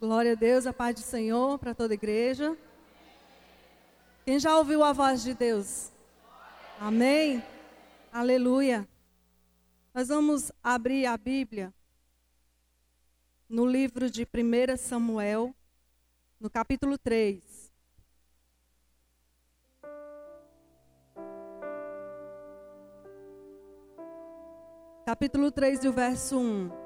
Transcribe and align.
Glória 0.00 0.32
a 0.32 0.34
Deus, 0.34 0.66
a 0.66 0.72
paz 0.72 0.96
do 0.96 1.00
Senhor 1.00 1.58
para 1.58 1.74
toda 1.74 1.94
a 1.94 1.96
igreja. 1.96 2.56
Quem 4.24 4.38
já 4.38 4.56
ouviu 4.58 4.82
a 4.82 4.92
voz 4.92 5.22
de 5.22 5.34
Deus? 5.34 5.92
Amém? 6.80 7.42
Aleluia. 8.12 8.88
Nós 9.94 10.08
vamos 10.08 10.50
abrir 10.62 11.06
a 11.06 11.16
Bíblia 11.16 11.72
no 13.48 13.64
livro 13.64 14.10
de 14.10 14.24
1 14.24 14.76
Samuel, 14.76 15.54
no 16.40 16.50
capítulo 16.50 16.98
3. 16.98 17.72
Capítulo 25.06 25.52
3 25.52 25.84
e 25.84 25.88
o 25.88 25.92
verso 25.92 26.38
1. 26.38 26.83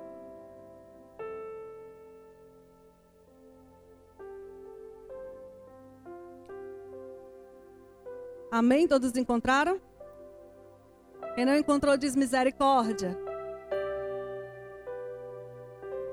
Amém? 8.58 8.88
Todos 8.88 9.16
encontraram? 9.16 9.80
Quem 11.36 11.44
não 11.44 11.56
encontrou, 11.56 11.96
diz 11.96 12.16
misericórdia. 12.16 13.16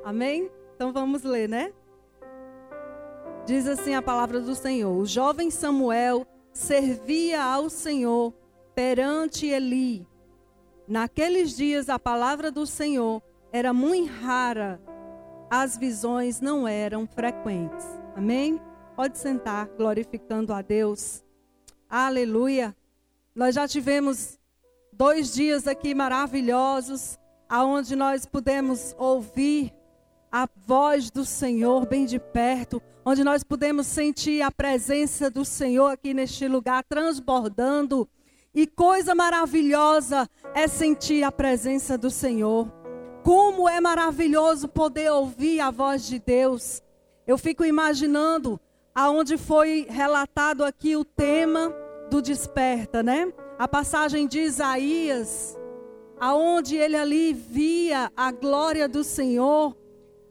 Amém? 0.04 0.52
Então 0.76 0.94
vamos 0.94 1.24
ler, 1.24 1.50
né? 1.50 1.74
Diz 3.48 3.68
assim 3.68 3.96
a 3.96 4.02
palavra 4.02 4.40
do 4.40 4.54
Senhor: 4.54 4.96
O 4.96 5.08
jovem 5.08 5.50
Samuel 5.50 6.28
servia 6.54 7.44
ao 7.44 7.68
Senhor 7.68 8.32
perante 8.76 9.48
Eli. 9.48 10.08
Naqueles 10.88 11.58
dias 11.58 11.90
a 11.90 11.98
palavra 11.98 12.52
do 12.52 12.68
Senhor 12.68 13.24
era 13.52 13.74
muito 13.74 14.14
rara, 14.22 14.80
as 15.50 15.76
visões 15.76 16.42
não 16.42 16.68
eram 16.68 17.08
frequentes. 17.08 17.88
Amém? 18.16 18.62
Pode 18.96 19.18
sentar, 19.18 19.68
glorificando 19.70 20.54
a 20.54 20.62
Deus. 20.62 21.25
Aleluia. 21.90 22.76
Nós 23.36 23.54
já 23.54 23.68
tivemos 23.68 24.40
dois 24.92 25.34
dias 25.34 25.68
aqui 25.68 25.94
maravilhosos, 25.94 27.20
aonde 27.48 27.96
nós 27.96 28.26
pudemos 28.26 28.96
ouvir 28.98 29.72
a 30.32 30.48
voz 30.66 31.12
do 31.12 31.24
Senhor 31.24 31.86
bem 31.86 32.06
de 32.06 32.20
perto, 32.20 32.82
onde 33.06 33.24
nós 33.24 33.44
pudemos 33.44 33.86
sentir 33.86 34.42
a 34.42 34.50
presença 34.52 35.30
do 35.30 35.46
Senhor 35.46 35.92
aqui 35.92 36.14
neste 36.14 36.48
lugar 36.48 36.84
transbordando. 36.84 38.10
E 38.54 38.66
coisa 38.66 39.14
maravilhosa 39.14 40.28
é 40.56 40.68
sentir 40.68 41.24
a 41.24 41.32
presença 41.32 41.98
do 41.98 42.10
Senhor. 42.10 42.68
Como 43.24 43.70
é 43.70 43.80
maravilhoso 43.80 44.68
poder 44.68 45.12
ouvir 45.12 45.60
a 45.60 45.70
voz 45.70 46.08
de 46.08 46.20
Deus. 46.20 46.82
Eu 47.28 47.38
fico 47.38 47.64
imaginando 47.64 48.60
aonde 48.96 49.38
foi 49.38 49.86
relatado 49.90 50.64
aqui 50.64 50.96
o 50.96 51.04
tema 51.04 51.76
do 52.10 52.22
desperta, 52.22 53.04
né? 53.04 53.32
A 53.60 53.68
passagem 53.68 54.26
de 54.26 54.40
Isaías, 54.40 55.58
aonde 56.18 56.78
ele 56.78 56.96
ali 56.96 57.34
via 57.34 58.10
a 58.16 58.32
glória 58.32 58.88
do 58.88 59.04
Senhor, 59.04 59.76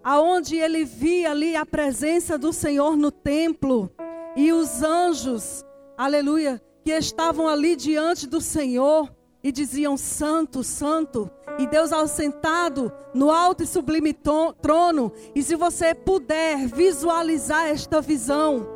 aonde 0.03 0.57
ele 0.57 0.85
via 0.85 1.31
ali 1.31 1.55
a 1.55 1.67
presença 1.67 2.39
do 2.39 2.53
Senhor 2.55 2.97
no 2.97 3.11
templo 3.11 3.91
e 4.35 4.51
os 4.51 4.83
anjos, 4.83 5.63
aleluia, 5.97 6.61
que 6.83 6.93
estavam 6.93 7.47
ali 7.47 7.77
diante 7.77 8.27
do 8.27 8.41
Senhor 8.41 9.15
e 9.45 9.53
diziam: 9.53 9.97
Santo, 9.97 10.65
Santo. 10.65 11.31
E 11.59 11.67
Deus 11.69 11.93
ao 11.93 12.09
sentado 12.09 12.91
no 13.13 13.31
alto 13.31 13.63
e 13.63 13.67
sublime 13.67 14.13
trono. 14.13 15.13
E 15.35 15.43
se 15.43 15.55
você 15.55 15.95
puder 15.95 16.67
visualizar 16.67 17.69
esta 17.69 18.01
visão, 18.01 18.67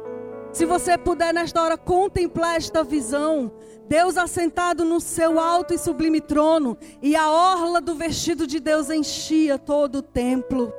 se 0.52 0.64
você 0.64 0.96
puder 0.96 1.34
nesta 1.34 1.60
hora 1.60 1.76
contemplar 1.76 2.56
esta 2.56 2.84
visão, 2.84 3.50
Deus 3.88 4.16
assentado 4.16 4.84
no 4.84 5.00
seu 5.00 5.40
alto 5.40 5.74
e 5.74 5.78
sublime 5.78 6.20
trono, 6.20 6.76
e 7.02 7.16
a 7.16 7.30
orla 7.30 7.80
do 7.80 7.94
vestido 7.94 8.46
de 8.46 8.60
Deus 8.60 8.90
enchia 8.90 9.58
todo 9.58 9.96
o 9.96 10.02
templo. 10.02 10.72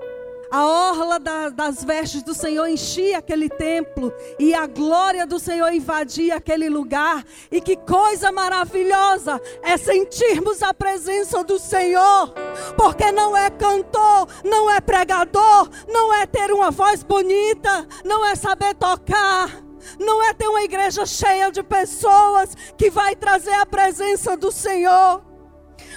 A 0.51 0.65
orla 0.65 1.19
da, 1.19 1.49
das 1.49 1.83
vestes 1.83 2.23
do 2.23 2.33
Senhor 2.33 2.67
enchia 2.67 3.19
aquele 3.19 3.47
templo 3.47 4.11
e 4.39 4.51
a 4.55 4.65
glória 4.65 5.27
do 5.27 5.37
Senhor 5.37 5.71
invadia 5.71 6.37
aquele 6.37 6.69
lugar. 6.69 7.23
E 7.51 7.61
que 7.61 7.75
coisa 7.75 8.31
maravilhosa 8.31 9.39
é 9.61 9.77
sentirmos 9.77 10.63
a 10.63 10.73
presença 10.73 11.43
do 11.43 11.59
Senhor, 11.59 12.33
porque 12.75 13.11
não 13.11 13.37
é 13.37 13.51
cantor, 13.51 14.27
não 14.43 14.69
é 14.71 14.81
pregador, 14.81 15.69
não 15.87 16.11
é 16.11 16.25
ter 16.25 16.51
uma 16.51 16.71
voz 16.71 17.03
bonita, 17.03 17.87
não 18.03 18.25
é 18.25 18.35
saber 18.35 18.73
tocar. 18.73 19.63
Não 19.97 20.21
é 20.21 20.33
ter 20.33 20.47
uma 20.47 20.61
igreja 20.61 21.05
cheia 21.05 21.49
de 21.51 21.63
pessoas 21.63 22.53
que 22.77 22.89
vai 22.89 23.15
trazer 23.15 23.53
a 23.53 23.65
presença 23.65 24.35
do 24.35 24.51
Senhor 24.51 25.28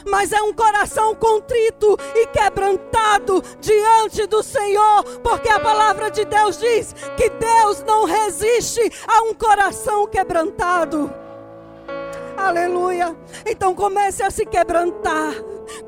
mas 0.08 0.32
é 0.32 0.42
um 0.42 0.52
coração 0.52 1.14
contrito 1.14 1.96
e 2.14 2.26
quebrantado 2.28 3.42
diante 3.60 4.26
do 4.26 4.42
Senhor, 4.42 5.04
porque 5.22 5.48
a 5.48 5.60
palavra 5.60 6.10
de 6.10 6.24
Deus 6.24 6.58
diz 6.58 6.94
que 7.16 7.30
Deus 7.30 7.82
não 7.82 8.04
resiste 8.04 8.80
a 9.06 9.22
um 9.22 9.34
coração 9.34 10.06
quebrantado. 10.06 11.12
Aleluia. 12.36 13.16
Então 13.46 13.74
comece 13.74 14.22
a 14.22 14.30
se 14.30 14.44
quebrantar. 14.44 15.34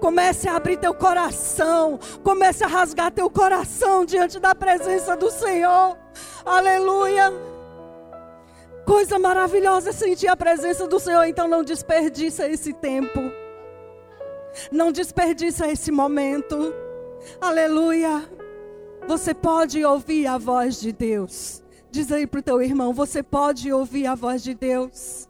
Comece 0.00 0.48
a 0.48 0.56
abrir 0.56 0.76
teu 0.76 0.94
coração. 0.94 1.98
Comece 2.22 2.62
a 2.62 2.69
rasgar 2.69 3.10
teu 3.10 3.28
coração 3.28 4.04
diante 4.04 4.38
da 4.38 4.54
presença 4.54 5.16
do 5.16 5.31
Senhor. 5.31 5.96
Aleluia. 6.44 7.32
Coisa 8.84 9.19
maravilhosa 9.19 9.91
é 9.91 9.92
sentir 9.92 10.28
a 10.28 10.36
presença 10.36 10.86
do 10.86 11.00
Senhor. 11.00 11.25
Então 11.25 11.48
não 11.48 11.64
desperdiça 11.64 12.46
esse 12.46 12.72
tempo. 12.72 13.44
Não 14.70 14.92
desperdiça 14.92 15.66
esse 15.70 15.91
momento. 15.91 16.75
Aleluia. 17.41 18.28
Você 19.06 19.34
pode 19.34 19.84
ouvir 19.84 20.26
a 20.26 20.38
voz 20.38 20.81
de 20.81 20.92
Deus. 20.92 21.62
Diz 21.91 22.10
aí 22.10 22.26
para 22.26 22.41
o 22.41 22.42
teu 22.42 22.62
irmão: 22.62 22.93
você 22.93 23.22
pode 23.22 23.72
ouvir 23.72 24.06
a 24.06 24.14
voz 24.14 24.43
de 24.43 24.54
Deus. 24.54 25.28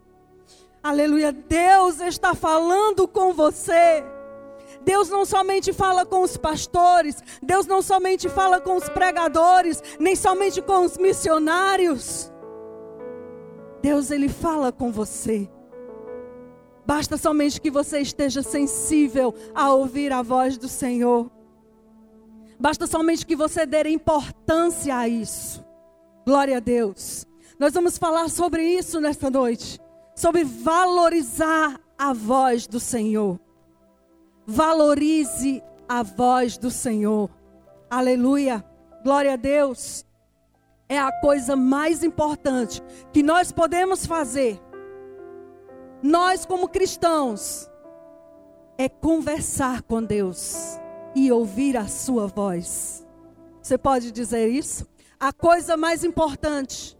Aleluia. 0.83 1.33
Deus 1.33 2.01
está 2.01 2.35
falando 2.35 3.09
com 3.09 3.33
você. 3.33 4.05
Deus 4.85 5.09
não 5.09 5.25
somente 5.25 5.73
fala 5.73 6.05
com 6.05 6.23
os 6.23 6.37
pastores, 6.37 7.23
Deus 7.43 7.67
não 7.67 7.81
somente 7.81 8.29
fala 8.29 8.61
com 8.61 8.77
os 8.77 8.89
pregadores, 8.89 9.83
nem 9.99 10.15
somente 10.15 10.61
com 10.61 10.85
os 10.85 10.99
missionários. 10.99 12.31
Deus 13.81 14.11
ele 14.11 14.29
fala 14.29 14.71
com 14.71 14.93
você. 14.93 15.49
Basta 16.87 17.17
somente 17.17 17.61
que 17.61 17.71
você 17.71 18.01
esteja 18.01 18.43
sensível 18.43 19.35
a 19.55 19.73
ouvir 19.73 20.13
a 20.13 20.23
voz 20.23 20.59
do 20.59 20.69
Senhor. 20.69 21.31
Basta 22.59 22.87
somente 22.87 23.27
que 23.27 23.35
você 23.35 23.65
dê 23.67 23.89
importância 23.89 24.97
a 24.97 25.09
isso. 25.09 25.65
Glória 26.27 26.59
a 26.59 26.61
Deus. 26.61 27.27
Nós 27.59 27.73
vamos 27.73 27.99
falar 27.99 28.29
sobre 28.29 28.63
isso 28.63 29.01
nesta 29.01 29.31
noite. 29.31 29.81
Sobre 30.15 30.45
valorizar 30.45 31.81
a 31.99 32.13
voz 32.13 32.67
do 32.67 32.79
Senhor. 32.79 33.41
Valorize 34.47 35.63
a 35.89 36.03
voz 36.03 36.59
do 36.59 36.71
Senhor. 36.71 37.31
Aleluia. 37.91 38.65
Glória 39.03 39.35
a 39.35 39.37
Deus. 39.37 40.05
É 40.89 40.99
a 40.99 41.11
coisa 41.21 41.57
mais 41.57 42.05
importante 42.05 42.83
que 43.13 43.23
nós 43.23 43.51
podemos 43.51 44.07
fazer 44.07 44.61
nós, 46.05 46.45
como 46.45 46.69
cristãos, 46.69 47.67
é 48.77 48.91
conversar 48.91 49.81
com 49.81 50.03
Deus 50.03 50.79
e 51.15 51.33
ouvir 51.33 51.79
a 51.79 51.89
Sua 51.89 52.27
voz. 52.27 53.07
Você 53.63 53.79
pode 53.79 54.13
dizer 54.13 54.49
isso? 54.49 54.87
A 55.19 55.33
coisa 55.33 55.79
mais 55.79 56.05
importante 56.05 56.95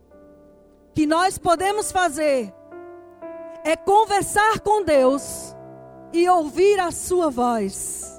que 0.95 1.05
nós 1.05 1.37
podemos 1.37 1.93
fazer 1.93 2.51
é 3.63 3.77
conversar 3.77 4.61
com 4.61 4.83
Deus 4.83 5.55
e 6.11 6.27
ouvir 6.27 6.81
a 6.81 6.91
Sua 6.91 7.29
voz. 7.29 8.11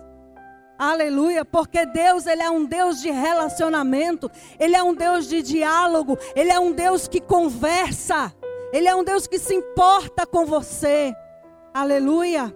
Aleluia, 0.77 1.43
porque 1.43 1.83
Deus, 1.87 2.27
ele 2.27 2.43
é 2.43 2.49
um 2.51 2.63
Deus 2.63 3.01
de 3.01 3.09
relacionamento, 3.09 4.29
ele 4.59 4.75
é 4.75 4.83
um 4.83 4.93
Deus 4.93 5.27
de 5.27 5.41
diálogo, 5.41 6.15
ele 6.35 6.51
é 6.51 6.59
um 6.59 6.71
Deus 6.71 7.07
que 7.07 7.19
conversa. 7.19 8.31
Ele 8.75 8.89
é 8.89 8.93
um 8.93 9.05
Deus 9.05 9.25
que 9.25 9.39
se 9.39 9.55
importa 9.55 10.27
com 10.27 10.45
você. 10.45 11.15
Aleluia. 11.73 12.53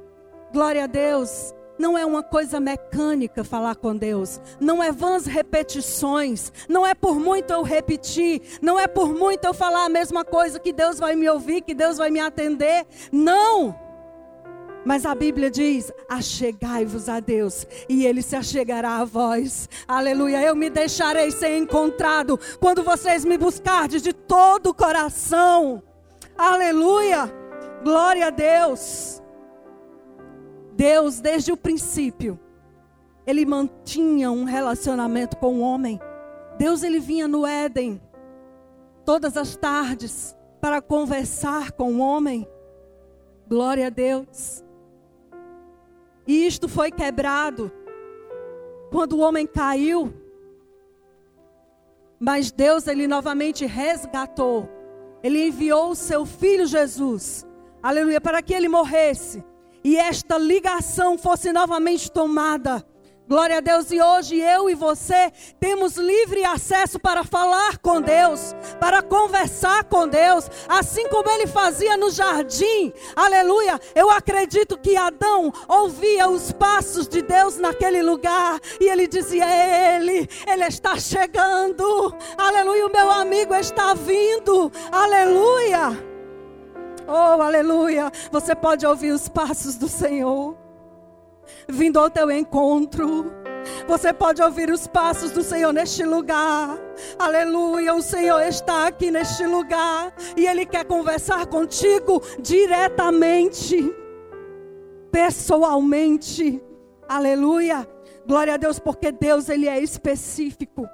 Glória 0.52 0.84
a 0.84 0.86
Deus. 0.86 1.56
Não 1.78 1.98
é 1.98 2.06
uma 2.06 2.22
coisa 2.22 2.60
mecânica 2.60 3.42
falar 3.42 3.78
com 3.78 3.96
Deus. 3.96 4.42
Não 4.60 4.84
é 4.84 4.92
vãs 4.92 5.26
repetições. 5.26 6.52
Não 6.68 6.86
é 6.86 6.94
por 6.94 7.18
muito 7.18 7.54
eu 7.54 7.64
repetir. 7.64 8.42
Não 8.62 8.78
é 8.78 8.86
por 8.86 9.14
muito 9.14 9.46
eu 9.46 9.54
falar 9.54 9.86
a 9.86 9.90
mesma 9.90 10.26
coisa 10.26 10.60
que 10.60 10.74
Deus 10.74 11.00
vai 11.00 11.16
me 11.16 11.30
ouvir, 11.30 11.62
que 11.62 11.74
Deus 11.74 11.98
vai 11.98 12.12
me 12.12 12.20
atender. 12.20 12.86
Não. 13.14 13.74
Mas 14.84 15.06
a 15.06 15.16
Bíblia 15.16 15.50
diz: 15.50 15.90
achegai-vos 16.10 17.08
a 17.08 17.22
Deus, 17.22 17.66
e 17.88 18.06
Ele 18.06 18.22
se 18.22 18.36
achegará 18.36 18.98
a 18.98 19.06
vós. 19.06 19.70
Aleluia. 19.88 20.42
Eu 20.42 20.54
me 20.54 20.70
deixarei 20.70 21.32
ser 21.32 21.56
encontrado 21.56 22.38
quando 22.60 22.84
vocês 22.84 23.24
me 23.24 23.38
buscardes 23.38 24.02
de 24.02 24.12
todo 24.12 24.72
o 24.72 24.74
coração. 24.74 25.82
Aleluia. 26.40 27.30
Glória 27.84 28.28
a 28.28 28.30
Deus. 28.30 29.22
Deus, 30.72 31.20
desde 31.20 31.52
o 31.52 31.58
princípio, 31.58 32.40
Ele 33.28 33.46
mantinha 33.46 34.32
um 34.32 34.46
relacionamento 34.46 35.36
com 35.36 35.56
o 35.56 35.60
homem. 35.60 36.00
Deus, 36.58 36.82
Ele 36.82 36.98
vinha 36.98 37.28
no 37.28 37.46
Éden, 37.46 38.02
todas 39.04 39.36
as 39.36 39.58
tardes, 39.58 40.34
para 40.62 40.82
conversar 40.82 41.74
com 41.74 41.96
o 41.96 42.00
homem. 42.00 42.48
Glória 43.46 43.88
a 43.88 43.90
Deus. 43.90 44.64
E 46.26 46.48
isto 46.48 46.70
foi 46.70 46.90
quebrado 46.90 47.70
quando 48.90 49.18
o 49.18 49.20
homem 49.20 49.46
caiu. 49.46 50.14
Mas 52.18 52.50
Deus, 52.50 52.88
Ele 52.88 53.10
novamente 53.10 53.66
resgatou. 53.66 54.79
Ele 55.24 55.48
enviou 55.48 55.92
o 55.92 55.96
seu 55.96 56.26
filho 56.26 56.66
Jesus, 56.66 57.46
aleluia, 57.84 58.22
para 58.22 58.42
que 58.42 58.54
ele 58.54 58.68
morresse. 58.70 59.44
E 59.84 59.98
esta 59.98 60.38
ligação 60.38 61.18
fosse 61.18 61.52
novamente 61.54 62.12
tomada 62.12 62.86
Glória 63.30 63.58
a 63.58 63.62
Deus. 63.62 63.92
E 63.92 64.02
hoje 64.02 64.42
eu 64.42 64.72
e 64.72 64.74
você 64.74 65.32
temos 65.60 65.98
livre 65.98 66.44
acesso 66.44 66.98
para 66.98 67.24
falar 67.24 67.78
com 67.78 68.02
Deus, 68.02 68.56
para 68.80 69.04
conversar 69.04 69.84
com 69.84 70.08
Deus, 70.08 70.50
assim 70.68 71.08
como 71.10 71.30
ele 71.30 71.46
fazia 71.46 71.96
no 71.96 72.10
jardim. 72.10 72.92
Aleluia. 73.16 73.80
Eu 73.94 74.10
acredito 74.10 74.80
que 74.80 74.98
Adão 74.98 75.54
ouvia 75.68 76.28
os 76.28 76.52
passos 76.52 77.08
de 77.08 77.22
Deus 77.22 77.58
naquele 77.58 78.02
lugar 78.02 78.60
e 78.82 78.90
ele 78.90 79.08
dizia: 79.08 79.46
Ele, 79.46 80.28
ele 80.48 80.66
está 80.66 80.98
chegando. 80.98 82.16
Aleluia. 82.36 82.88
O 82.88 82.92
meu 82.92 83.12
amigo 83.12 83.54
está 83.54 83.94
vindo. 83.94 84.72
Aleluia. 84.92 86.04
Oh, 87.08 87.42
aleluia. 87.44 88.12
Você 88.32 88.56
pode 88.56 88.88
ouvir 88.88 89.12
os 89.12 89.30
passos 89.30 89.76
do 89.76 89.88
Senhor 89.88 90.69
vindo 91.68 92.00
ao 92.00 92.10
teu 92.10 92.32
encontro. 92.32 93.32
Você 93.88 94.14
pode 94.14 94.42
ouvir 94.42 94.70
os 94.70 94.88
passos 94.88 95.32
do 95.32 95.44
Senhor 95.44 95.72
neste 95.74 96.04
lugar. 96.04 96.78
Aleluia, 97.18 97.94
o 97.94 98.02
Senhor 98.02 98.42
está 98.42 98.88
aqui 98.88 99.12
neste 99.12 99.46
lugar 99.46 100.14
e 100.36 100.46
Ele 100.46 100.66
quer 100.66 100.86
conversar 100.86 101.46
contigo 101.48 102.22
diretamente, 102.40 103.94
pessoalmente. 105.12 106.62
Aleluia, 107.08 107.88
glória 108.26 108.54
a 108.54 108.58
Deus, 108.58 108.80
porque 108.80 109.12
Deus 109.12 109.50
Ele 109.50 109.68
é 109.68 109.80
específico. 109.80 110.88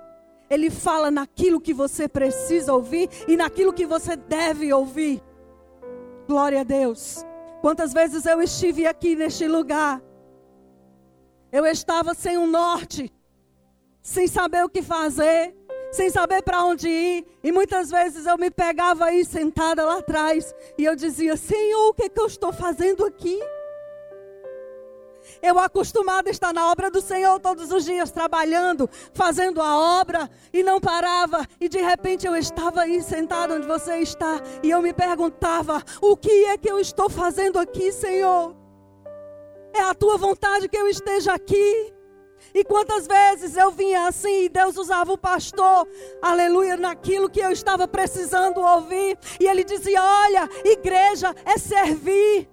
Ele 0.50 0.70
fala 0.70 1.10
naquilo 1.10 1.60
que 1.60 1.74
você 1.74 2.08
precisa 2.08 2.74
ouvir 2.74 3.10
e 3.28 3.36
naquilo 3.36 3.74
que 3.74 3.86
você 3.86 4.16
deve 4.16 4.72
ouvir. 4.72 5.22
Glória 6.28 6.62
a 6.62 6.64
Deus. 6.64 7.26
Quantas 7.62 7.94
vezes 7.94 8.26
eu 8.26 8.42
estive 8.42 8.86
aqui 8.86 9.16
neste 9.16 9.48
lugar 9.48 10.02
eu 11.56 11.66
estava 11.66 12.14
sem 12.14 12.38
um 12.38 12.48
norte, 12.48 13.10
sem 14.02 14.28
saber 14.28 14.66
o 14.66 14.70
que 14.70 14.82
fazer, 14.82 15.56
sem 15.90 16.10
saber 16.10 16.42
para 16.42 16.62
onde 16.66 16.90
ir. 16.90 17.26
E 17.42 17.50
muitas 17.50 17.90
vezes 17.90 18.26
eu 18.26 18.38
me 18.38 18.52
pegava 18.52 19.06
aí 19.06 19.24
sentada 19.24 19.86
lá 19.86 20.00
atrás 20.00 20.54
e 20.78 20.84
eu 20.84 20.98
dizia: 20.98 21.38
Senhor, 21.38 21.88
o 21.88 21.94
que, 21.94 22.04
é 22.04 22.10
que 22.10 22.20
eu 22.20 22.26
estou 22.26 22.52
fazendo 22.52 23.06
aqui? 23.06 23.40
Eu 25.42 25.58
acostumada 25.58 26.30
a 26.30 26.32
estar 26.32 26.54
na 26.54 26.70
obra 26.70 26.92
do 26.92 27.02
Senhor 27.02 27.40
todos 27.40 27.72
os 27.72 27.86
dias, 27.86 28.12
trabalhando, 28.12 28.90
fazendo 29.14 29.62
a 29.62 30.02
obra, 30.02 30.30
e 30.52 30.62
não 30.62 30.82
parava. 30.82 31.48
E 31.60 31.70
de 31.70 31.82
repente 31.82 32.28
eu 32.28 32.36
estava 32.36 32.82
aí 32.82 33.02
sentada 33.02 33.56
onde 33.56 33.66
você 33.66 34.00
está, 34.00 34.42
e 34.62 34.70
eu 34.70 34.82
me 34.82 34.94
perguntava: 34.94 35.82
o 36.02 36.18
que 36.18 36.46
é 36.48 36.58
que 36.58 36.70
eu 36.70 36.82
estou 36.82 37.10
fazendo 37.10 37.58
aqui, 37.58 37.94
Senhor? 37.94 38.65
É 39.76 39.82
a 39.82 39.94
tua 39.94 40.18
vontade 40.18 40.70
que 40.70 40.78
eu 40.78 40.88
esteja 40.88 41.34
aqui. 41.34 41.94
E 42.54 42.64
quantas 42.64 43.06
vezes 43.06 43.58
eu 43.58 43.70
vinha 43.72 44.08
assim 44.08 44.44
e 44.44 44.50
Deus 44.50 44.78
usava 44.78 45.12
o 45.12 45.18
pastor, 45.18 45.86
aleluia, 46.22 46.78
naquilo 46.78 47.30
que 47.30 47.42
eu 47.42 47.52
estava 47.52 47.86
precisando 47.86 48.62
ouvir. 48.62 49.18
E 49.38 49.46
ele 49.46 49.66
dizia: 49.66 50.02
Olha, 50.02 50.50
igreja 50.64 51.36
é 51.44 51.58
servir. 51.58 52.48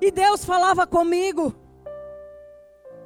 E 0.00 0.10
Deus 0.10 0.44
falava 0.44 0.86
comigo. 0.86 1.54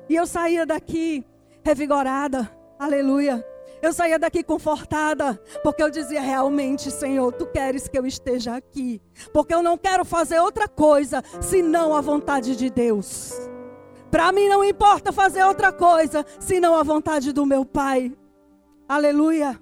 E 0.08 0.14
eu 0.14 0.26
saía 0.26 0.64
daqui 0.64 1.26
revigorada, 1.64 2.50
aleluia. 2.78 3.44
Eu 3.80 3.92
saía 3.92 4.18
daqui 4.18 4.42
confortada, 4.42 5.40
porque 5.62 5.82
eu 5.82 5.90
dizia 5.90 6.20
realmente, 6.20 6.90
Senhor, 6.90 7.32
tu 7.32 7.46
queres 7.46 7.86
que 7.86 7.98
eu 7.98 8.06
esteja 8.06 8.56
aqui, 8.56 9.00
porque 9.32 9.54
eu 9.54 9.62
não 9.62 9.78
quero 9.78 10.04
fazer 10.04 10.40
outra 10.40 10.66
coisa 10.66 11.22
senão 11.40 11.94
a 11.94 12.00
vontade 12.00 12.56
de 12.56 12.70
Deus. 12.70 13.32
Para 14.10 14.32
mim 14.32 14.48
não 14.48 14.64
importa 14.64 15.12
fazer 15.12 15.44
outra 15.44 15.72
coisa 15.72 16.24
senão 16.40 16.74
a 16.74 16.82
vontade 16.82 17.32
do 17.32 17.44
meu 17.44 17.64
Pai. 17.64 18.16
Aleluia. 18.88 19.60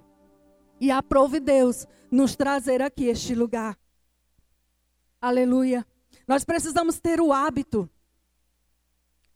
E 0.80 0.90
aprove 0.90 1.40
Deus 1.40 1.86
nos 2.10 2.36
trazer 2.36 2.80
aqui 2.80 3.06
este 3.06 3.34
lugar. 3.34 3.76
Aleluia. 5.20 5.84
Nós 6.28 6.44
precisamos 6.44 7.00
ter 7.00 7.20
o 7.20 7.32
hábito 7.32 7.90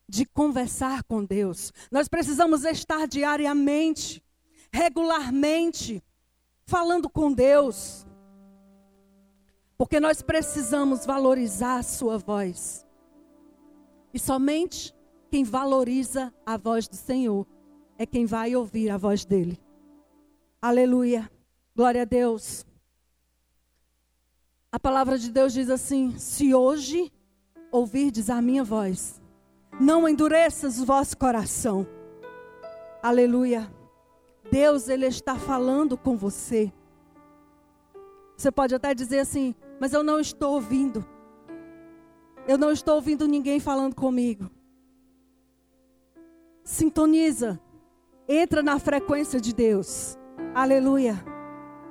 de 0.09 0.25
conversar 0.27 1.03
com 1.05 1.25
Deus. 1.25 1.73
Nós 1.91 2.09
precisamos 2.09 2.65
estar 2.65 3.07
diariamente 3.07 4.23
regularmente, 4.73 6.03
falando 6.65 7.09
com 7.09 7.33
Deus. 7.33 8.07
Porque 9.77 9.99
nós 9.99 10.23
precisamos 10.23 11.07
valorizar 11.07 11.79
a 11.79 11.83
sua 11.83 12.19
voz. 12.19 12.87
E 14.13 14.19
somente 14.19 14.95
quem 15.31 15.45
valoriza 15.45 16.33
a 16.45 16.57
voz 16.57 16.89
do 16.89 16.97
Senhor 16.97 17.47
é 17.97 18.05
quem 18.05 18.27
vai 18.27 18.55
ouvir 18.55 18.91
a 18.91 18.97
voz 18.97 19.25
dele. 19.25 19.61
Aleluia. 20.61 21.31
Glória 21.75 22.03
a 22.03 22.05
Deus. 22.05 22.67
A 24.73 24.79
palavra 24.79 25.19
de 25.19 25.31
Deus 25.31 25.53
diz 25.53 25.71
assim: 25.71 26.19
Se 26.19 26.55
hoje 26.55 27.11
ouvirdes 27.73 28.29
a 28.29 28.43
minha 28.43 28.63
voz, 28.63 29.21
não 29.81 30.09
endureças 30.09 30.79
o 30.79 30.85
vosso 30.85 31.17
coração. 31.17 31.87
Aleluia. 33.03 33.80
Deus, 34.51 34.89
Ele 34.89 35.07
está 35.07 35.37
falando 35.37 35.97
com 35.97 36.17
você. 36.17 36.73
Você 38.37 38.51
pode 38.51 38.75
até 38.75 38.95
dizer 38.95 39.21
assim, 39.21 39.55
mas 39.79 39.93
eu 39.93 40.03
não 40.03 40.19
estou 40.19 40.55
ouvindo. 40.55 41.05
Eu 42.47 42.59
não 42.59 42.73
estou 42.73 42.95
ouvindo 42.95 43.29
ninguém 43.29 43.61
falando 43.61 43.95
comigo. 43.95 44.51
Sintoniza. 46.65 47.61
Entra 48.29 48.63
na 48.63 48.79
frequência 48.79 49.41
de 49.41 49.55
Deus. 49.55 50.17
Aleluia. 50.55 51.23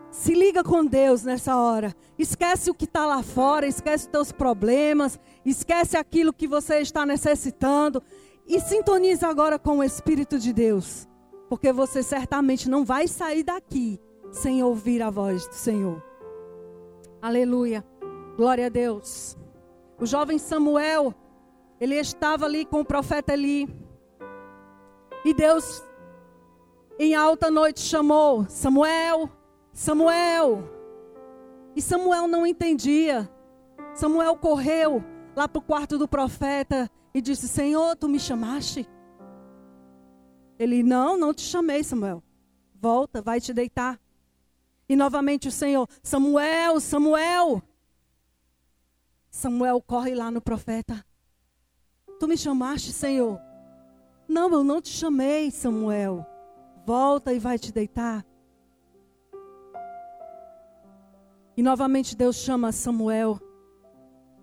Se 0.09 0.33
liga 0.33 0.63
com 0.63 0.85
Deus 0.85 1.23
nessa 1.23 1.57
hora. 1.57 1.93
Esquece 2.17 2.69
o 2.71 2.73
que 2.73 2.85
está 2.85 3.05
lá 3.05 3.21
fora, 3.21 3.67
esquece 3.67 4.05
os 4.05 4.11
teus 4.11 4.31
problemas, 4.31 5.19
esquece 5.45 5.97
aquilo 5.97 6.33
que 6.33 6.47
você 6.47 6.79
está 6.79 7.05
necessitando. 7.05 8.01
E 8.47 8.59
sintoniza 8.59 9.27
agora 9.27 9.59
com 9.59 9.79
o 9.79 9.83
Espírito 9.83 10.39
de 10.39 10.51
Deus. 10.51 11.08
Porque 11.49 11.73
você 11.73 12.03
certamente 12.03 12.69
não 12.69 12.85
vai 12.85 13.07
sair 13.07 13.43
daqui 13.43 13.99
sem 14.31 14.63
ouvir 14.63 15.01
a 15.01 15.09
voz 15.09 15.47
do 15.47 15.55
Senhor. 15.55 16.01
Aleluia. 17.21 17.83
Glória 18.37 18.67
a 18.67 18.69
Deus. 18.69 19.35
O 19.99 20.05
jovem 20.05 20.37
Samuel, 20.37 21.13
ele 21.81 21.95
estava 21.95 22.45
ali 22.45 22.63
com 22.63 22.79
o 22.79 22.85
profeta 22.85 23.33
Eli. 23.33 23.67
E 25.25 25.33
Deus, 25.33 25.83
em 26.97 27.15
alta 27.15 27.51
noite, 27.51 27.81
chamou: 27.81 28.45
Samuel, 28.47 29.29
Samuel. 29.73 30.63
E 31.75 31.81
Samuel 31.81 32.27
não 32.27 32.45
entendia. 32.45 33.29
Samuel 33.93 34.37
correu 34.37 35.03
lá 35.35 35.47
para 35.47 35.59
o 35.59 35.63
quarto 35.63 35.97
do 35.97 36.07
profeta 36.07 36.89
e 37.13 37.21
disse: 37.21 37.47
Senhor, 37.47 37.95
tu 37.95 38.07
me 38.07 38.19
chamaste? 38.19 38.87
Ele, 40.59 40.83
não, 40.83 41.17
não 41.17 41.33
te 41.33 41.41
chamei, 41.41 41.83
Samuel. 41.83 42.21
Volta, 42.75 43.21
vai 43.21 43.39
te 43.39 43.53
deitar. 43.53 43.97
E 44.89 44.95
novamente 44.95 45.47
o 45.47 45.51
Senhor, 45.51 45.87
Samuel, 46.03 46.81
Samuel. 46.81 47.63
Samuel 49.31 49.81
corre 49.81 50.13
lá 50.13 50.29
no 50.29 50.41
profeta. 50.41 51.05
Tu 52.19 52.27
me 52.27 52.35
chamaste, 52.35 52.91
Senhor? 52.91 53.39
Não, 54.27 54.51
eu 54.51 54.63
não 54.63 54.81
te 54.81 54.89
chamei, 54.89 55.49
Samuel. 55.49 56.25
Volta 56.85 57.33
e 57.33 57.39
vai 57.39 57.57
te 57.57 57.71
deitar. 57.71 58.25
E 61.55 61.63
novamente 61.63 62.15
Deus 62.15 62.35
chama 62.35 62.71
Samuel 62.71 63.39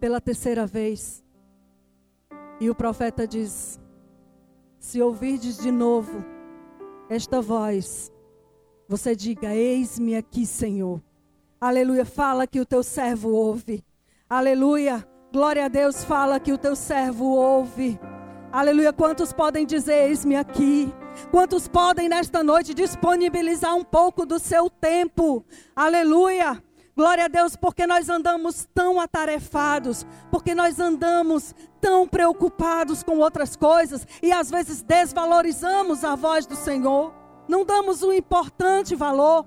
pela 0.01 0.21
terceira 0.21 0.67
vez. 0.67 1.25
E 2.61 2.71
o 2.71 2.75
profeta 2.75 3.27
diz: 3.27 3.81
Se 4.87 5.03
ouvirdes 5.03 5.59
de 5.59 5.73
novo 5.73 6.25
esta 7.11 7.43
voz, 7.43 8.13
você 8.89 9.17
diga: 9.17 9.53
Eis-me 9.53 10.15
aqui, 10.15 10.47
Senhor. 10.47 11.03
Aleluia. 11.61 12.05
Fala 12.05 12.47
que 12.47 12.61
o 12.61 12.65
teu 12.65 12.85
servo 12.85 13.31
ouve. 13.31 13.85
Aleluia. 14.31 15.05
Glória 15.33 15.65
a 15.65 15.69
Deus. 15.69 16.05
Fala 16.05 16.39
que 16.39 16.53
o 16.53 16.57
teu 16.57 16.77
servo 16.77 17.25
ouve. 17.25 17.99
Aleluia. 18.53 18.93
Quantos 18.93 19.33
podem 19.33 19.67
dizer: 19.67 20.09
Eis-me 20.09 20.37
aqui? 20.37 20.95
Quantos 21.33 21.67
podem 21.67 22.09
nesta 22.09 22.45
noite 22.45 22.73
disponibilizar 22.73 23.75
um 23.75 23.83
pouco 23.83 24.25
do 24.25 24.39
seu 24.39 24.71
tempo? 24.71 25.45
Aleluia. 25.75 26.63
Glória 26.97 27.27
a 27.27 27.29
Deus, 27.29 27.55
porque 27.55 27.87
nós 27.87 28.09
andamos 28.09 28.67
tão 28.75 28.99
atarefados, 28.99 30.07
porque 30.31 30.55
nós 30.55 30.81
andamos 30.81 31.55
tão 31.79 32.09
preocupados 32.09 33.03
com 33.03 33.19
outras 33.19 33.55
coisas 33.55 34.07
e 34.23 34.33
às 34.33 34.51
vezes 34.51 34.83
desvalorizamos 34.83 36.05
a 36.05 36.15
voz 36.15 36.47
do 36.47 36.57
Senhor, 36.57 37.13
não 37.47 37.67
damos 37.67 38.03
um 38.03 38.11
importante 38.11 38.95
valor. 38.95 39.45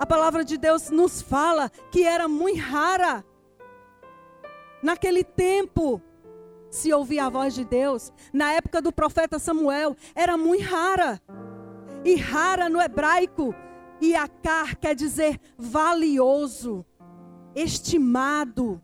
A 0.00 0.04
palavra 0.04 0.44
de 0.44 0.58
Deus 0.58 0.90
nos 0.90 1.22
fala 1.22 1.70
que 1.92 2.02
era 2.02 2.26
muito 2.26 2.60
rara 2.60 3.24
naquele 4.82 5.22
tempo 5.22 6.02
se 6.70 6.92
ouvir 6.92 7.20
a 7.20 7.28
voz 7.28 7.54
de 7.54 7.64
Deus. 7.64 8.12
Na 8.32 8.52
época 8.52 8.82
do 8.82 8.92
profeta 8.92 9.38
Samuel, 9.38 9.96
era 10.12 10.36
muito 10.36 10.64
rara. 10.64 11.22
E 12.04 12.16
rara 12.16 12.68
no 12.68 12.80
hebraico 12.80 13.54
Iacar 14.00 14.78
quer 14.78 14.94
dizer 14.94 15.38
valioso, 15.58 16.84
estimado. 17.54 18.80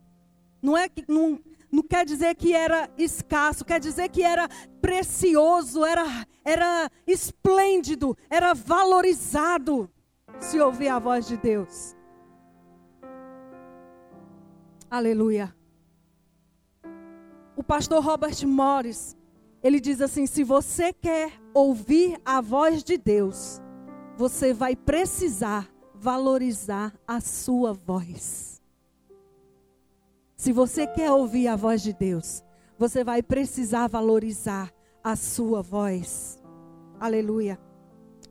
Não, 0.61 0.77
é, 0.77 0.89
não, 1.07 1.39
não 1.71 1.83
quer 1.83 2.05
dizer 2.05 2.35
que 2.35 2.53
era 2.53 2.89
escasso, 2.97 3.65
quer 3.65 3.79
dizer 3.79 4.09
que 4.09 4.23
era 4.23 4.47
precioso, 4.81 5.83
era, 5.83 6.05
era 6.43 6.89
esplêndido, 7.05 8.17
era 8.29 8.53
valorizado. 8.53 9.89
Se 10.39 10.59
ouvir 10.59 10.89
a 10.89 10.99
voz 10.99 11.27
de 11.27 11.35
Deus. 11.35 11.95
Aleluia. 14.89 15.53
O 17.55 17.63
pastor 17.63 18.03
Robert 18.03 18.47
Morris, 18.47 19.17
ele 19.63 19.79
diz 19.79 19.99
assim: 19.99 20.27
se 20.27 20.43
você 20.43 20.93
quer 20.93 21.31
ouvir 21.53 22.21
a 22.23 22.39
voz 22.39 22.83
de 22.83 22.97
Deus, 22.97 23.59
você 24.17 24.51
vai 24.51 24.75
precisar 24.75 25.69
valorizar 25.93 26.91
a 27.07 27.21
sua 27.21 27.71
voz. 27.71 28.59
Se 30.35 30.51
você 30.51 30.87
quer 30.87 31.11
ouvir 31.11 31.47
a 31.47 31.55
voz 31.55 31.83
de 31.83 31.93
Deus, 31.93 32.43
você 32.79 33.03
vai 33.03 33.21
precisar 33.21 33.87
valorizar 33.87 34.73
a 35.03 35.15
sua 35.15 35.61
voz. 35.61 36.39
Aleluia. 36.99 37.59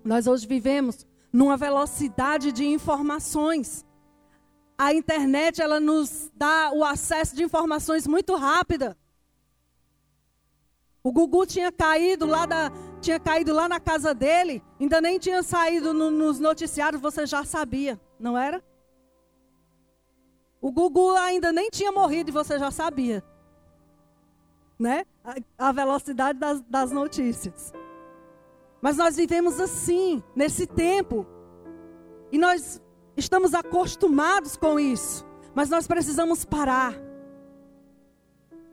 Nós 0.04 0.26
hoje 0.26 0.46
vivemos 0.46 1.06
numa 1.32 1.56
velocidade 1.56 2.50
de 2.50 2.64
informações. 2.64 3.84
A 4.76 4.92
internet 4.92 5.62
ela 5.62 5.78
nos 5.78 6.30
dá 6.34 6.72
o 6.72 6.84
acesso 6.84 7.36
de 7.36 7.44
informações 7.44 8.06
muito 8.06 8.34
rápida. 8.34 8.96
O 11.02 11.12
Gugu 11.12 11.46
tinha 11.46 11.70
caído 11.70 12.26
lá 12.26 12.46
da, 12.46 12.72
tinha 13.06 13.20
caído 13.20 13.54
lá 13.54 13.68
na 13.68 13.78
casa 13.78 14.12
dele, 14.12 14.60
ainda 14.80 15.00
nem 15.00 15.16
tinha 15.16 15.40
saído 15.40 15.94
no, 15.94 16.10
nos 16.10 16.40
noticiários, 16.40 17.00
você 17.00 17.24
já 17.24 17.44
sabia, 17.44 18.00
não 18.18 18.36
era? 18.36 18.60
O 20.60 20.72
Gugu 20.72 21.14
ainda 21.14 21.52
nem 21.52 21.70
tinha 21.70 21.92
morrido 21.92 22.30
e 22.30 22.32
você 22.32 22.58
já 22.58 22.72
sabia. 22.72 23.22
Né? 24.76 25.04
A, 25.22 25.68
a 25.68 25.72
velocidade 25.72 26.36
das, 26.36 26.60
das 26.62 26.90
notícias. 26.90 27.72
Mas 28.82 28.96
nós 28.96 29.14
vivemos 29.14 29.60
assim, 29.60 30.20
nesse 30.34 30.66
tempo. 30.66 31.24
E 32.32 32.38
nós 32.38 32.82
estamos 33.16 33.54
acostumados 33.54 34.56
com 34.56 34.80
isso. 34.80 35.24
Mas 35.54 35.70
nós 35.70 35.86
precisamos 35.86 36.44
parar. 36.44 36.92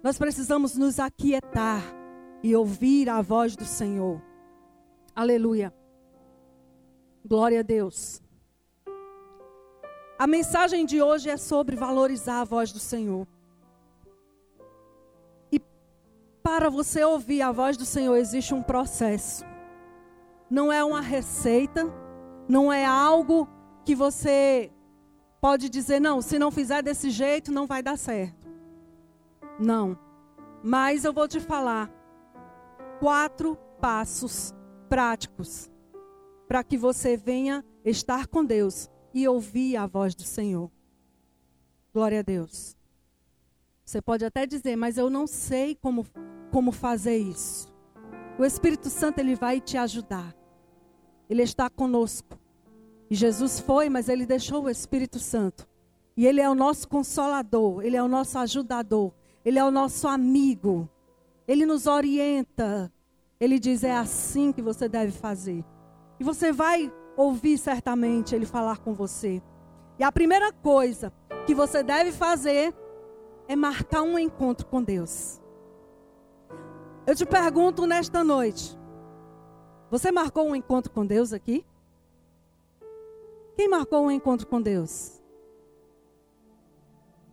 Nós 0.01 0.17
precisamos 0.17 0.75
nos 0.75 0.99
aquietar 0.99 2.02
e 2.43 2.53
ouvir 2.53 3.09
a 3.09 3.21
voz 3.21 3.55
do 3.55 3.63
Senhor. 3.63 4.21
Aleluia. 5.15 5.73
Glória 7.25 7.61
a 7.61 7.63
Deus. 7.63 8.21
A 10.19 10.27
mensagem 10.27 10.85
de 10.85 11.01
hoje 11.01 11.29
é 11.29 11.37
sobre 11.37 11.77
valorizar 11.77 12.41
a 12.41 12.43
voz 12.43 12.71
do 12.73 12.79
Senhor. 12.79 13.25
E 15.49 15.61
para 16.43 16.69
você 16.69 17.01
ouvir 17.03 17.41
a 17.41 17.51
voz 17.51 17.77
do 17.77 17.85
Senhor 17.85 18.15
existe 18.17 18.53
um 18.53 18.61
processo. 18.61 19.45
Não 20.49 20.71
é 20.71 20.83
uma 20.83 20.99
receita, 20.99 21.85
não 22.47 22.71
é 22.71 22.85
algo 22.85 23.47
que 23.85 23.95
você 23.95 24.69
pode 25.39 25.69
dizer, 25.69 25.99
não, 25.99 26.21
se 26.21 26.37
não 26.37 26.51
fizer 26.51 26.81
desse 26.83 27.09
jeito 27.09 27.51
não 27.51 27.65
vai 27.65 27.81
dar 27.81 27.97
certo. 27.97 28.47
Não. 29.57 29.97
Mas 30.61 31.05
eu 31.05 31.13
vou 31.13 31.27
te 31.27 31.39
falar 31.39 31.89
quatro 33.03 33.57
passos 33.81 34.55
práticos 34.87 35.69
para 36.47 36.63
que 36.63 36.77
você 36.77 37.17
venha 37.17 37.61
estar 37.83 38.27
com 38.27 38.45
Deus 38.45 38.89
e 39.13 39.27
ouvir 39.27 39.75
a 39.75 39.85
voz 39.85 40.15
do 40.15 40.23
Senhor. 40.23 40.71
Glória 41.93 42.19
a 42.19 42.21
Deus. 42.21 42.77
Você 43.83 44.01
pode 44.01 44.23
até 44.23 44.45
dizer, 44.45 44.77
mas 44.77 44.97
eu 44.97 45.09
não 45.09 45.27
sei 45.27 45.75
como, 45.75 46.05
como 46.49 46.71
fazer 46.71 47.17
isso. 47.17 47.67
O 48.39 48.45
Espírito 48.45 48.89
Santo 48.89 49.19
ele 49.19 49.35
vai 49.35 49.59
te 49.59 49.75
ajudar. 49.77 50.33
Ele 51.29 51.43
está 51.43 51.69
conosco. 51.69 52.39
E 53.09 53.15
Jesus 53.15 53.59
foi, 53.59 53.89
mas 53.89 54.07
ele 54.07 54.25
deixou 54.25 54.63
o 54.63 54.69
Espírito 54.69 55.19
Santo. 55.19 55.67
E 56.15 56.25
ele 56.25 56.39
é 56.39 56.49
o 56.49 56.55
nosso 56.55 56.87
consolador, 56.87 57.83
ele 57.83 57.97
é 57.97 58.01
o 58.01 58.07
nosso 58.07 58.39
ajudador, 58.39 59.11
ele 59.43 59.59
é 59.59 59.65
o 59.65 59.71
nosso 59.71 60.07
amigo. 60.07 60.89
Ele 61.47 61.65
nos 61.65 61.87
orienta. 61.87 62.91
Ele 63.39 63.59
diz: 63.59 63.83
é 63.83 63.95
assim 63.95 64.51
que 64.51 64.61
você 64.61 64.87
deve 64.87 65.11
fazer. 65.11 65.63
E 66.19 66.23
você 66.23 66.51
vai 66.51 66.91
ouvir 67.15 67.57
certamente 67.57 68.33
ele 68.33 68.45
falar 68.45 68.79
com 68.79 68.93
você. 68.93 69.41
E 69.99 70.03
a 70.03 70.11
primeira 70.11 70.51
coisa 70.51 71.13
que 71.45 71.53
você 71.53 71.83
deve 71.83 72.11
fazer 72.11 72.73
é 73.47 73.55
marcar 73.55 74.01
um 74.01 74.17
encontro 74.17 74.65
com 74.65 74.81
Deus. 74.81 75.41
Eu 77.05 77.15
te 77.15 77.25
pergunto 77.25 77.85
nesta 77.85 78.23
noite: 78.23 78.77
você 79.91 80.11
marcou 80.11 80.47
um 80.47 80.55
encontro 80.55 80.91
com 80.91 81.05
Deus 81.05 81.33
aqui? 81.33 81.65
Quem 83.55 83.69
marcou 83.69 84.05
um 84.05 84.11
encontro 84.11 84.47
com 84.47 84.61
Deus? 84.61 85.21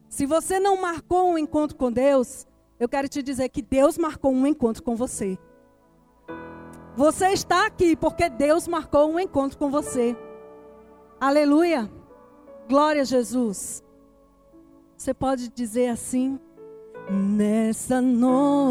Se 0.09 0.27
você 0.27 0.59
não 0.59 0.77
marcou 0.77 1.31
um 1.31 1.39
encontro 1.39 1.77
com 1.77 1.91
Deus, 1.91 2.47
eu 2.81 2.89
quero 2.89 3.07
te 3.07 3.23
dizer 3.23 3.51
que 3.51 3.61
Deus 3.61 3.99
marcou 3.99 4.33
um 4.33 4.47
encontro 4.47 4.83
com 4.83 4.97
você. 4.97 5.39
Você 6.97 7.27
está 7.29 7.67
aqui 7.67 7.95
porque 7.95 8.31
Deus 8.31 8.67
marcou 8.67 9.13
um 9.13 9.21
encontro 9.21 9.59
com 9.59 9.71
você. 9.71 10.17
Aleluia. 11.21 11.93
Glória 12.67 13.03
a 13.03 13.05
Jesus. 13.05 13.85
Você 14.97 15.13
pode 15.13 15.51
dizer 15.51 15.89
assim: 15.89 16.41
Nessa 17.11 18.01
noite 18.01 18.65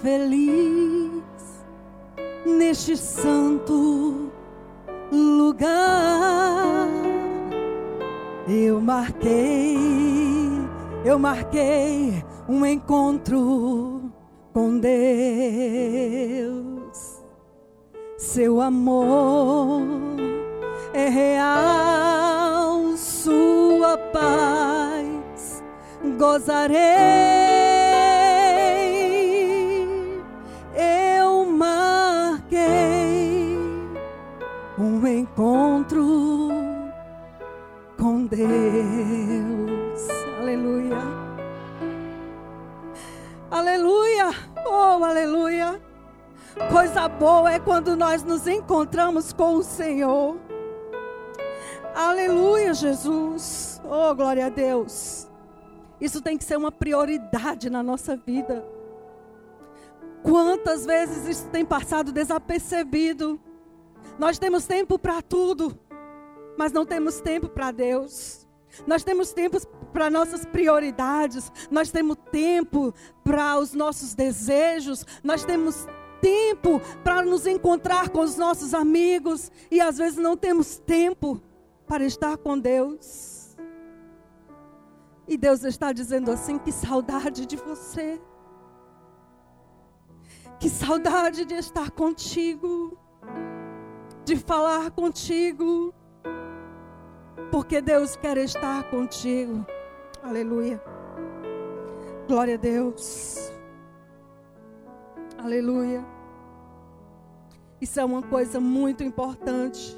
feliz, 0.00 1.22
neste 2.46 2.96
santo 2.96 4.32
lugar, 5.12 6.88
eu 8.48 8.80
marquei, 8.80 9.76
eu 11.04 11.18
marquei 11.18 12.24
um 12.48 12.64
encontro 12.64 14.10
com 14.54 14.78
Deus. 14.78 14.88
Seu 18.16 18.60
amor 18.60 19.82
é 20.94 21.08
real, 21.08 22.96
sua 22.96 23.98
paz 23.98 25.62
gozarei. 26.16 26.78
Eu 30.74 31.44
marquei 31.44 32.58
um 34.78 35.06
encontro 35.06 36.50
com 37.96 38.26
Deus. 38.26 39.67
Aleluia! 43.58 44.30
Oh, 44.64 45.02
aleluia! 45.02 45.82
Coisa 46.70 47.08
boa 47.08 47.52
é 47.52 47.58
quando 47.58 47.96
nós 47.96 48.22
nos 48.22 48.46
encontramos 48.46 49.32
com 49.32 49.56
o 49.56 49.64
Senhor. 49.64 50.36
Aleluia, 51.92 52.72
Jesus. 52.72 53.82
Oh, 53.84 54.14
glória 54.14 54.46
a 54.46 54.48
Deus. 54.48 55.28
Isso 56.00 56.22
tem 56.22 56.38
que 56.38 56.44
ser 56.44 56.56
uma 56.56 56.70
prioridade 56.70 57.68
na 57.68 57.82
nossa 57.82 58.16
vida. 58.16 58.64
Quantas 60.22 60.86
vezes 60.86 61.26
isso 61.26 61.48
tem 61.48 61.64
passado 61.64 62.12
desapercebido? 62.12 63.40
Nós 64.20 64.38
temos 64.38 64.66
tempo 64.66 65.00
para 65.00 65.20
tudo, 65.20 65.76
mas 66.56 66.70
não 66.70 66.86
temos 66.86 67.20
tempo 67.20 67.48
para 67.48 67.72
Deus. 67.72 68.46
Nós 68.86 69.02
temos 69.02 69.32
tempo 69.32 69.58
para 69.92 70.10
nossas 70.10 70.44
prioridades, 70.44 71.50
nós 71.70 71.90
temos 71.90 72.16
tempo 72.30 72.94
para 73.24 73.58
os 73.58 73.72
nossos 73.72 74.14
desejos, 74.14 75.04
nós 75.22 75.44
temos 75.44 75.86
tempo 76.20 76.80
para 77.02 77.22
nos 77.22 77.46
encontrar 77.46 78.10
com 78.10 78.20
os 78.20 78.36
nossos 78.36 78.74
amigos 78.74 79.50
e 79.70 79.80
às 79.80 79.98
vezes 79.98 80.18
não 80.18 80.36
temos 80.36 80.78
tempo 80.78 81.40
para 81.86 82.04
estar 82.04 82.36
com 82.36 82.58
Deus. 82.58 83.56
E 85.26 85.36
Deus 85.36 85.62
está 85.64 85.92
dizendo 85.92 86.30
assim: 86.30 86.58
que 86.58 86.72
saudade 86.72 87.46
de 87.46 87.56
você. 87.56 88.20
Que 90.58 90.68
saudade 90.68 91.44
de 91.44 91.54
estar 91.54 91.90
contigo, 91.92 92.98
de 94.24 94.34
falar 94.36 94.90
contigo, 94.90 95.94
porque 97.52 97.80
Deus 97.80 98.16
quer 98.16 98.38
estar 98.38 98.90
contigo. 98.90 99.64
Aleluia. 100.28 100.78
Glória 102.26 102.52
a 102.52 102.58
Deus. 102.58 103.50
Aleluia. 105.38 106.04
Isso 107.80 107.98
é 107.98 108.04
uma 108.04 108.22
coisa 108.22 108.60
muito 108.60 109.02
importante. 109.02 109.96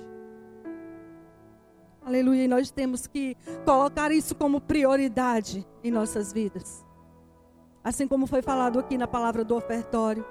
Aleluia. 2.00 2.44
E 2.44 2.49
nós 2.49 2.70
temos 2.70 3.08
que 3.08 3.37
colocar 3.64 4.12
isso 4.12 4.37
como 4.37 4.60
prioridade 4.60 5.66
em 5.82 5.90
nossas 5.90 6.32
vidas. 6.32 6.87
Assim 7.82 8.06
como 8.06 8.28
foi 8.28 8.40
falado 8.40 8.78
aqui 8.78 8.96
na 8.96 9.08
palavra 9.08 9.44
do 9.44 9.56
ofertório. 9.56 10.25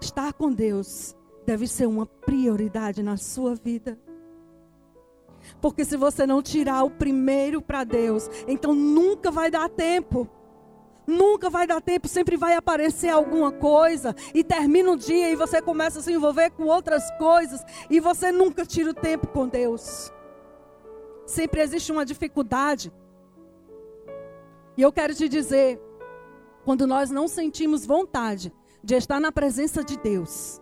Estar 0.00 0.32
com 0.32 0.52
Deus 0.52 1.16
deve 1.44 1.66
ser 1.66 1.86
uma 1.86 2.06
prioridade 2.06 3.02
na 3.02 3.16
sua 3.16 3.56
vida. 3.56 3.98
Porque 5.60 5.84
se 5.84 5.96
você 5.96 6.26
não 6.26 6.42
tirar 6.42 6.84
o 6.84 6.90
primeiro 6.90 7.60
para 7.60 7.84
Deus, 7.84 8.28
então 8.46 8.74
nunca 8.74 9.30
vai 9.30 9.50
dar 9.50 9.68
tempo. 9.68 10.28
Nunca 11.06 11.48
vai 11.48 11.66
dar 11.66 11.80
tempo, 11.80 12.06
sempre 12.06 12.36
vai 12.36 12.54
aparecer 12.54 13.08
alguma 13.08 13.50
coisa 13.50 14.14
e 14.34 14.44
termina 14.44 14.90
o 14.90 14.96
dia 14.96 15.30
e 15.30 15.36
você 15.36 15.62
começa 15.62 16.00
a 16.00 16.02
se 16.02 16.12
envolver 16.12 16.50
com 16.50 16.64
outras 16.64 17.10
coisas 17.12 17.64
e 17.88 17.98
você 17.98 18.30
nunca 18.30 18.66
tira 18.66 18.90
o 18.90 18.94
tempo 18.94 19.26
com 19.28 19.48
Deus. 19.48 20.12
Sempre 21.26 21.62
existe 21.62 21.90
uma 21.90 22.04
dificuldade. 22.04 22.92
E 24.76 24.82
eu 24.82 24.92
quero 24.92 25.14
te 25.14 25.30
dizer, 25.30 25.80
quando 26.62 26.86
nós 26.86 27.10
não 27.10 27.26
sentimos 27.26 27.86
vontade 27.86 28.52
de 28.84 28.94
estar 28.94 29.18
na 29.18 29.32
presença 29.32 29.82
de 29.82 29.96
Deus, 29.96 30.60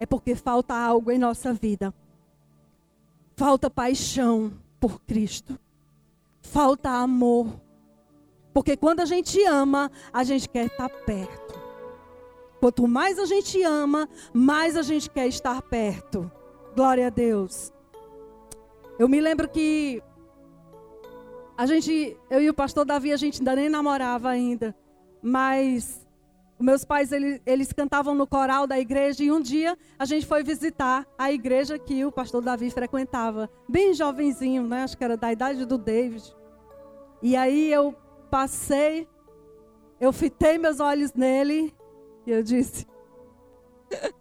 é 0.00 0.06
porque 0.06 0.34
falta 0.34 0.74
algo 0.74 1.10
em 1.10 1.18
nossa 1.18 1.52
vida. 1.52 1.94
Falta 3.36 3.68
paixão 3.68 4.50
por 4.80 5.02
Cristo. 5.02 5.58
Falta 6.40 6.88
amor. 6.88 7.60
Porque 8.54 8.78
quando 8.78 9.00
a 9.00 9.04
gente 9.04 9.42
ama, 9.44 9.90
a 10.10 10.24
gente 10.24 10.48
quer 10.48 10.66
estar 10.66 10.88
perto. 10.88 11.60
Quanto 12.58 12.88
mais 12.88 13.18
a 13.18 13.26
gente 13.26 13.62
ama, 13.62 14.08
mais 14.32 14.74
a 14.74 14.82
gente 14.82 15.10
quer 15.10 15.26
estar 15.26 15.60
perto. 15.60 16.30
Glória 16.74 17.08
a 17.08 17.10
Deus. 17.10 17.70
Eu 18.98 19.06
me 19.06 19.20
lembro 19.20 19.48
que 19.48 20.02
a 21.58 21.66
gente, 21.66 22.16
eu 22.30 22.40
e 22.40 22.48
o 22.48 22.54
pastor 22.54 22.86
Davi, 22.86 23.12
a 23.12 23.16
gente 23.18 23.40
ainda 23.40 23.54
nem 23.54 23.68
namorava 23.68 24.30
ainda. 24.30 24.74
Mas 25.20 26.05
meus 26.58 26.84
pais, 26.84 27.12
eles, 27.12 27.40
eles 27.44 27.72
cantavam 27.72 28.14
no 28.14 28.26
coral 28.26 28.66
da 28.66 28.78
igreja 28.78 29.22
e 29.22 29.30
um 29.30 29.40
dia 29.40 29.76
a 29.98 30.04
gente 30.04 30.26
foi 30.26 30.42
visitar 30.42 31.06
a 31.18 31.30
igreja 31.30 31.78
que 31.78 32.04
o 32.04 32.12
pastor 32.12 32.42
Davi 32.42 32.70
frequentava. 32.70 33.50
Bem 33.68 33.92
jovenzinho, 33.92 34.66
né? 34.66 34.82
Acho 34.82 34.96
que 34.96 35.04
era 35.04 35.16
da 35.16 35.32
idade 35.32 35.66
do 35.66 35.76
David. 35.76 36.34
E 37.22 37.36
aí 37.36 37.72
eu 37.72 37.94
passei, 38.30 39.08
eu 40.00 40.12
fitei 40.12 40.58
meus 40.58 40.80
olhos 40.80 41.12
nele 41.12 41.74
e 42.26 42.30
eu 42.30 42.42
disse: 42.42 42.86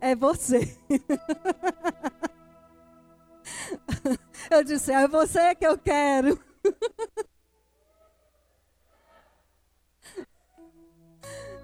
É 0.00 0.16
você. 0.16 0.76
eu 4.50 4.64
disse: 4.64 4.92
É 4.92 5.06
você 5.06 5.54
que 5.54 5.66
eu 5.66 5.78
quero. 5.78 6.38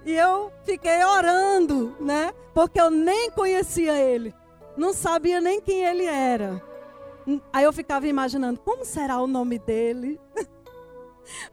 E 0.09 0.17
eu 0.17 0.51
fiquei 0.65 1.05
orando, 1.05 1.95
né? 2.01 2.33
Porque 2.55 2.81
eu 2.81 2.89
nem 2.89 3.31
conhecia 3.31 3.93
ele. 3.95 4.35
Não 4.75 4.95
sabia 4.95 5.39
nem 5.39 5.61
quem 5.61 5.85
ele 5.85 6.07
era. 6.07 6.63
Aí 7.53 7.65
eu 7.65 7.73
ficava 7.75 8.07
imaginando, 8.07 8.59
como 8.59 8.87
será 8.87 9.21
o 9.21 9.27
nome 9.27 9.59
dele? 9.59 10.19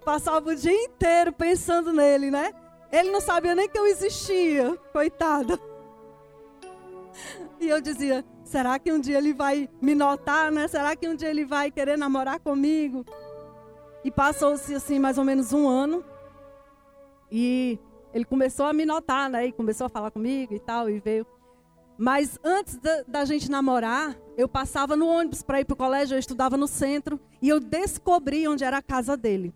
Passava 0.05 0.51
o 0.51 0.55
dia 0.55 0.71
inteiro 0.71 1.33
pensando 1.33 1.91
nele, 1.91 2.31
né? 2.31 2.53
Ele 2.93 3.11
não 3.11 3.19
sabia 3.19 3.53
nem 3.53 3.67
que 3.67 3.77
eu 3.77 3.87
existia, 3.87 4.77
coitada. 4.93 5.59
E 7.59 7.67
eu 7.67 7.81
dizia, 7.81 8.23
será 8.45 8.79
que 8.79 8.89
um 8.89 9.01
dia 9.01 9.17
ele 9.17 9.33
vai 9.33 9.69
me 9.81 9.93
notar, 9.93 10.49
né? 10.49 10.69
Será 10.69 10.95
que 10.95 11.09
um 11.09 11.15
dia 11.15 11.29
ele 11.29 11.43
vai 11.43 11.69
querer 11.69 11.97
namorar 11.97 12.39
comigo? 12.39 13.05
E 14.01 14.09
passou-se 14.09 14.73
assim 14.73 14.97
mais 14.97 15.17
ou 15.17 15.25
menos 15.25 15.51
um 15.51 15.67
ano. 15.67 16.05
E 17.29 17.77
ele 18.15 18.23
começou 18.23 18.65
a 18.65 18.71
me 18.71 18.85
notar, 18.85 19.29
né? 19.29 19.47
E 19.47 19.51
começou 19.51 19.87
a 19.87 19.89
falar 19.89 20.09
comigo 20.09 20.53
e 20.53 20.59
tal, 20.59 20.89
e 20.89 20.99
veio. 20.99 21.27
Mas 21.97 22.39
antes 22.41 22.77
da, 22.77 23.03
da 23.05 23.25
gente 23.25 23.51
namorar, 23.51 24.15
eu 24.37 24.47
passava 24.47 24.95
no 24.95 25.05
ônibus 25.05 25.43
para 25.43 25.59
ir 25.59 25.65
para 25.65 25.73
o 25.73 25.77
colégio, 25.77 26.15
eu 26.15 26.19
estudava 26.19 26.55
no 26.55 26.65
centro, 26.65 27.19
e 27.41 27.49
eu 27.49 27.59
descobri 27.59 28.47
onde 28.47 28.63
era 28.63 28.77
a 28.77 28.81
casa 28.81 29.17
dele. 29.17 29.53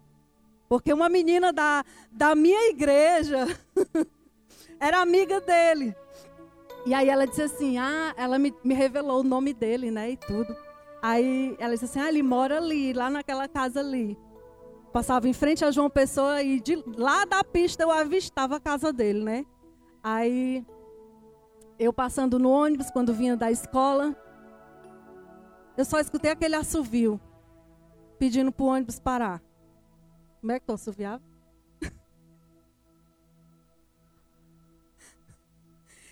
Porque 0.68 0.92
uma 0.92 1.08
menina 1.08 1.54
da, 1.54 1.86
da 2.12 2.36
minha 2.36 2.70
igreja 2.70 3.48
era 4.78 5.00
amiga 5.00 5.40
dele. 5.40 5.96
E 6.86 6.94
aí 6.94 7.08
ela 7.08 7.26
disse 7.26 7.44
assim: 7.44 7.78
Ah, 7.78 8.14
ela 8.18 8.38
me, 8.38 8.54
me 8.62 8.74
revelou 8.74 9.22
o 9.22 9.24
nome 9.24 9.54
dele, 9.54 9.90
né? 9.90 10.12
E 10.12 10.18
tudo. 10.18 10.54
Aí 11.02 11.56
ela 11.60 11.74
disse 11.76 11.86
assim: 11.86 12.02
Ah, 12.02 12.10
ele 12.10 12.22
mora 12.22 12.58
ali, 12.58 12.92
lá 12.92 13.10
naquela 13.10 13.48
casa 13.48 13.80
ali. 13.80 14.18
Passava 14.92 15.28
em 15.28 15.34
frente 15.34 15.64
a 15.64 15.72
João 15.72 15.90
Pessoa 15.90 16.42
e 16.42 16.60
de 16.60 16.84
lá 16.98 17.24
da 17.26 17.44
pista 17.44 17.84
eu 17.84 17.92
avistava 17.92 18.56
a 18.56 18.60
casa 18.60 18.92
dele, 18.92 19.24
né? 19.24 19.46
Aí 20.04 20.66
eu 21.78 21.94
passando 21.94 22.40
no 22.40 22.50
ônibus 22.50 22.90
quando 22.90 23.14
vinha 23.14 23.38
da 23.38 23.52
escola, 23.52 24.16
eu 25.78 25.86
só 25.86 26.00
escutei 26.00 26.32
aquele 26.32 26.56
assovio 26.56 27.22
pedindo 28.18 28.52
para 28.52 28.64
o 28.64 28.68
ônibus 28.68 29.00
parar. 29.00 29.42
Como 30.42 30.52
é 30.52 30.60
que 30.60 30.66
tu 30.66 30.74
assoviava? 30.74 31.24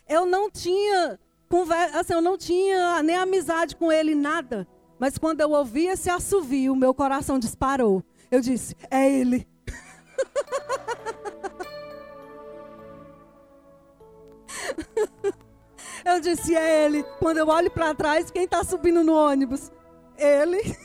eu 0.08 0.26
não 0.26 0.50
tinha 0.50 1.20
conversa, 1.50 2.00
assim, 2.00 2.14
eu 2.14 2.22
não 2.22 2.38
tinha 2.38 3.02
nem 3.04 3.16
amizade 3.16 3.76
com 3.76 3.92
ele, 3.92 4.16
nada. 4.16 4.68
Mas 5.00 5.18
quando 5.18 5.42
eu 5.42 5.52
ouvi 5.52 5.88
esse 5.88 6.10
assovio, 6.10 6.76
meu 6.76 6.94
coração 6.94 7.40
disparou. 7.40 8.04
Eu 8.30 8.42
disse: 8.42 8.76
É 8.92 9.10
ele. 9.10 9.48
eu 16.06 16.20
disse: 16.20 16.54
É 16.56 16.86
ele. 16.86 17.04
Quando 17.20 17.38
eu 17.38 17.48
olho 17.48 17.72
para 17.72 17.96
trás, 17.96 18.30
quem 18.30 18.44
está 18.44 18.62
subindo 18.64 19.04
no 19.04 19.14
ônibus? 19.14 19.72
Ele. 20.18 20.62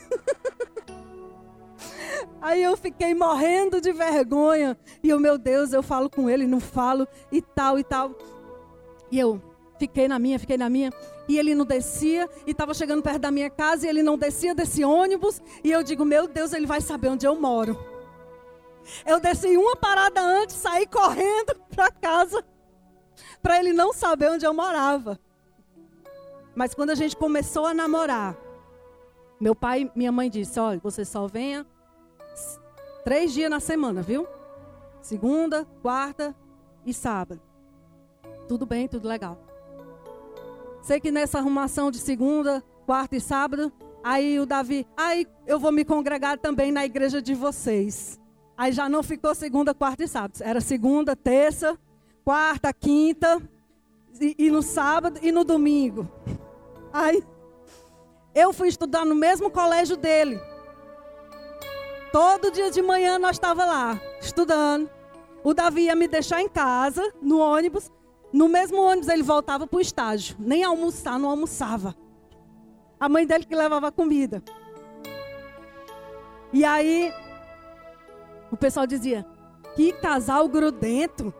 Aí 2.41 2.61
eu 2.61 2.77
fiquei 2.77 3.13
morrendo 3.13 3.81
de 3.81 3.91
vergonha. 3.91 4.77
E 5.01 5.09
eu, 5.09 5.19
meu 5.19 5.37
Deus, 5.37 5.73
eu 5.73 5.83
falo 5.83 6.09
com 6.09 6.29
ele, 6.29 6.45
não 6.45 6.59
falo, 6.59 7.07
e 7.31 7.41
tal, 7.41 7.79
e 7.79 7.83
tal. 7.83 8.11
E 9.11 9.19
eu 9.19 9.41
fiquei 9.83 10.07
na 10.07 10.17
minha, 10.17 10.39
fiquei 10.39 10.57
na 10.57 10.69
minha 10.69 10.91
e 11.27 11.37
ele 11.37 11.53
não 11.55 11.65
descia, 11.65 12.29
e 12.45 12.51
estava 12.51 12.73
chegando 12.73 13.01
perto 13.01 13.19
da 13.19 13.31
minha 13.31 13.49
casa, 13.49 13.85
e 13.85 13.89
ele 13.89 14.03
não 14.03 14.17
descia 14.17 14.53
desse 14.53 14.83
ônibus, 14.83 15.41
e 15.63 15.71
eu 15.71 15.81
digo, 15.83 16.03
meu 16.03 16.27
Deus, 16.27 16.51
ele 16.51 16.65
vai 16.65 16.81
saber 16.81 17.09
onde 17.09 17.25
eu 17.25 17.39
moro. 17.39 17.77
Eu 19.05 19.19
desci 19.21 19.55
uma 19.55 19.75
parada 19.75 20.21
antes, 20.21 20.55
saí 20.55 20.85
correndo 20.85 21.55
para 21.73 21.89
casa, 21.91 22.43
para 23.41 23.59
ele 23.59 23.71
não 23.71 23.93
saber 23.93 24.31
onde 24.31 24.45
eu 24.45 24.53
morava. 24.53 25.17
Mas 26.53 26.73
quando 26.73 26.89
a 26.89 26.95
gente 26.95 27.15
começou 27.15 27.65
a 27.65 27.73
namorar, 27.73 28.35
meu 29.39 29.55
pai 29.55 29.89
minha 29.95 30.11
mãe 30.11 30.29
disse, 30.29 30.59
olha, 30.59 30.79
você 30.83 31.05
só 31.05 31.25
venha 31.25 31.65
três 33.03 33.33
dias 33.33 33.49
na 33.49 33.59
semana, 33.59 34.01
viu? 34.01 34.27
Segunda, 35.01 35.65
quarta 35.81 36.35
e 36.85 36.93
sábado. 36.93 37.41
Tudo 38.47 38.65
bem, 38.65 38.87
tudo 38.87 39.07
legal. 39.07 39.37
Sei 40.83 40.99
que 40.99 41.11
nessa 41.11 41.39
arrumação 41.39 41.89
de 41.89 41.97
segunda, 41.97 42.63
quarta 42.85 43.15
e 43.15 43.19
sábado, 43.19 43.73
Aí 44.03 44.37
o 44.37 44.45
Davi, 44.45 44.85
aí 44.97 45.25
eu 45.47 45.57
vou 45.57 45.71
me 45.71 45.85
congregar 45.85 46.37
também 46.37 46.73
na 46.73 46.83
igreja 46.83 47.21
de 47.21 47.33
vocês. 47.33 48.19
Aí 48.57 48.73
já 48.73 48.89
não 48.89 49.01
ficou 49.01 49.33
segunda, 49.33 49.73
quarta 49.73 50.03
e 50.03 50.07
sábado. 50.09 50.41
Era 50.41 50.59
segunda, 50.59 51.15
terça, 51.15 51.79
quarta, 52.25 52.73
quinta, 52.73 53.41
e, 54.19 54.35
e 54.37 54.51
no 54.51 54.61
sábado 54.61 55.21
e 55.23 55.31
no 55.31 55.45
domingo. 55.45 56.05
Aí 56.91 57.23
eu 58.35 58.51
fui 58.51 58.67
estudar 58.67 59.05
no 59.05 59.15
mesmo 59.15 59.49
colégio 59.49 59.95
dele. 59.95 60.37
Todo 62.11 62.51
dia 62.51 62.69
de 62.69 62.81
manhã 62.81 63.17
nós 63.17 63.37
estava 63.37 63.63
lá, 63.63 64.01
estudando. 64.19 64.89
O 65.45 65.53
Davi 65.53 65.83
ia 65.83 65.95
me 65.95 66.09
deixar 66.09 66.41
em 66.41 66.49
casa, 66.49 67.13
no 67.21 67.39
ônibus. 67.39 67.89
No 68.33 68.49
mesmo 68.49 68.81
ônibus 68.81 69.07
ele 69.07 69.21
voltava 69.21 69.67
para 69.67 69.77
o 69.77 69.81
estágio. 69.81 70.35
Nem 70.39 70.63
almoçar, 70.63 71.19
não 71.19 71.29
almoçava. 71.29 71.95
A 72.99 73.07
mãe 73.07 73.27
dele 73.27 73.45
que 73.45 73.55
levava 73.55 73.91
comida. 73.91 74.43
E 76.51 76.65
aí, 76.65 77.13
o 78.51 78.57
pessoal 78.57 78.87
dizia: 78.87 79.23
que 79.75 79.93
casal 79.93 80.47
grudento. 80.47 81.33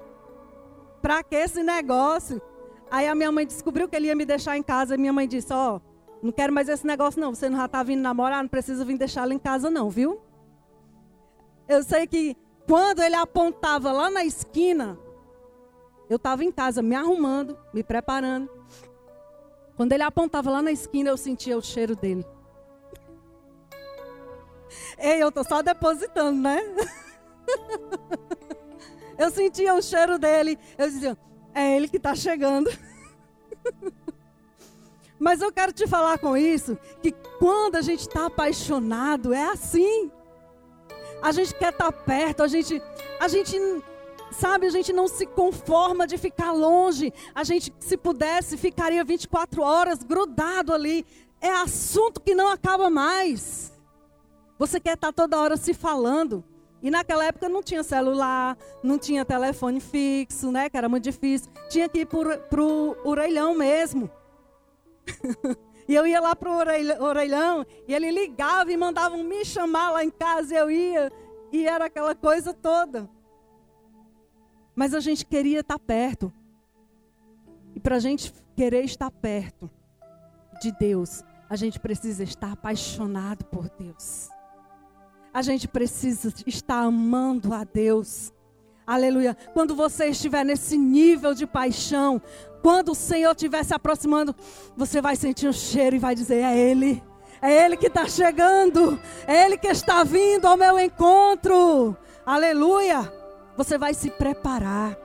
Pra 1.02 1.24
que 1.24 1.36
esse 1.36 1.64
negócio? 1.64 2.42
Aí 2.90 3.08
a 3.08 3.16
minha 3.16 3.32
mãe 3.32 3.46
descobriu 3.46 3.90
que 3.90 3.96
ele 3.96 4.08
ia 4.08 4.16
me 4.16 4.26
deixar 4.26 4.58
em 4.58 4.64
casa. 4.64 4.96
E 4.96 4.98
minha 4.98 5.14
mãe 5.14 5.28
disse: 5.28 5.52
Ó, 5.52 5.76
oh, 5.76 5.82
não 6.22 6.32
quero 6.32 6.54
mais 6.54 6.70
esse 6.70 6.86
negócio, 6.86 7.20
não. 7.20 7.34
Você 7.34 7.50
não 7.50 7.58
já 7.58 7.66
está 7.66 7.84
vindo 7.84 8.02
namorar, 8.02 8.42
não 8.42 8.50
precisa 8.50 8.86
vir 8.86 8.98
deixá-lo 8.98 9.34
em 9.34 9.40
casa, 9.40 9.70
não, 9.70 9.90
viu? 9.90 10.22
Eu 11.68 11.84
sei 11.84 12.08
que 12.08 12.36
quando 12.68 13.02
ele 13.02 13.16
apontava 13.16 13.92
lá 13.92 14.10
na 14.10 14.24
esquina, 14.24 14.98
eu 16.10 16.18
estava 16.18 16.44
em 16.44 16.52
casa 16.52 16.82
me 16.82 16.96
arrumando, 16.96 17.58
me 17.74 17.84
preparando. 17.84 18.50
Quando 19.76 19.92
ele 19.92 20.04
apontava 20.04 20.52
lá 20.52 20.62
na 20.62 20.72
esquina, 20.72 21.10
eu 21.10 21.18
sentia 21.18 21.58
o 21.58 21.62
cheiro 21.62 21.96
dele. 21.96 22.26
Ei, 24.98 25.22
eu 25.22 25.32
tô 25.32 25.44
só 25.44 25.62
depositando, 25.62 26.42
né? 26.42 26.60
Eu 29.18 29.30
sentia 29.30 29.74
o 29.76 29.82
cheiro 29.82 30.18
dele. 30.18 30.58
Eu 30.78 30.88
dizia, 30.90 31.18
é 31.54 31.76
ele 31.76 31.88
que 31.88 31.98
está 31.98 32.16
chegando. 32.16 32.70
Mas 35.20 35.42
eu 35.42 35.52
quero 35.52 35.72
te 35.72 35.88
falar 35.88 36.18
com 36.18 36.36
isso, 36.36 36.78
que 37.02 37.12
quando 37.40 37.76
a 37.76 37.82
gente 37.82 38.02
está 38.02 38.26
apaixonado, 38.26 39.34
é 39.34 39.46
assim. 39.46 40.12
A 41.22 41.32
gente 41.32 41.56
quer 41.56 41.72
estar 41.72 41.92
tá 41.92 41.92
perto, 41.92 42.44
a 42.44 42.48
gente, 42.48 42.82
a 43.20 43.28
gente, 43.30 43.58
sabe, 44.34 44.68
a 44.68 44.70
gente 44.70 44.92
não 44.92 45.08
se 45.08 45.26
conforma 45.26 46.06
de 46.06 46.18
ficar 46.18 46.52
longe. 46.52 47.14
A 47.34 47.44
gente, 47.44 47.74
se 47.80 47.98
pudesse, 47.98 48.58
ficaria 48.58 49.04
24 49.04 49.62
horas 49.62 50.04
grudado 50.04 50.74
ali. 50.74 51.06
É 51.40 51.50
assunto 51.50 52.22
que 52.22 52.34
não 52.34 52.50
acaba 52.50 52.90
mais. 52.90 53.72
Você 54.58 54.80
quer 54.80 54.96
estar 54.96 55.12
toda 55.12 55.40
hora 55.40 55.58
se 55.58 55.74
falando. 55.74 56.44
E 56.82 56.92
naquela 56.92 57.24
época 57.24 57.48
não 57.48 57.64
tinha 57.64 57.82
celular, 57.82 58.58
não 58.84 58.98
tinha 58.98 59.24
telefone 59.24 59.80
fixo, 59.80 60.52
né? 60.52 60.70
Que 60.70 60.78
era 60.78 60.90
muito 60.90 61.04
difícil. 61.04 61.50
Tinha 61.70 61.88
que 61.88 62.00
ir 62.00 62.06
para 62.06 62.62
o 62.62 62.98
orelhão 63.06 63.56
mesmo. 63.56 64.10
e 65.88 65.96
eu 65.96 66.06
ia 66.06 66.20
lá 66.20 66.36
para 66.36 66.50
o 66.52 67.06
orelhão 67.06 67.66
e 67.88 67.94
ele 67.94 68.12
ligava 68.12 68.72
e 68.72 68.78
mandava 68.78 69.16
me 69.18 69.46
chamar 69.46 69.92
lá 69.92 70.04
em 70.04 70.10
casa. 70.10 70.54
E 70.54 70.58
eu 70.58 70.70
ia 70.70 71.12
e 71.54 71.68
era 71.68 71.86
aquela 71.86 72.16
coisa 72.16 72.52
toda. 72.52 73.08
Mas 74.76 74.94
a 74.94 75.00
gente 75.00 75.26
queria 75.26 75.60
estar 75.60 75.80
perto. 75.80 76.32
E 77.76 77.80
para 77.80 77.96
a 77.96 78.00
gente 78.00 78.34
querer 78.56 78.84
estar 78.84 79.10
perto 79.12 79.70
de 80.62 80.72
Deus, 80.72 81.24
a 81.50 81.56
gente 81.56 81.80
precisa 81.80 82.24
estar 82.24 82.52
apaixonado 82.52 83.46
por 83.46 83.70
Deus. 83.70 84.30
A 85.34 85.42
gente 85.42 85.68
precisa 85.68 86.32
estar 86.46 86.82
amando 86.82 87.54
a 87.54 87.64
Deus. 87.64 88.32
Aleluia. 88.86 89.36
Quando 89.54 89.76
você 89.76 90.08
estiver 90.08 90.44
nesse 90.44 90.78
nível 90.78 91.34
de 91.34 91.48
paixão, 91.48 92.22
quando 92.62 92.92
o 92.92 92.96
Senhor 92.96 93.32
estiver 93.32 93.64
se 93.64 93.74
aproximando, 93.74 94.36
você 94.76 95.02
vai 95.02 95.16
sentir 95.16 95.48
o 95.48 95.54
cheiro 95.54 95.96
e 95.96 96.00
vai 96.00 96.14
dizer: 96.14 96.44
É 96.44 96.58
Ele. 96.58 97.04
É 97.42 97.66
Ele 97.66 97.76
que 97.76 97.88
está 97.88 98.08
chegando. 98.08 99.00
É 99.26 99.46
Ele 99.46 99.58
que 99.58 99.68
está 99.68 100.04
vindo 100.04 100.46
ao 100.46 100.58
meu 100.58 100.80
encontro. 100.80 101.98
Aleluia. 102.26 103.23
Você 103.56 103.78
vai 103.78 103.94
se 103.94 104.10
preparar. 104.10 104.98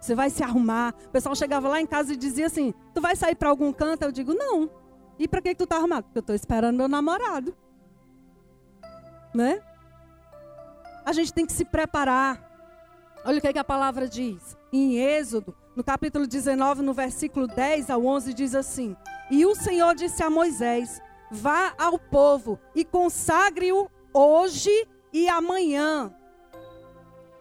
Você 0.00 0.14
vai 0.14 0.30
se 0.30 0.42
arrumar. 0.42 0.94
O 1.06 1.10
pessoal 1.10 1.34
chegava 1.34 1.68
lá 1.68 1.80
em 1.80 1.86
casa 1.86 2.12
e 2.12 2.16
dizia 2.16 2.46
assim: 2.46 2.74
Tu 2.94 3.00
vai 3.00 3.14
sair 3.14 3.34
para 3.34 3.48
algum 3.48 3.72
canto? 3.72 4.02
Eu 4.02 4.12
digo: 4.12 4.34
Não. 4.34 4.70
E 5.18 5.28
para 5.28 5.40
que, 5.40 5.50
que 5.50 5.56
tu 5.56 5.64
está 5.64 5.76
arrumado? 5.76 6.04
Porque 6.04 6.18
eu 6.18 6.22
estou 6.22 6.34
esperando 6.34 6.76
meu 6.76 6.88
namorado 6.88 7.54
né? 9.34 9.60
A 11.04 11.12
gente 11.12 11.32
tem 11.32 11.46
que 11.46 11.52
se 11.52 11.64
preparar. 11.64 12.50
Olha 13.24 13.38
o 13.38 13.40
que, 13.40 13.48
é 13.48 13.52
que 13.52 13.58
a 13.58 13.64
palavra 13.64 14.08
diz. 14.08 14.56
Em 14.72 14.98
Êxodo, 14.98 15.54
no 15.76 15.82
capítulo 15.82 16.26
19, 16.26 16.82
no 16.82 16.92
versículo 16.92 17.46
10 17.46 17.90
ao 17.90 18.04
11, 18.04 18.34
diz 18.34 18.54
assim: 18.54 18.96
E 19.30 19.44
o 19.46 19.54
Senhor 19.54 19.94
disse 19.94 20.22
a 20.22 20.30
Moisés: 20.30 21.00
Vá 21.30 21.74
ao 21.78 21.98
povo 21.98 22.58
e 22.74 22.84
consagre-o 22.84 23.88
hoje 24.12 24.88
e 25.12 25.28
amanhã. 25.28 26.14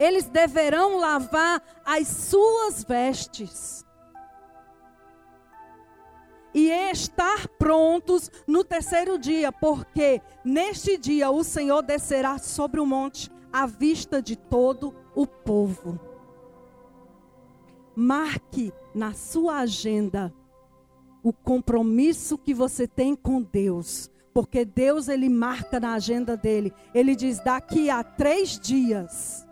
Eles 0.02 0.26
deverão 0.26 0.98
lavar 0.98 1.62
as 1.86 2.08
suas 2.08 2.84
vestes 2.84 3.86
e 6.56 6.70
estar 6.72 7.48
prontos 7.60 8.32
no 8.48 8.64
terceiro 8.64 9.20
dia, 9.20 9.52
porque 9.52 10.20
neste 10.44 10.98
dia 10.98 11.30
o 11.30 11.44
Senhor 11.44 11.84
descerá 11.84 12.40
sobre 12.40 12.80
o 12.80 12.86
monte 12.86 13.30
à 13.54 13.68
vista 13.68 14.20
de 14.24 14.36
todo 14.36 14.92
o 15.14 15.28
povo. 15.28 16.00
Marque 17.96 18.74
na 18.96 19.14
sua 19.14 19.60
agenda 19.60 20.34
o 21.22 21.32
compromisso 21.32 22.40
que 22.40 22.56
você 22.56 22.88
tem 22.88 23.16
com 23.16 23.40
Deus, 23.40 24.10
porque 24.34 24.66
Deus 24.66 25.08
ele 25.08 25.30
marca 25.30 25.80
na 25.80 25.94
agenda 25.94 26.36
dele. 26.36 26.74
Ele 26.92 27.16
diz: 27.16 27.40
daqui 27.40 27.88
a 27.88 28.04
três 28.04 28.60
dias, 28.60 29.46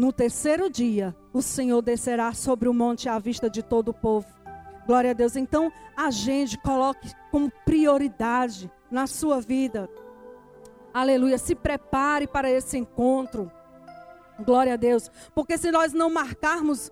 no 0.00 0.10
terceiro 0.14 0.70
dia, 0.70 1.14
o 1.30 1.42
Senhor 1.42 1.82
descerá 1.82 2.32
sobre 2.32 2.70
o 2.70 2.72
monte 2.72 3.06
à 3.06 3.18
vista 3.18 3.50
de 3.50 3.62
todo 3.62 3.90
o 3.90 3.94
povo. 3.94 4.26
Glória 4.86 5.10
a 5.10 5.12
Deus. 5.12 5.36
Então, 5.36 5.70
agende, 5.94 6.56
coloque 6.56 7.12
como 7.30 7.52
prioridade 7.66 8.72
na 8.90 9.06
sua 9.06 9.42
vida. 9.42 9.90
Aleluia. 10.94 11.36
Se 11.36 11.54
prepare 11.54 12.26
para 12.26 12.50
esse 12.50 12.78
encontro. 12.78 13.52
Glória 14.42 14.72
a 14.72 14.76
Deus. 14.76 15.10
Porque 15.34 15.58
se 15.58 15.70
nós 15.70 15.92
não 15.92 16.08
marcarmos 16.08 16.90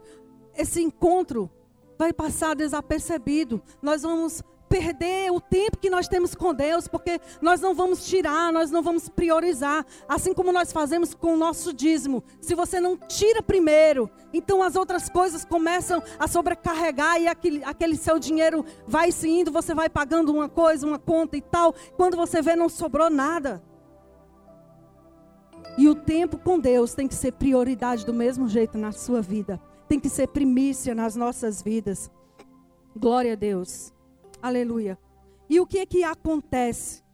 esse 0.54 0.82
encontro, 0.82 1.50
vai 1.96 2.12
passar 2.12 2.54
desapercebido. 2.54 3.62
Nós 3.80 4.02
vamos 4.02 4.44
perder 4.68 5.32
o 5.32 5.40
tempo 5.40 5.78
que 5.78 5.90
nós 5.90 6.06
temos 6.06 6.34
com 6.34 6.52
Deus, 6.54 6.86
porque 6.86 7.20
nós 7.40 7.60
não 7.60 7.74
vamos 7.74 8.06
tirar, 8.06 8.52
nós 8.52 8.70
não 8.70 8.82
vamos 8.82 9.08
priorizar, 9.08 9.84
assim 10.08 10.34
como 10.34 10.52
nós 10.52 10.72
fazemos 10.72 11.14
com 11.14 11.34
o 11.34 11.36
nosso 11.36 11.72
dízimo. 11.72 12.22
Se 12.40 12.54
você 12.54 12.80
não 12.80 12.96
tira 12.96 13.42
primeiro, 13.42 14.10
então 14.32 14.62
as 14.62 14.76
outras 14.76 15.08
coisas 15.08 15.44
começam 15.44 16.02
a 16.18 16.28
sobrecarregar 16.28 17.20
e 17.20 17.26
aquele, 17.26 17.64
aquele 17.64 17.96
seu 17.96 18.18
dinheiro 18.18 18.64
vai 18.86 19.10
se 19.10 19.28
indo, 19.28 19.50
você 19.50 19.74
vai 19.74 19.88
pagando 19.88 20.32
uma 20.32 20.48
coisa, 20.48 20.86
uma 20.86 20.98
conta 20.98 21.36
e 21.36 21.40
tal. 21.40 21.74
Quando 21.96 22.16
você 22.16 22.42
vê, 22.42 22.54
não 22.54 22.68
sobrou 22.68 23.08
nada. 23.08 23.62
E 25.76 25.88
o 25.88 25.94
tempo 25.94 26.38
com 26.38 26.58
Deus 26.58 26.94
tem 26.94 27.06
que 27.06 27.14
ser 27.14 27.32
prioridade 27.32 28.04
do 28.04 28.12
mesmo 28.12 28.48
jeito 28.48 28.76
na 28.76 28.92
sua 28.92 29.22
vida. 29.22 29.60
Tem 29.88 29.98
que 30.00 30.08
ser 30.08 30.28
primícia 30.28 30.94
nas 30.94 31.14
nossas 31.14 31.62
vidas. 31.62 32.10
Glória 32.96 33.34
a 33.34 33.36
Deus. 33.36 33.92
Aleluia. 34.48 34.98
E 35.46 35.60
o 35.60 35.66
que 35.66 35.78
é 35.78 35.84
que 35.84 36.02
acontece 36.02 37.04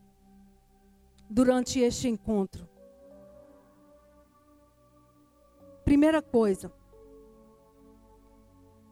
durante 1.29 1.81
este 1.81 2.09
encontro? 2.09 2.69
Primeira 5.85 6.23
coisa, 6.23 6.73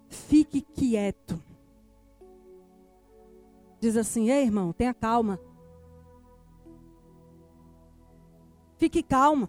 fique 0.08 0.60
quieto. 0.60 1.40
Diz 3.80 3.96
assim: 3.96 4.28
ei 4.28 4.42
irmão, 4.42 4.72
tenha 4.72 4.92
calma. 4.92 5.38
Fique 8.76 9.04
calmo. 9.04 9.48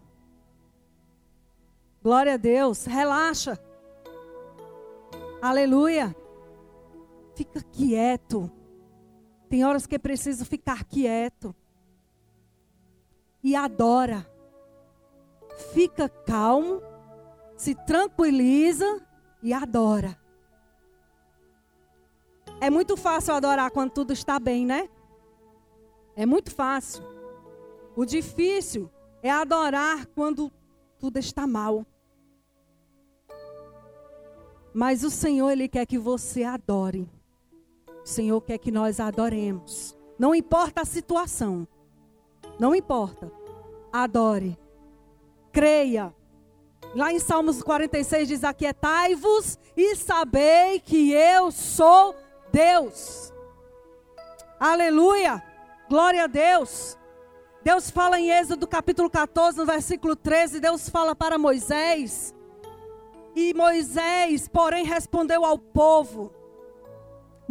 Glória 2.03 2.35
a 2.35 2.37
Deus, 2.37 2.85
relaxa. 2.85 3.59
Aleluia. 5.41 6.15
Fica 7.35 7.59
quieto. 7.63 8.51
Tem 9.53 9.63
horas 9.63 9.85
que 9.85 9.93
é 9.93 9.99
preciso 9.99 10.45
ficar 10.45 10.83
quieto. 10.83 11.55
E 13.43 13.55
adora. 13.55 14.27
Fica 15.75 16.09
calmo, 16.09 16.81
se 17.55 17.75
tranquiliza 17.75 18.99
e 19.43 19.53
adora. 19.53 20.19
É 22.59 22.71
muito 22.71 22.97
fácil 22.97 23.35
adorar 23.35 23.69
quando 23.69 23.91
tudo 23.91 24.11
está 24.11 24.39
bem, 24.39 24.65
né? 24.65 24.89
É 26.15 26.25
muito 26.25 26.49
fácil. 26.49 27.03
O 27.95 28.05
difícil 28.05 28.89
é 29.21 29.29
adorar 29.29 30.07
quando 30.15 30.51
tudo 30.97 31.19
está 31.19 31.45
mal. 31.45 31.85
Mas 34.73 35.03
o 35.03 35.11
Senhor, 35.11 35.51
Ele 35.51 35.67
quer 35.67 35.85
que 35.85 35.99
você 35.99 36.43
adore. 36.43 37.07
O 38.03 38.07
Senhor 38.07 38.41
quer 38.41 38.57
que 38.57 38.71
nós 38.71 38.99
adoremos. 38.99 39.97
Não 40.19 40.35
importa 40.35 40.81
a 40.81 40.85
situação. 40.85 41.67
Não 42.59 42.75
importa. 42.75 43.31
Adore. 43.91 44.57
Creia. 45.51 46.13
Lá 46.95 47.11
em 47.11 47.19
Salmos 47.19 47.63
46 47.63 48.27
diz: 48.27 48.43
Aquietai-vos 48.43 49.57
e 49.75 49.95
sabei 49.95 50.79
que 50.79 51.11
eu 51.11 51.51
sou 51.51 52.15
Deus. 52.51 53.33
Aleluia. 54.59 55.41
Glória 55.89 56.25
a 56.25 56.27
Deus. 56.27 56.97
Deus 57.63 57.89
fala 57.89 58.19
em 58.19 58.29
Êxodo 58.29 58.67
capítulo 58.67 59.09
14, 59.09 59.57
no 59.57 59.65
versículo 59.65 60.17
13, 60.17 60.59
Deus 60.59 60.89
fala 60.89 61.15
para 61.15 61.37
Moisés. 61.37 62.35
E 63.35 63.53
Moisés, 63.53 64.47
porém, 64.47 64.85
respondeu 64.85 65.45
ao 65.45 65.57
povo: 65.57 66.31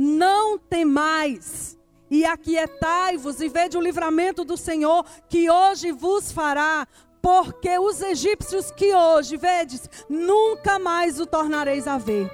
Não 0.05 0.59
temais, 0.59 1.79
e 2.11 2.25
aquietai-vos, 2.25 3.41
e 3.41 3.49
vede 3.49 3.79
o 3.79 3.81
livramento 3.81 4.45
do 4.45 4.57
Senhor, 4.57 5.07
que 5.29 5.49
hoje 5.49 5.93
vos 5.93 6.33
fará, 6.33 6.89
porque 7.23 7.79
os 7.79 8.03
egípcios 8.03 8.73
que 8.73 8.93
hoje 8.93 9.37
vedes, 9.37 9.89
nunca 10.09 10.77
mais 10.77 11.21
o 11.21 11.25
tornareis 11.25 11.87
a 11.87 11.99
ver. 11.99 12.29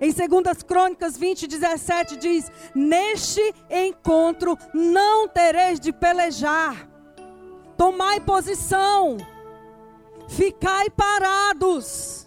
Em 0.00 0.12
2 0.12 0.64
Crônicas 0.64 1.16
20, 1.16 1.46
17 1.46 2.16
diz: 2.16 2.50
Neste 2.74 3.54
encontro 3.70 4.58
não 4.74 5.28
tereis 5.28 5.78
de 5.78 5.92
pelejar, 5.92 6.88
tomai 7.76 8.18
posição, 8.18 9.16
ficai 10.26 10.90
parados. 10.90 12.25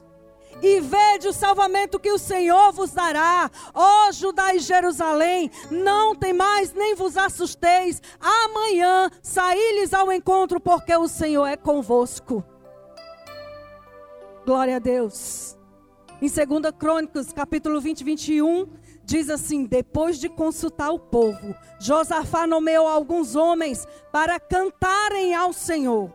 E 0.61 0.81
vede 0.81 1.27
o 1.27 1.33
salvamento 1.33 1.99
que 1.99 2.11
o 2.11 2.17
Senhor 2.17 2.71
vos 2.73 2.91
dará, 2.91 3.49
ó 3.73 4.11
Judá 4.11 4.53
e 4.53 4.59
Jerusalém, 4.59 5.49
não 5.71 6.13
temais 6.13 6.73
nem 6.73 6.95
vos 6.95 7.15
assusteis, 7.15 8.01
amanhã 8.19 9.09
saí-lhes 9.21 9.93
ao 9.93 10.11
encontro, 10.11 10.59
porque 10.59 10.95
o 10.95 11.07
Senhor 11.07 11.45
é 11.45 11.55
convosco. 11.55 12.43
Glória 14.45 14.75
a 14.75 14.79
Deus. 14.79 15.57
Em 16.21 16.27
2 16.27 16.73
Crônicas, 16.77 17.31
capítulo 17.31 17.79
20, 17.79 18.03
21, 18.03 18.67
diz 19.05 19.29
assim: 19.29 19.65
Depois 19.65 20.19
de 20.19 20.27
consultar 20.27 20.91
o 20.91 20.99
povo, 20.99 21.55
Josafá 21.79 22.45
nomeou 22.45 22.87
alguns 22.87 23.35
homens 23.35 23.87
para 24.11 24.37
cantarem 24.39 25.33
ao 25.33 25.53
Senhor 25.53 26.11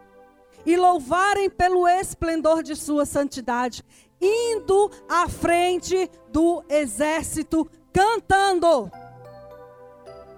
e 0.67 0.77
louvarem 0.77 1.51
pelo 1.51 1.87
esplendor 1.87 2.63
de 2.63 2.75
sua 2.75 3.05
santidade, 3.05 3.85
indo 4.21 4.91
à 5.09 5.29
frente 5.29 6.11
do 6.31 6.65
exército, 6.69 7.69
cantando. 7.93 8.91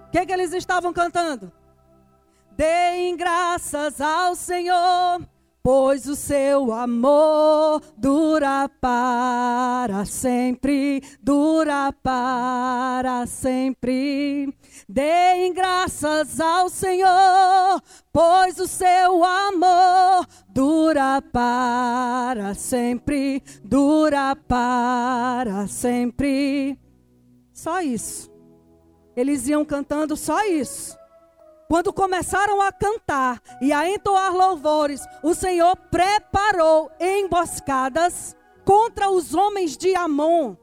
O 0.07 0.11
que, 0.11 0.25
que 0.25 0.33
eles 0.33 0.53
estavam 0.53 0.93
cantando? 0.93 1.51
Deem 2.51 3.15
graças 3.15 4.01
ao 4.01 4.35
Senhor 4.35 5.21
pois 5.67 6.07
o 6.07 6.15
seu 6.15 6.71
amor 6.71 7.81
dura 7.97 8.69
para 8.79 10.05
sempre, 10.05 11.03
dura 11.21 11.91
para 11.91 13.27
sempre. 13.27 14.57
Deem 14.89 15.53
graças 15.53 16.39
ao 16.39 16.69
Senhor, 16.69 17.81
pois 18.13 18.57
o 18.57 18.65
seu 18.65 19.21
amor 19.21 20.25
dura 20.47 21.21
para 21.21 22.53
sempre, 22.53 23.43
dura 23.65 24.33
para 24.33 25.67
sempre. 25.67 26.79
Só 27.51 27.81
isso. 27.81 28.31
Eles 29.13 29.47
iam 29.49 29.65
cantando 29.65 30.15
só 30.15 30.45
isso. 30.45 30.97
Quando 31.67 31.91
começaram 31.91 32.61
a 32.61 32.71
cantar 32.71 33.41
e 33.59 33.73
a 33.73 33.89
entoar 33.89 34.33
louvores, 34.33 35.01
o 35.21 35.33
Senhor 35.33 35.75
preparou 35.91 36.89
emboscadas 36.97 38.37
contra 38.63 39.09
os 39.09 39.33
homens 39.33 39.75
de 39.75 39.93
Amon, 39.95 40.55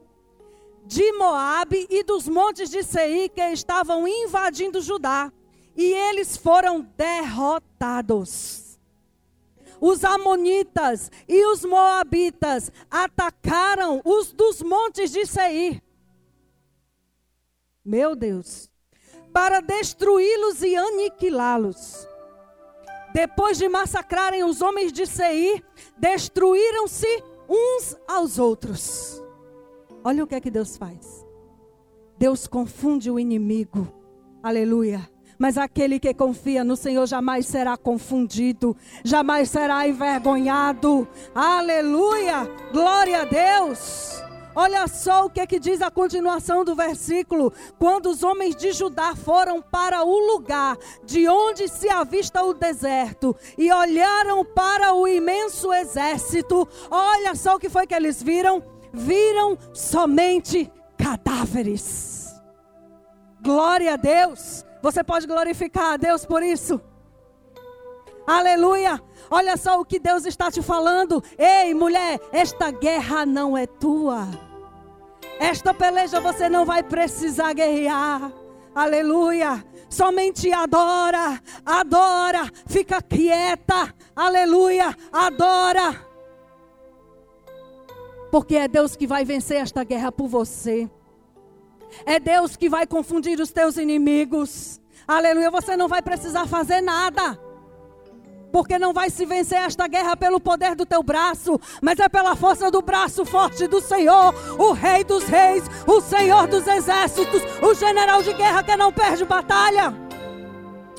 de 0.85 1.11
Moabe 1.13 1.87
e 1.89 2.03
dos 2.03 2.27
montes 2.27 2.69
de 2.69 2.83
Seir 2.83 3.29
que 3.29 3.41
estavam 3.51 4.07
invadindo 4.07 4.81
Judá, 4.81 5.31
e 5.75 5.83
eles 5.83 6.37
foram 6.37 6.81
derrotados. 6.95 8.79
Os 9.81 10.03
amonitas 10.03 11.11
e 11.27 11.45
os 11.47 11.65
moabitas 11.65 12.71
atacaram 12.89 14.01
os 14.05 14.31
dos 14.31 14.61
montes 14.61 15.11
de 15.11 15.25
Seir. 15.25 15.83
Meu 17.83 18.15
Deus 18.15 18.69
para 19.35 19.59
destruí-los 19.59 20.61
e 20.61 20.77
aniquilá-los. 20.77 22.07
Depois 23.13 23.57
de 23.57 23.67
massacrarem 23.67 24.45
os 24.45 24.61
homens 24.61 24.93
de 24.93 25.05
Seir, 25.05 25.61
destruíram-se 25.97 27.21
uns 27.49 27.97
aos 28.07 28.39
outros. 28.39 29.21
Olha 30.07 30.23
o 30.23 30.27
que 30.27 30.35
é 30.35 30.39
que 30.39 30.51
Deus 30.51 30.77
faz. 30.77 31.25
Deus 32.15 32.45
confunde 32.45 33.09
o 33.09 33.19
inimigo. 33.19 33.91
Aleluia. 34.43 35.09
Mas 35.39 35.57
aquele 35.57 35.99
que 35.99 36.13
confia 36.13 36.63
no 36.63 36.75
Senhor 36.75 37.07
jamais 37.07 37.47
será 37.47 37.75
confundido, 37.75 38.77
jamais 39.03 39.49
será 39.49 39.87
envergonhado. 39.87 41.07
Aleluia! 41.33 42.47
Glória 42.71 43.23
a 43.23 43.25
Deus! 43.25 44.23
Olha 44.55 44.87
só 44.87 45.25
o 45.25 45.29
que, 45.29 45.41
é 45.41 45.47
que 45.47 45.59
diz 45.59 45.81
a 45.81 45.89
continuação 45.89 46.63
do 46.63 46.75
versículo. 46.75 47.51
Quando 47.77 48.05
os 48.05 48.23
homens 48.23 48.55
de 48.55 48.71
Judá 48.71 49.13
foram 49.15 49.59
para 49.59 50.03
o 50.03 50.17
lugar 50.33 50.77
de 51.03 51.27
onde 51.27 51.67
se 51.67 51.89
avista 51.89 52.41
o 52.43 52.53
deserto 52.53 53.35
e 53.57 53.69
olharam 53.73 54.45
para 54.45 54.93
o 54.93 55.05
imenso 55.05 55.73
exército, 55.73 56.65
olha 56.89 57.35
só 57.35 57.55
o 57.55 57.59
que 57.59 57.69
foi 57.69 57.85
que 57.85 57.93
eles 57.93 58.23
viram: 58.23 58.63
viram 58.95 59.57
somente 59.73 60.71
cadáveres. 60.97 62.33
Glória 63.41 63.93
a 63.93 63.97
Deus. 63.97 64.65
Você 64.81 65.03
pode 65.03 65.27
glorificar 65.27 65.93
a 65.93 65.97
Deus 65.97 66.25
por 66.25 66.41
isso? 66.41 66.81
Aleluia. 68.25 69.01
Olha 69.29 69.55
só 69.57 69.79
o 69.79 69.85
que 69.85 69.99
Deus 69.99 70.25
está 70.25 70.49
te 70.49 70.61
falando. 70.61 71.23
Ei, 71.37 71.73
mulher, 71.73 72.19
esta 72.31 72.71
guerra 72.71 73.25
não 73.25 73.57
é 73.57 73.67
tua. 73.67 74.27
Esta 75.39 75.73
peleja 75.73 76.19
você 76.19 76.49
não 76.49 76.65
vai 76.65 76.81
precisar 76.81 77.53
guerrear. 77.53 78.31
Aleluia. 78.73 79.63
Somente 79.89 80.51
adora, 80.51 81.41
adora, 81.65 82.51
fica 82.65 83.01
quieta. 83.01 83.93
Aleluia, 84.15 84.95
adora. 85.11 86.14
Porque 88.31 88.55
é 88.55 88.67
Deus 88.67 88.95
que 88.95 89.07
vai 89.07 89.23
vencer 89.23 89.57
esta 89.57 89.83
guerra 89.83 90.11
por 90.11 90.27
você. 90.27 90.89
É 92.05 92.19
Deus 92.19 92.55
que 92.55 92.69
vai 92.69 92.85
confundir 92.85 93.39
os 93.39 93.51
teus 93.51 93.77
inimigos. 93.77 94.81
Aleluia, 95.07 95.51
você 95.51 95.77
não 95.77 95.87
vai 95.87 96.01
precisar 96.01 96.47
fazer 96.47 96.81
nada 96.81 97.39
porque 98.55 98.79
não 98.79 98.93
vai 98.93 99.09
se 99.09 99.25
vencer 99.25 99.57
esta 99.57 99.85
guerra 99.85 100.15
pelo 100.15 100.39
poder 100.39 100.75
do 100.75 100.85
teu 100.85 101.03
braço, 101.03 101.59
mas 101.81 101.99
é 101.99 102.07
pela 102.07 102.37
força 102.37 102.71
do 102.71 102.81
braço 102.81 103.25
forte 103.25 103.67
do 103.67 103.81
Senhor, 103.81 104.33
o 104.57 104.71
Rei 104.71 105.03
dos 105.03 105.25
Reis, 105.25 105.65
o 105.85 105.99
Senhor 105.99 106.47
dos 106.47 106.65
Exércitos, 106.65 107.41
o 107.61 107.73
general 107.73 108.23
de 108.23 108.31
guerra 108.31 108.63
que 108.63 108.73
não 108.77 108.93
perde 108.93 109.25
batalha. 109.25 109.93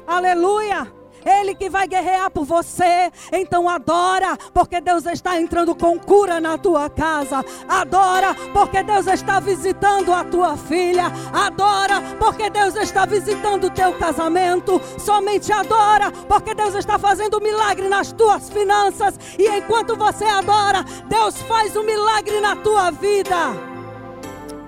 Aleluia! 0.06 0.86
Ele 1.26 1.54
que 1.54 1.68
vai 1.68 1.88
guerrear 1.88 2.30
por 2.30 2.44
você. 2.44 3.10
Então 3.32 3.68
adora, 3.68 4.36
porque 4.54 4.80
Deus 4.80 5.04
está 5.06 5.40
entrando 5.40 5.74
com 5.74 5.98
cura 5.98 6.40
na 6.40 6.56
tua 6.56 6.88
casa. 6.88 7.44
Adora, 7.68 8.34
porque 8.52 8.82
Deus 8.82 9.06
está 9.08 9.40
visitando 9.40 10.12
a 10.12 10.22
tua 10.24 10.56
filha. 10.56 11.06
Adora, 11.32 12.00
porque 12.18 12.48
Deus 12.48 12.76
está 12.76 13.04
visitando 13.04 13.64
o 13.64 13.70
teu 13.70 13.92
casamento. 13.94 14.80
Somente 14.98 15.52
adora, 15.52 16.12
porque 16.28 16.54
Deus 16.54 16.74
está 16.74 16.98
fazendo 16.98 17.40
milagre 17.40 17.88
nas 17.88 18.12
tuas 18.12 18.48
finanças. 18.48 19.18
E 19.36 19.48
enquanto 19.48 19.96
você 19.96 20.24
adora, 20.24 20.84
Deus 21.08 21.42
faz 21.42 21.74
um 21.76 21.82
milagre 21.82 22.40
na 22.40 22.54
tua 22.54 22.90
vida. 22.90 23.36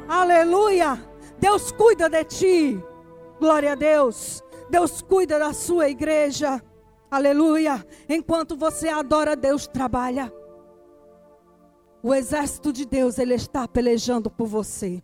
Aleluia! 0.09 0.99
Deus 1.39 1.71
cuida 1.71 2.09
de 2.09 2.25
ti. 2.25 2.85
Glória 3.39 3.73
a 3.73 3.75
Deus. 3.77 4.43
Deus 4.71 5.03
cuida 5.03 5.39
da 5.39 5.53
sua 5.53 5.89
igreja. 5.89 6.63
Aleluia. 7.11 7.85
Enquanto 8.09 8.57
você 8.57 8.89
adora, 8.89 9.35
Deus 9.35 9.67
trabalha. 9.67 10.33
O 12.03 12.15
exército 12.15 12.73
de 12.73 12.85
Deus, 12.85 13.19
ele 13.19 13.35
está 13.35 13.67
pelejando 13.67 14.31
por 14.31 14.47
você. 14.47 15.03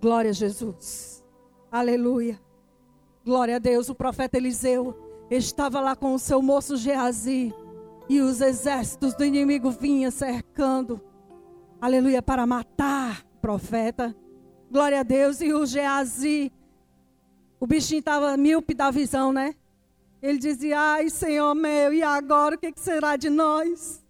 Glória 0.00 0.30
a 0.30 0.34
Jesus. 0.34 1.24
Aleluia. 1.70 2.40
Glória 3.24 3.56
a 3.56 3.58
Deus, 3.58 3.88
o 3.88 3.94
profeta 3.94 4.38
Eliseu 4.38 4.96
estava 5.30 5.80
lá 5.80 5.94
com 5.94 6.14
o 6.14 6.18
seu 6.18 6.40
moço 6.40 6.76
Geazi 6.76 7.54
e 8.08 8.20
os 8.20 8.40
exércitos 8.40 9.14
do 9.14 9.24
inimigo 9.24 9.70
vinham 9.70 10.10
cercando. 10.10 11.00
Aleluia, 11.80 12.22
para 12.22 12.46
matar 12.46 13.24
o 13.36 13.40
profeta. 13.40 14.16
Glória 14.70 15.00
a 15.00 15.02
Deus. 15.02 15.40
E 15.40 15.52
o 15.52 15.66
Geazi, 15.66 16.50
o 17.60 17.66
bichinho 17.66 18.00
estava 18.00 18.36
míope 18.36 18.74
da 18.74 18.90
visão, 18.90 19.32
né? 19.32 19.54
Ele 20.22 20.38
dizia: 20.38 20.78
Ai, 20.78 21.10
Senhor 21.10 21.54
meu, 21.54 21.92
e 21.92 22.02
agora 22.02 22.54
o 22.54 22.58
que, 22.58 22.72
que 22.72 22.80
será 22.80 23.16
de 23.16 23.30
nós? 23.30 24.02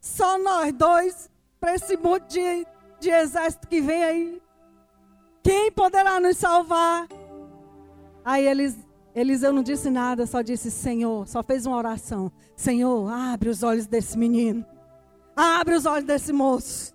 Só 0.00 0.38
nós 0.38 0.72
dois, 0.72 1.30
para 1.58 1.74
esse 1.74 1.96
monte 1.96 2.32
de, 2.32 2.66
de 3.00 3.10
exército 3.10 3.66
que 3.66 3.80
vem 3.80 4.04
aí. 4.04 4.42
Quem 5.42 5.70
poderá 5.72 6.20
nos 6.20 6.36
salvar? 6.36 7.08
Aí 8.24 8.46
eles, 8.46 8.76
Eliseu 9.14 9.52
não 9.52 9.62
disse 9.62 9.90
nada, 9.90 10.26
só 10.26 10.42
disse: 10.42 10.70
Senhor, 10.70 11.26
só 11.26 11.42
fez 11.42 11.66
uma 11.66 11.76
oração: 11.76 12.30
Senhor, 12.56 13.10
abre 13.10 13.48
os 13.48 13.62
olhos 13.62 13.86
desse 13.86 14.16
menino, 14.16 14.64
abre 15.34 15.74
os 15.74 15.86
olhos 15.86 16.04
desse 16.04 16.32
moço. 16.32 16.93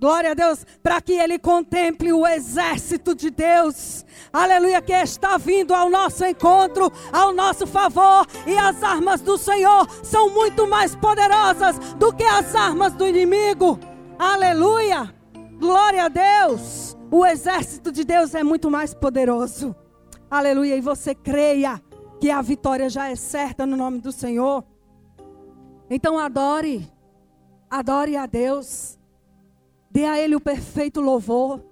Glória 0.00 0.30
a 0.30 0.34
Deus, 0.34 0.64
para 0.80 1.00
que 1.00 1.12
ele 1.12 1.40
contemple 1.40 2.12
o 2.12 2.24
exército 2.24 3.16
de 3.16 3.30
Deus. 3.30 4.06
Aleluia, 4.32 4.80
que 4.80 4.92
está 4.92 5.36
vindo 5.36 5.74
ao 5.74 5.90
nosso 5.90 6.24
encontro, 6.24 6.92
ao 7.12 7.34
nosso 7.34 7.66
favor. 7.66 8.24
E 8.46 8.56
as 8.56 8.80
armas 8.82 9.20
do 9.20 9.36
Senhor 9.36 9.88
são 10.04 10.30
muito 10.30 10.68
mais 10.68 10.94
poderosas 10.94 11.78
do 11.96 12.12
que 12.12 12.22
as 12.22 12.54
armas 12.54 12.92
do 12.92 13.08
inimigo. 13.08 13.78
Aleluia, 14.16 15.12
glória 15.58 16.04
a 16.04 16.08
Deus. 16.08 16.96
O 17.10 17.26
exército 17.26 17.90
de 17.90 18.04
Deus 18.04 18.34
é 18.34 18.44
muito 18.44 18.70
mais 18.70 18.94
poderoso. 18.94 19.74
Aleluia, 20.30 20.76
e 20.76 20.80
você 20.80 21.14
creia 21.14 21.82
que 22.20 22.30
a 22.30 22.42
vitória 22.42 22.88
já 22.88 23.08
é 23.08 23.16
certa 23.16 23.66
no 23.66 23.76
nome 23.76 24.00
do 24.00 24.12
Senhor. 24.12 24.62
Então 25.90 26.18
adore, 26.18 26.88
adore 27.70 28.16
a 28.16 28.26
Deus. 28.26 28.97
Dê 29.90 30.04
a 30.04 30.18
Ele 30.18 30.36
o 30.36 30.40
perfeito 30.40 31.00
louvor. 31.00 31.64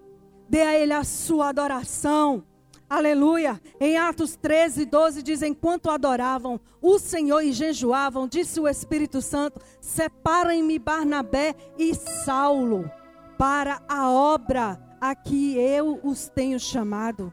Dê 0.49 0.63
a 0.63 0.79
Ele 0.79 0.93
a 0.93 1.05
sua 1.05 1.49
adoração. 1.49 2.45
Aleluia. 2.89 3.61
Em 3.81 3.99
Atos 3.99 4.37
13, 4.37 4.87
12 4.87 5.23
diz: 5.23 5.43
Enquanto 5.43 5.91
adoravam 5.91 6.61
o 6.81 6.99
Senhor 6.99 7.41
e 7.41 7.53
jejuavam, 7.53 8.29
disse 8.29 8.61
o 8.61 8.69
Espírito 8.69 9.21
Santo: 9.21 9.61
Separem-me 9.81 10.79
Barnabé 10.79 11.55
e 11.77 11.95
Saulo 11.95 12.91
para 13.37 13.83
a 13.89 14.09
obra 14.11 14.81
a 15.01 15.15
que 15.15 15.59
eu 15.59 16.01
os 16.03 16.29
tenho 16.29 16.61
chamado. 16.61 17.33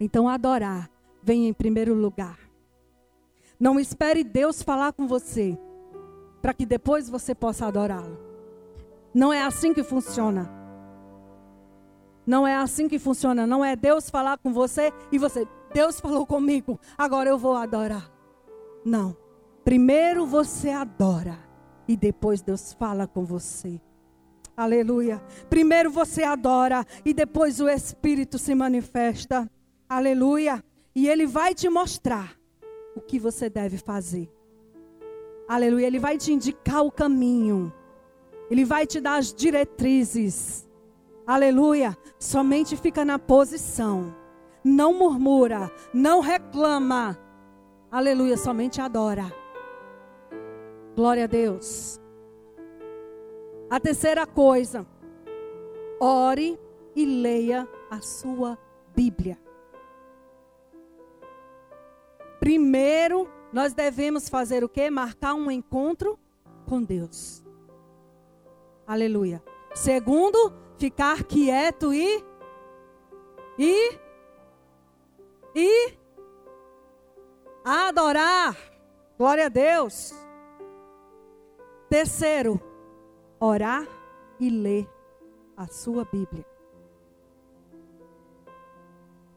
Então, 0.00 0.28
adorar 0.28 0.90
vem 1.22 1.48
em 1.48 1.52
primeiro 1.52 1.94
lugar. 1.94 2.38
Não 3.60 3.78
espere 3.78 4.22
Deus 4.22 4.62
falar 4.62 4.92
com 4.92 5.06
você 5.06 5.58
para 6.40 6.54
que 6.54 6.64
depois 6.64 7.08
você 7.08 7.34
possa 7.34 7.66
adorá-lo. 7.66 8.27
Não 9.14 9.32
é 9.32 9.42
assim 9.42 9.72
que 9.72 9.82
funciona. 9.82 10.50
Não 12.26 12.46
é 12.46 12.54
assim 12.54 12.88
que 12.88 12.98
funciona. 12.98 13.46
Não 13.46 13.64
é 13.64 13.74
Deus 13.74 14.10
falar 14.10 14.38
com 14.38 14.52
você 14.52 14.92
e 15.10 15.18
você, 15.18 15.46
Deus 15.72 15.98
falou 16.00 16.26
comigo, 16.26 16.78
agora 16.96 17.30
eu 17.30 17.38
vou 17.38 17.54
adorar. 17.54 18.10
Não. 18.84 19.16
Primeiro 19.64 20.26
você 20.26 20.70
adora 20.70 21.38
e 21.86 21.96
depois 21.96 22.42
Deus 22.42 22.72
fala 22.72 23.06
com 23.06 23.24
você. 23.24 23.80
Aleluia. 24.56 25.22
Primeiro 25.48 25.90
você 25.90 26.24
adora 26.24 26.84
e 27.04 27.14
depois 27.14 27.60
o 27.60 27.68
Espírito 27.68 28.38
se 28.38 28.54
manifesta. 28.54 29.50
Aleluia. 29.88 30.62
E 30.94 31.08
ele 31.08 31.26
vai 31.26 31.54
te 31.54 31.68
mostrar 31.68 32.36
o 32.96 33.00
que 33.00 33.18
você 33.18 33.48
deve 33.48 33.78
fazer. 33.78 34.28
Aleluia. 35.48 35.86
Ele 35.86 35.98
vai 35.98 36.18
te 36.18 36.32
indicar 36.32 36.82
o 36.82 36.90
caminho. 36.90 37.72
Ele 38.50 38.64
vai 38.64 38.86
te 38.86 39.00
dar 39.00 39.16
as 39.16 39.32
diretrizes. 39.32 40.68
Aleluia. 41.26 41.96
Somente 42.18 42.76
fica 42.76 43.04
na 43.04 43.18
posição. 43.18 44.14
Não 44.64 44.92
murmura, 44.92 45.70
não 45.92 46.20
reclama. 46.20 47.18
Aleluia, 47.90 48.36
somente 48.36 48.80
adora. 48.80 49.32
Glória 50.94 51.24
a 51.24 51.26
Deus. 51.26 52.00
A 53.70 53.78
terceira 53.78 54.26
coisa, 54.26 54.86
ore 56.00 56.58
e 56.96 57.04
leia 57.04 57.68
a 57.90 58.00
sua 58.00 58.58
Bíblia. 58.94 59.38
Primeiro, 62.40 63.28
nós 63.52 63.72
devemos 63.74 64.28
fazer 64.28 64.64
o 64.64 64.68
que? 64.68 64.90
Marcar 64.90 65.34
um 65.34 65.50
encontro 65.50 66.18
com 66.66 66.82
Deus. 66.82 67.44
Aleluia. 68.88 69.44
Segundo, 69.74 70.50
ficar 70.78 71.22
quieto 71.22 71.92
e 71.92 72.24
e 73.58 74.00
e 75.54 75.98
adorar. 77.62 78.56
Glória 79.18 79.44
a 79.44 79.48
Deus. 79.50 80.14
Terceiro, 81.90 82.58
orar 83.38 83.86
e 84.40 84.48
ler 84.48 84.88
a 85.54 85.66
sua 85.66 86.06
Bíblia. 86.06 86.46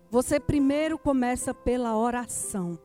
Você 0.09 0.39
primeiro 0.39 0.97
começa 0.97 1.53
pela 1.53 1.97
oração. 1.97 2.79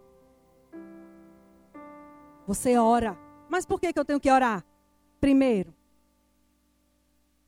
Você 2.44 2.76
ora. 2.76 3.16
Mas 3.48 3.64
por 3.64 3.78
que, 3.78 3.92
que 3.92 4.00
eu 4.00 4.04
tenho 4.04 4.18
que 4.18 4.32
orar? 4.32 4.64
Primeiro, 5.20 5.75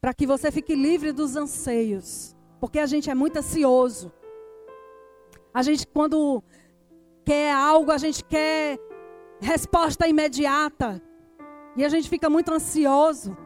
para 0.01 0.15
que 0.15 0.27
você 0.27 0.51
fique 0.51 0.75
livre 0.75 1.13
dos 1.13 1.37
anseios, 1.37 2.37
porque 2.61 2.79
a 2.79 2.87
gente 2.87 3.11
é 3.11 3.15
muito 3.15 3.39
ansioso. 3.39 4.13
A 5.53 5.63
gente, 5.63 5.87
quando 5.87 6.43
quer 7.25 7.53
algo, 7.53 7.91
a 7.91 7.99
gente 7.99 8.25
quer 8.25 8.79
resposta 9.41 10.07
imediata. 10.07 11.03
E 11.77 11.85
a 11.85 11.89
gente 11.89 12.09
fica 12.09 12.29
muito 12.29 12.53
ansioso, 12.53 13.37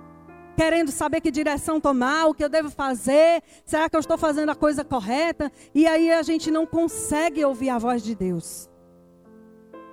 querendo 0.56 0.90
saber 0.90 1.20
que 1.20 1.30
direção 1.30 1.80
tomar, 1.80 2.26
o 2.26 2.34
que 2.34 2.44
eu 2.44 2.48
devo 2.48 2.70
fazer, 2.70 3.42
será 3.64 3.88
que 3.88 3.96
eu 3.96 4.00
estou 4.00 4.16
fazendo 4.16 4.50
a 4.50 4.54
coisa 4.54 4.84
correta? 4.84 5.50
E 5.74 5.86
aí 5.86 6.10
a 6.10 6.22
gente 6.22 6.50
não 6.50 6.66
consegue 6.66 7.44
ouvir 7.44 7.70
a 7.70 7.78
voz 7.78 8.02
de 8.02 8.14
Deus. 8.14 8.70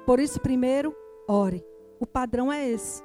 Por 0.05 0.19
isso, 0.19 0.39
primeiro, 0.39 0.95
ore. 1.27 1.65
O 1.99 2.05
padrão 2.05 2.51
é 2.51 2.67
esse. 2.67 3.03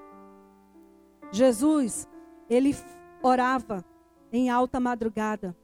Jesus, 1.32 2.08
ele 2.48 2.76
orava 3.24 3.82
em 4.30 4.50
alta 4.50 4.78
madrugada. 4.78 5.56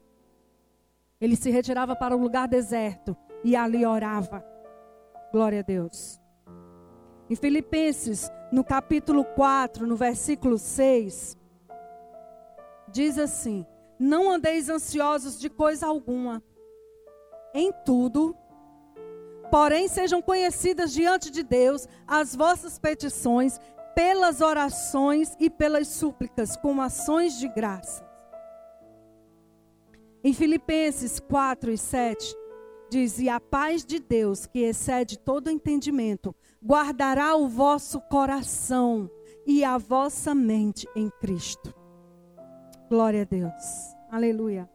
Ele 1.21 1.37
se 1.37 1.51
retirava 1.51 1.95
para 1.95 2.17
um 2.17 2.21
lugar 2.23 2.49
deserto 2.49 3.15
e 3.45 3.55
ali 3.55 3.85
orava. 3.85 4.43
Glória 5.31 5.61
a 5.61 5.63
Deus. 5.63 6.19
Em 7.29 7.37
Filipenses, 7.37 8.31
no 8.51 8.65
capítulo 8.65 9.25
4, 9.25 9.87
no 9.87 9.95
versículo 9.95 10.59
6, 10.59 11.37
diz 12.89 13.19
assim: 13.19 13.67
Não 13.99 14.31
andeis 14.31 14.69
ansiosos 14.71 15.39
de 15.39 15.51
coisa 15.51 15.87
alguma, 15.87 16.43
em 17.55 17.71
tudo, 17.85 18.35
porém 19.51 19.87
sejam 19.87 20.23
conhecidas 20.23 20.93
diante 20.93 21.31
de 21.31 21.43
Deus 21.43 21.87
as 22.07 22.35
vossas 22.35 22.79
petições 22.79 23.61
pelas 23.95 24.41
orações 24.41 25.37
e 25.39 25.49
pelas 25.49 25.89
súplicas, 25.89 26.57
com 26.57 26.81
ações 26.81 27.39
de 27.39 27.49
graça. 27.49 28.09
Em 30.23 30.33
Filipenses 30.33 31.19
4 31.19 31.73
e 31.73 31.79
7, 31.79 32.37
diz: 32.91 33.19
E 33.19 33.29
a 33.29 33.41
paz 33.41 33.85
de 33.85 33.99
Deus, 33.99 34.47
que 34.47 34.61
excede 34.61 35.19
todo 35.19 35.51
entendimento, 35.51 36.35
guardará 36.63 37.35
o 37.37 37.49
vosso 37.49 38.01
coração 38.03 39.11
e 39.47 39.65
a 39.65 39.79
vossa 39.79 40.35
mente 40.35 40.87
em 40.95 41.09
Cristo. 41.21 41.75
Glória 42.89 43.23
a 43.23 43.25
Deus. 43.25 43.97
Aleluia. 44.11 44.69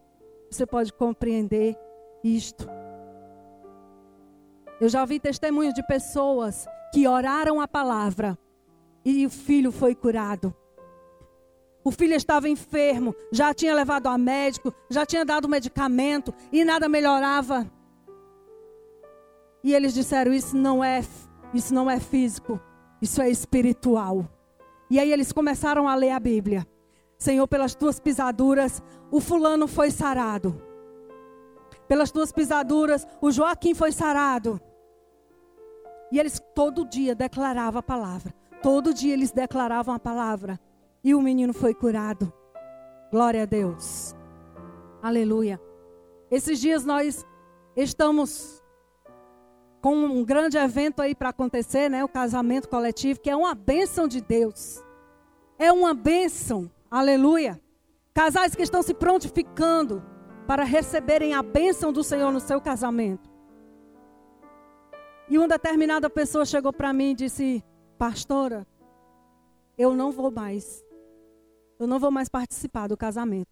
Você 0.50 0.66
pode 0.66 0.92
compreender 0.92 1.76
isto. 2.24 2.66
Eu 4.80 4.88
já 4.88 5.04
vi 5.04 5.20
testemunhos 5.20 5.74
de 5.74 5.86
pessoas 5.86 6.66
que 6.92 7.06
oraram 7.06 7.60
a 7.60 7.68
palavra 7.68 8.38
e 9.06 9.24
o 9.24 9.30
filho 9.30 9.70
foi 9.70 9.94
curado. 9.94 10.52
O 11.84 11.92
filho 11.92 12.14
estava 12.14 12.48
enfermo, 12.48 13.14
já 13.30 13.54
tinha 13.54 13.72
levado 13.72 14.08
a 14.08 14.18
médico, 14.18 14.74
já 14.90 15.06
tinha 15.06 15.24
dado 15.24 15.48
medicamento 15.48 16.34
e 16.50 16.64
nada 16.64 16.88
melhorava. 16.88 17.70
E 19.62 19.72
eles 19.72 19.94
disseram: 19.94 20.32
"Isso 20.32 20.56
não 20.56 20.82
é, 20.82 21.04
isso 21.54 21.72
não 21.72 21.88
é 21.88 22.00
físico, 22.00 22.60
isso 23.00 23.22
é 23.22 23.30
espiritual". 23.30 24.28
E 24.90 24.98
aí 24.98 25.12
eles 25.12 25.30
começaram 25.30 25.86
a 25.86 25.94
ler 25.94 26.10
a 26.10 26.18
Bíblia. 26.18 26.66
Senhor, 27.16 27.46
pelas 27.46 27.76
tuas 27.76 28.00
pisaduras, 28.00 28.82
o 29.10 29.20
fulano 29.20 29.68
foi 29.68 29.90
sarado. 29.90 30.62
pelas 31.88 32.10
tuas 32.10 32.32
pisaduras, 32.32 33.06
o 33.22 33.30
Joaquim 33.30 33.72
foi 33.72 33.92
sarado. 33.92 34.60
E 36.10 36.18
eles 36.18 36.40
todo 36.52 36.84
dia 36.84 37.14
declaravam 37.14 37.78
a 37.78 37.82
palavra. 37.82 38.34
Todo 38.62 38.94
dia 38.94 39.12
eles 39.12 39.30
declaravam 39.30 39.94
a 39.94 39.98
palavra. 39.98 40.58
E 41.02 41.14
o 41.14 41.22
menino 41.22 41.52
foi 41.52 41.74
curado. 41.74 42.32
Glória 43.10 43.42
a 43.42 43.46
Deus. 43.46 44.14
Aleluia. 45.02 45.60
Esses 46.30 46.60
dias 46.60 46.84
nós 46.84 47.24
estamos 47.76 48.62
com 49.80 49.94
um 49.94 50.24
grande 50.24 50.58
evento 50.58 51.00
aí 51.00 51.14
para 51.14 51.28
acontecer, 51.28 51.88
né? 51.88 52.02
O 52.02 52.08
casamento 52.08 52.68
coletivo, 52.68 53.20
que 53.20 53.30
é 53.30 53.36
uma 53.36 53.54
bênção 53.54 54.08
de 54.08 54.20
Deus. 54.20 54.82
É 55.58 55.70
uma 55.70 55.94
bênção. 55.94 56.68
Aleluia. 56.90 57.60
Casais 58.12 58.54
que 58.54 58.62
estão 58.62 58.82
se 58.82 58.94
prontificando 58.94 60.02
para 60.46 60.64
receberem 60.64 61.34
a 61.34 61.42
bênção 61.42 61.92
do 61.92 62.02
Senhor 62.02 62.32
no 62.32 62.40
seu 62.40 62.60
casamento. 62.60 63.30
E 65.28 65.38
uma 65.38 65.48
determinada 65.48 66.08
pessoa 66.08 66.44
chegou 66.44 66.72
para 66.72 66.92
mim 66.92 67.10
e 67.10 67.14
disse: 67.14 67.64
Pastora, 67.98 68.66
eu 69.78 69.94
não 69.94 70.12
vou 70.12 70.30
mais. 70.30 70.84
Eu 71.78 71.86
não 71.86 71.98
vou 71.98 72.10
mais 72.10 72.28
participar 72.28 72.88
do 72.88 72.96
casamento. 72.96 73.48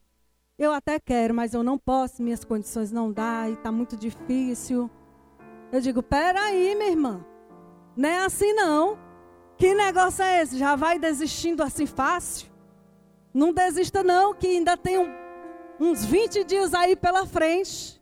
Eu 0.59 0.73
até 0.73 1.01
quero, 1.01 1.35
mas 1.35 1.53
eu 1.53 1.63
não 1.63 1.77
posso, 1.79 2.23
minhas 2.23 2.45
condições 2.45 2.93
não 2.93 3.11
dá 3.11 3.49
e 3.49 3.55
está 3.55 3.73
muito 3.73 3.97
difícil. 3.97 4.91
Eu 5.73 5.81
digo: 5.81 6.03
Peraí, 6.03 6.75
minha 6.75 6.91
irmã. 6.91 7.27
Não 7.97 8.09
é 8.09 8.25
assim 8.25 8.53
não. 8.53 8.99
Que 9.57 9.75
negócio 9.75 10.23
é 10.23 10.43
esse? 10.43 10.59
Já 10.59 10.77
vai 10.77 10.99
desistindo 10.99 11.63
assim 11.63 11.87
fácil? 11.87 12.49
Não 13.33 13.53
desista 13.53 14.03
não, 14.03 14.35
que 14.35 14.47
ainda 14.47 14.77
tem 14.77 14.99
um, 14.99 15.09
uns 15.81 16.05
20 16.05 16.45
dias 16.45 16.75
aí 16.75 16.95
pela 16.95 17.27
frente. 17.27 18.01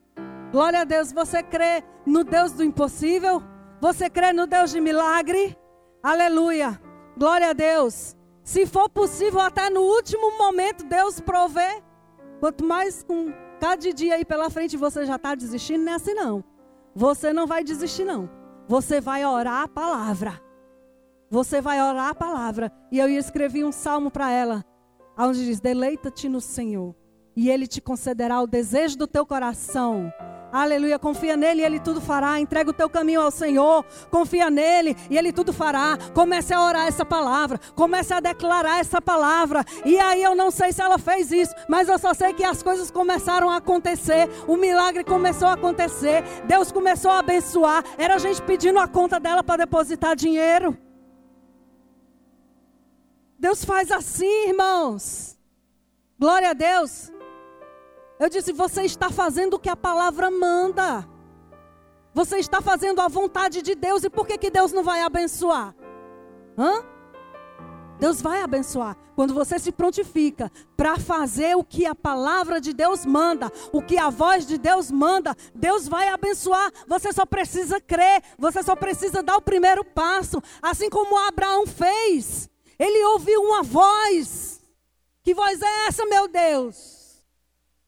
Glória 0.50 0.80
a 0.80 0.84
Deus, 0.84 1.12
você 1.12 1.42
crê 1.42 1.82
no 2.04 2.24
Deus 2.24 2.52
do 2.52 2.64
impossível? 2.64 3.42
Você 3.80 4.10
crê 4.10 4.32
no 4.32 4.46
Deus 4.46 4.70
de 4.70 4.80
milagre? 4.80 5.56
Aleluia. 6.02 6.80
Glória 7.16 7.50
a 7.50 7.52
Deus. 7.52 8.16
Se 8.42 8.66
for 8.66 8.88
possível, 8.88 9.38
até 9.40 9.70
no 9.70 9.82
último 9.82 10.36
momento, 10.36 10.84
Deus 10.84 11.20
provê. 11.20 11.80
Quanto 12.40 12.64
mais 12.64 13.04
com 13.04 13.32
cada 13.60 13.92
dia 13.92 14.16
aí 14.16 14.24
pela 14.24 14.50
frente 14.50 14.76
você 14.76 15.06
já 15.06 15.14
está 15.14 15.36
desistindo, 15.36 15.84
não 15.84 15.92
é 15.92 15.94
assim 15.94 16.14
não. 16.14 16.42
Você 16.92 17.32
não 17.32 17.46
vai 17.46 17.62
desistir 17.62 18.04
não. 18.04 18.28
Você 18.66 19.00
vai 19.00 19.24
orar 19.24 19.62
a 19.62 19.68
palavra. 19.68 20.40
Você 21.30 21.60
vai 21.60 21.80
orar 21.80 22.08
a 22.08 22.14
palavra. 22.14 22.72
E 22.90 22.98
eu 22.98 23.08
escrevi 23.08 23.64
um 23.64 23.70
salmo 23.70 24.10
para 24.10 24.28
ela, 24.30 24.64
onde 25.16 25.44
diz: 25.44 25.60
Deleita-te 25.60 26.28
no 26.28 26.40
Senhor, 26.40 26.96
e 27.36 27.48
Ele 27.48 27.66
te 27.66 27.80
concederá 27.80 28.40
o 28.42 28.46
desejo 28.46 28.98
do 28.98 29.06
teu 29.06 29.24
coração. 29.24 30.12
Aleluia, 30.52 30.98
confia 30.98 31.34
nele 31.34 31.62
e 31.62 31.64
ele 31.64 31.80
tudo 31.80 31.98
fará. 31.98 32.38
Entrega 32.38 32.68
o 32.68 32.74
teu 32.74 32.90
caminho 32.90 33.22
ao 33.22 33.30
Senhor, 33.30 33.82
confia 34.10 34.50
nele 34.50 34.94
e 35.08 35.16
ele 35.16 35.32
tudo 35.32 35.50
fará. 35.50 35.96
Comece 36.12 36.52
a 36.52 36.62
orar 36.62 36.86
essa 36.86 37.06
palavra, 37.06 37.58
comece 37.74 38.12
a 38.12 38.20
declarar 38.20 38.78
essa 38.78 39.00
palavra. 39.00 39.64
E 39.82 39.98
aí 39.98 40.22
eu 40.22 40.34
não 40.34 40.50
sei 40.50 40.70
se 40.70 40.82
ela 40.82 40.98
fez 40.98 41.32
isso, 41.32 41.54
mas 41.66 41.88
eu 41.88 41.98
só 41.98 42.12
sei 42.12 42.34
que 42.34 42.44
as 42.44 42.62
coisas 42.62 42.90
começaram 42.90 43.48
a 43.48 43.56
acontecer, 43.56 44.28
o 44.46 44.58
milagre 44.58 45.02
começou 45.02 45.48
a 45.48 45.54
acontecer, 45.54 46.22
Deus 46.44 46.70
começou 46.70 47.10
a 47.10 47.20
abençoar. 47.20 47.82
Era 47.96 48.16
a 48.16 48.18
gente 48.18 48.42
pedindo 48.42 48.78
a 48.78 48.86
conta 48.86 49.18
dela 49.18 49.42
para 49.42 49.64
depositar 49.64 50.14
dinheiro. 50.14 50.76
Deus 53.38 53.64
faz 53.64 53.90
assim, 53.90 54.48
irmãos. 54.48 55.38
Glória 56.18 56.50
a 56.50 56.52
Deus. 56.52 57.10
Eu 58.22 58.28
disse: 58.28 58.52
você 58.52 58.82
está 58.82 59.10
fazendo 59.10 59.54
o 59.54 59.58
que 59.58 59.68
a 59.68 59.74
palavra 59.74 60.30
manda. 60.30 61.04
Você 62.14 62.36
está 62.36 62.62
fazendo 62.62 63.00
a 63.00 63.08
vontade 63.08 63.60
de 63.62 63.74
Deus. 63.74 64.04
E 64.04 64.10
por 64.10 64.28
que, 64.28 64.38
que 64.38 64.48
Deus 64.48 64.70
não 64.70 64.84
vai 64.84 65.02
abençoar? 65.02 65.74
Hã? 66.56 66.84
Deus 67.98 68.22
vai 68.22 68.40
abençoar. 68.40 68.96
Quando 69.16 69.34
você 69.34 69.58
se 69.58 69.72
prontifica 69.72 70.52
para 70.76 71.00
fazer 71.00 71.56
o 71.56 71.64
que 71.64 71.84
a 71.84 71.96
palavra 71.96 72.60
de 72.60 72.72
Deus 72.72 73.04
manda, 73.04 73.50
o 73.72 73.82
que 73.82 73.98
a 73.98 74.08
voz 74.08 74.46
de 74.46 74.56
Deus 74.56 74.88
manda, 74.88 75.36
Deus 75.52 75.88
vai 75.88 76.06
abençoar. 76.08 76.70
Você 76.86 77.12
só 77.12 77.26
precisa 77.26 77.80
crer, 77.80 78.22
você 78.38 78.62
só 78.62 78.76
precisa 78.76 79.20
dar 79.20 79.36
o 79.36 79.42
primeiro 79.42 79.84
passo. 79.84 80.40
Assim 80.62 80.88
como 80.88 81.18
Abraão 81.26 81.66
fez. 81.66 82.48
Ele 82.78 83.04
ouviu 83.06 83.42
uma 83.42 83.64
voz. 83.64 84.62
Que 85.24 85.34
voz 85.34 85.60
é 85.60 85.86
essa, 85.88 86.06
meu 86.06 86.28
Deus? 86.28 86.91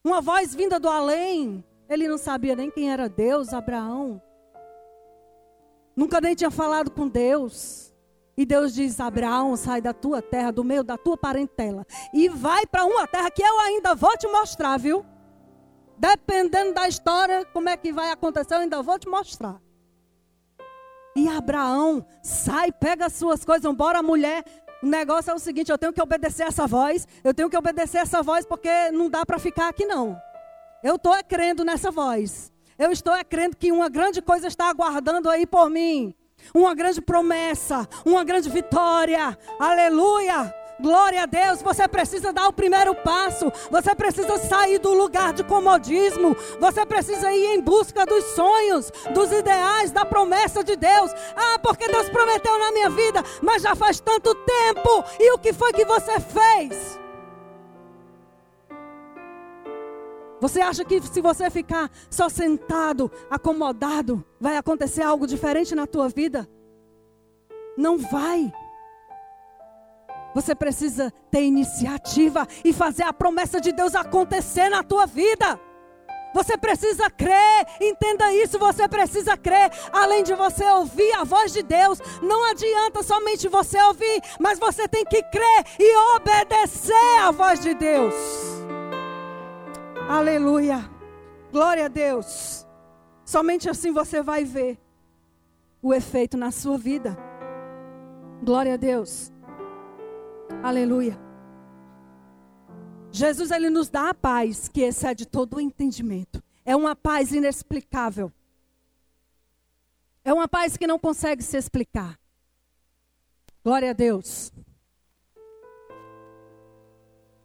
Uma 0.05 0.21
voz 0.21 0.55
vinda 0.55 0.79
do 0.79 0.89
além. 0.89 1.65
Ele 1.89 2.07
não 2.07 2.19
sabia 2.19 2.55
nem 2.55 2.71
quem 2.71 2.93
era 2.93 3.09
Deus, 3.09 3.55
Abraão. 3.55 4.21
Nunca 5.97 6.21
nem 6.21 6.35
tinha 6.35 6.51
falado 6.51 6.91
com 6.91 7.09
Deus. 7.09 7.95
E 8.37 8.45
Deus 8.45 8.75
diz: 8.75 9.01
Abraão, 9.01 9.57
sai 9.57 9.81
da 9.81 9.95
tua 9.95 10.21
terra, 10.21 10.51
do 10.51 10.63
meio 10.63 10.85
da 10.85 10.99
tua 10.99 11.17
parentela, 11.17 11.87
e 12.13 12.29
vai 12.29 12.67
para 12.67 12.85
uma 12.85 13.07
terra 13.07 13.31
que 13.31 13.43
eu 13.43 13.61
ainda 13.61 13.95
vou 13.95 14.17
te 14.19 14.27
mostrar, 14.27 14.77
viu? 14.77 15.07
Dependendo 15.97 16.75
da 16.75 16.89
história, 16.89 17.45
como 17.47 17.69
é 17.69 17.77
que 17.77 17.93
vai 17.93 18.11
acontecer, 18.11 18.55
eu 18.55 18.59
ainda 18.59 18.83
vou 18.83 18.99
te 18.99 19.09
mostrar. 19.09 19.63
E 21.17 21.29
Abraão 21.29 22.05
sai, 22.23 22.73
pega 22.73 23.07
as 23.07 23.13
suas 23.13 23.45
coisas, 23.45 23.71
embora 23.71 24.01
a 24.01 24.03
mulher 24.03 24.45
o 24.85 24.87
negócio 24.87 25.31
é 25.31 25.35
o 25.35 25.39
seguinte: 25.39 25.73
eu 25.73 25.79
tenho 25.79 25.93
que 25.93 26.03
obedecer 26.03 26.47
essa 26.47 26.67
voz, 26.67 27.09
eu 27.25 27.33
tenho 27.33 27.49
que 27.49 27.57
obedecer 27.57 27.99
essa 27.99 28.23
voz 28.23 28.45
porque 28.45 28.91
não 28.91 29.09
dá 29.09 29.25
para 29.25 29.39
ficar 29.39 29.69
aqui 29.69 29.87
não. 29.87 30.21
Eu 30.83 30.97
estou 30.97 31.15
crendo 31.27 31.65
nessa 31.65 31.91
voz. 31.91 32.53
Eu 32.79 32.93
estou 32.93 33.15
crendo 33.25 33.57
que 33.57 33.73
uma 33.73 33.89
grande 33.89 34.21
coisa 34.21 34.47
está 34.47 34.69
aguardando 34.69 35.31
aí 35.31 35.47
por 35.47 35.71
mim. 35.71 36.15
Uma 36.53 36.75
grande 36.75 37.01
promessa, 37.01 37.89
uma 38.05 38.23
grande 38.25 38.51
vitória. 38.51 39.39
Aleluia! 39.59 40.55
Glória 40.85 41.23
a 41.23 41.27
Deus, 41.27 41.63
você 41.63 41.89
precisa 41.89 42.31
dar 42.31 42.47
o 42.47 42.53
primeiro 42.53 42.95
passo. 42.95 43.51
Você 43.71 43.95
precisa 43.95 44.37
sair 44.37 44.79
do 44.79 44.93
lugar 44.93 45.33
de 45.33 45.43
comodismo. 45.43 46.37
Você 46.61 46.85
precisa 46.85 47.33
ir 47.33 47.55
em 47.55 47.63
busca 47.63 48.05
dos 48.05 48.23
sonhos, 48.35 48.93
dos 49.15 49.33
ideais, 49.33 49.91
da 49.91 50.05
promessa 50.05 50.63
de 50.63 50.77
Deus. 50.77 51.11
Ah, 51.35 51.59
porque 51.59 51.89
Deus 51.89 52.11
prometeu 52.11 52.59
na 52.59 52.71
minha 52.71 52.91
vida, 52.91 53.25
mas 53.41 53.63
já 53.63 53.75
faz 53.75 53.99
tanto 53.99 54.35
tempo. 54.35 55.03
E 55.19 55.33
o 55.33 55.39
que 55.39 55.55
foi 55.55 55.73
que 55.73 55.87
você 55.87 56.21
fez? 56.21 57.01
Você 60.39 60.61
acha 60.61 60.85
que 60.85 61.01
se 61.01 61.23
você 61.23 61.49
ficar 61.49 61.91
só 62.11 62.29
sentado, 62.29 63.11
acomodado, 63.31 64.23
vai 64.39 64.59
acontecer 64.59 65.01
algo 65.01 65.27
diferente 65.27 65.75
na 65.75 65.87
tua 65.87 66.11
vida? 66.11 66.47
Não 67.75 67.97
vai. 67.97 68.53
Você 70.35 70.55
precisa 70.55 71.13
ter 71.31 71.45
iniciativa 71.45 72.47
e 72.65 72.73
fazer 72.73 73.05
a 73.05 73.13
promessa 73.13 73.61
de 73.61 73.73
Deus 73.73 73.95
acontecer 73.95 74.69
na 74.69 74.83
tua 74.83 75.07
vida. 75.07 75.61
Você 76.35 76.59
precisa 76.59 77.09
crer, 77.09 77.65
entenda 77.81 78.35
isso, 78.35 78.59
você 78.59 78.89
precisa 78.89 79.37
crer. 79.37 79.71
Além 79.93 80.25
de 80.25 80.35
você 80.35 80.65
ouvir 80.65 81.13
a 81.13 81.23
voz 81.23 81.53
de 81.53 81.63
Deus, 81.63 82.01
não 82.21 82.51
adianta 82.51 83.05
somente 83.05 83.47
você 83.47 83.81
ouvir, 83.83 84.21
mas 84.41 84.59
você 84.59 84.89
tem 84.89 85.05
que 85.05 85.23
crer 85.23 85.65
e 85.79 85.97
obedecer 86.17 87.21
à 87.21 87.31
voz 87.31 87.61
de 87.61 87.73
Deus. 87.73 88.15
Aleluia. 90.09 90.91
Glória 91.53 91.85
a 91.85 91.89
Deus. 91.89 92.67
Somente 93.25 93.71
assim 93.71 93.93
você 93.93 94.21
vai 94.21 94.45
ver 94.45 94.77
o 95.81 95.95
efeito 95.95 96.37
na 96.37 96.51
sua 96.51 96.77
vida. 96.77 97.17
Glória 98.43 98.75
a 98.75 98.77
Deus. 98.77 99.34
Aleluia. 100.65 101.15
Jesus 103.13 103.51
ele 103.51 103.69
nos 103.69 103.91
dá 103.91 104.09
a 104.09 104.15
paz 104.15 104.67
que 104.67 104.81
excede 104.81 105.27
todo 105.27 105.57
o 105.57 105.61
entendimento. 105.61 106.43
É 106.65 106.75
uma 106.75 106.97
paz 106.97 107.33
inexplicável. 107.33 108.33
É 110.25 110.33
uma 110.33 110.49
paz 110.49 110.79
que 110.79 110.87
não 110.87 110.99
consegue 110.99 111.43
se 111.43 111.59
explicar. 111.59 112.19
Glória 113.63 113.91
a 113.91 113.93
Deus. 113.93 114.51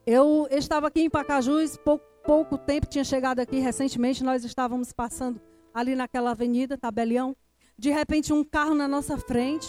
Eu 0.05 0.47
estava 0.49 0.87
aqui 0.87 1.01
em 1.01 1.09
Pacajus, 1.09 1.75
pouco, 1.75 2.05
pouco 2.23 2.57
tempo, 2.57 2.87
tinha 2.87 3.03
chegado 3.03 3.41
aqui 3.41 3.59
recentemente, 3.59 4.23
nós 4.23 4.45
estávamos 4.45 4.93
passando 4.93 5.41
ali 5.73 5.93
naquela 5.93 6.31
avenida, 6.31 6.77
Tabelião. 6.77 7.35
De 7.77 7.89
repente, 7.89 8.31
um 8.31 8.45
carro 8.45 8.73
na 8.73 8.87
nossa 8.87 9.17
frente. 9.17 9.67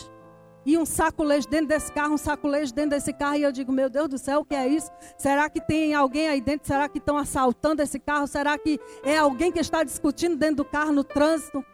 E 0.65 0.77
um 0.77 0.85
saculejo 0.85 1.49
dentro 1.49 1.69
desse 1.69 1.91
carro, 1.93 2.15
um 2.15 2.19
saculejo 2.19 2.75
dentro 2.75 2.91
desse 2.91 3.13
carro. 3.13 3.37
E 3.37 3.43
eu 3.43 3.53
digo, 3.53 3.73
meu 3.73 3.89
Deus 3.89 4.09
do 4.09 4.19
céu, 4.19 4.41
o 4.41 4.45
que 4.45 4.55
é 4.55 4.69
isso? 4.69 4.91
Será 5.17 5.49
que 5.49 5.61
tem 5.61 5.95
alguém 5.95 6.29
aí 6.29 6.41
dentro? 6.41 6.67
Será 6.67 6.89
que 6.89 6.99
estão 6.99 7.17
assaltando 7.17 7.83
esse 7.83 7.99
carro? 7.99 8.27
Será 8.27 8.59
que 8.59 8.79
é 9.03 9.17
alguém 9.17 9.51
que 9.51 9.59
está 9.59 9.83
discutindo 9.83 10.37
dentro 10.37 10.57
do 10.57 10.65
carro 10.65 10.93
no 10.93 11.03
trânsito? 11.03 11.65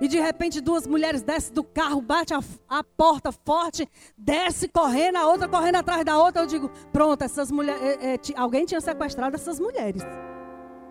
E 0.00 0.08
de 0.08 0.18
repente 0.18 0.60
duas 0.60 0.86
mulheres 0.86 1.22
descem 1.22 1.54
do 1.54 1.62
carro, 1.62 2.00
bate 2.00 2.34
a, 2.34 2.40
a, 2.68 2.82
porta 2.82 3.30
forte, 3.30 3.88
desce 4.18 4.68
correndo, 4.68 5.16
a 5.16 5.26
outra 5.26 5.48
correndo 5.48 5.76
atrás 5.76 6.04
da 6.04 6.18
outra. 6.18 6.42
Eu 6.42 6.46
digo, 6.46 6.70
pronto, 6.92 7.22
essas 7.22 7.50
mulheres, 7.50 7.80
é, 7.80 8.14
é, 8.14 8.18
alguém 8.36 8.64
tinha 8.64 8.80
sequestrado 8.80 9.36
essas 9.36 9.60
mulheres. 9.60 10.02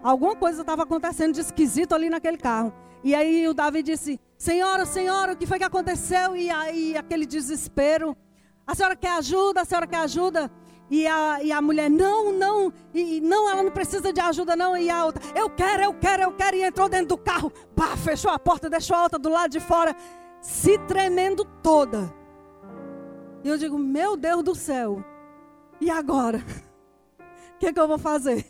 Alguma 0.01 0.35
coisa 0.35 0.61
estava 0.61 0.83
acontecendo 0.83 1.33
de 1.33 1.41
esquisito 1.41 1.93
ali 1.93 2.09
naquele 2.09 2.37
carro. 2.37 2.73
E 3.03 3.13
aí 3.13 3.47
o 3.47 3.53
Davi 3.53 3.83
disse: 3.83 4.19
Senhora, 4.43 4.85
senhora, 4.85 5.31
o 5.31 5.37
que 5.37 5.47
foi 5.47 5.57
que 5.57 5.63
aconteceu? 5.63 6.35
E 6.35 6.49
aí 6.49 6.97
aquele 6.97 7.25
desespero. 7.25 8.13
A 8.67 8.75
senhora 8.75 8.93
quer 8.93 9.11
ajuda? 9.11 9.61
A 9.61 9.63
senhora 9.63 9.87
quer 9.87 9.99
ajuda? 9.99 10.51
E 10.91 11.07
a, 11.07 11.41
e 11.41 11.49
a 11.49 11.61
mulher, 11.61 11.89
não, 11.89 12.33
não, 12.33 12.73
e 12.93 13.21
não, 13.21 13.49
ela 13.49 13.63
não 13.63 13.71
precisa 13.71 14.11
de 14.11 14.19
ajuda, 14.19 14.53
não. 14.53 14.75
E 14.75 14.89
a 14.89 15.05
outra, 15.05 15.23
eu 15.33 15.49
quero, 15.49 15.83
eu 15.83 15.93
quero, 15.93 16.23
eu 16.23 16.33
quero. 16.33 16.57
E 16.57 16.63
entrou 16.65 16.89
dentro 16.89 17.07
do 17.07 17.17
carro, 17.17 17.51
pá, 17.73 17.95
fechou 17.95 18.29
a 18.31 18.37
porta, 18.37 18.69
deixou 18.69 18.97
a 18.97 19.03
outra 19.03 19.17
do 19.17 19.29
lado 19.29 19.49
de 19.49 19.61
fora, 19.61 19.95
se 20.41 20.77
tremendo 20.79 21.45
toda. 21.45 22.13
E 23.45 23.47
eu 23.47 23.57
digo, 23.57 23.79
meu 23.79 24.17
Deus 24.17 24.43
do 24.43 24.53
céu, 24.53 25.01
e 25.79 25.89
agora? 25.89 26.43
O 27.55 27.65
que, 27.65 27.71
que 27.71 27.79
eu 27.79 27.87
vou 27.87 27.97
fazer? 27.97 28.45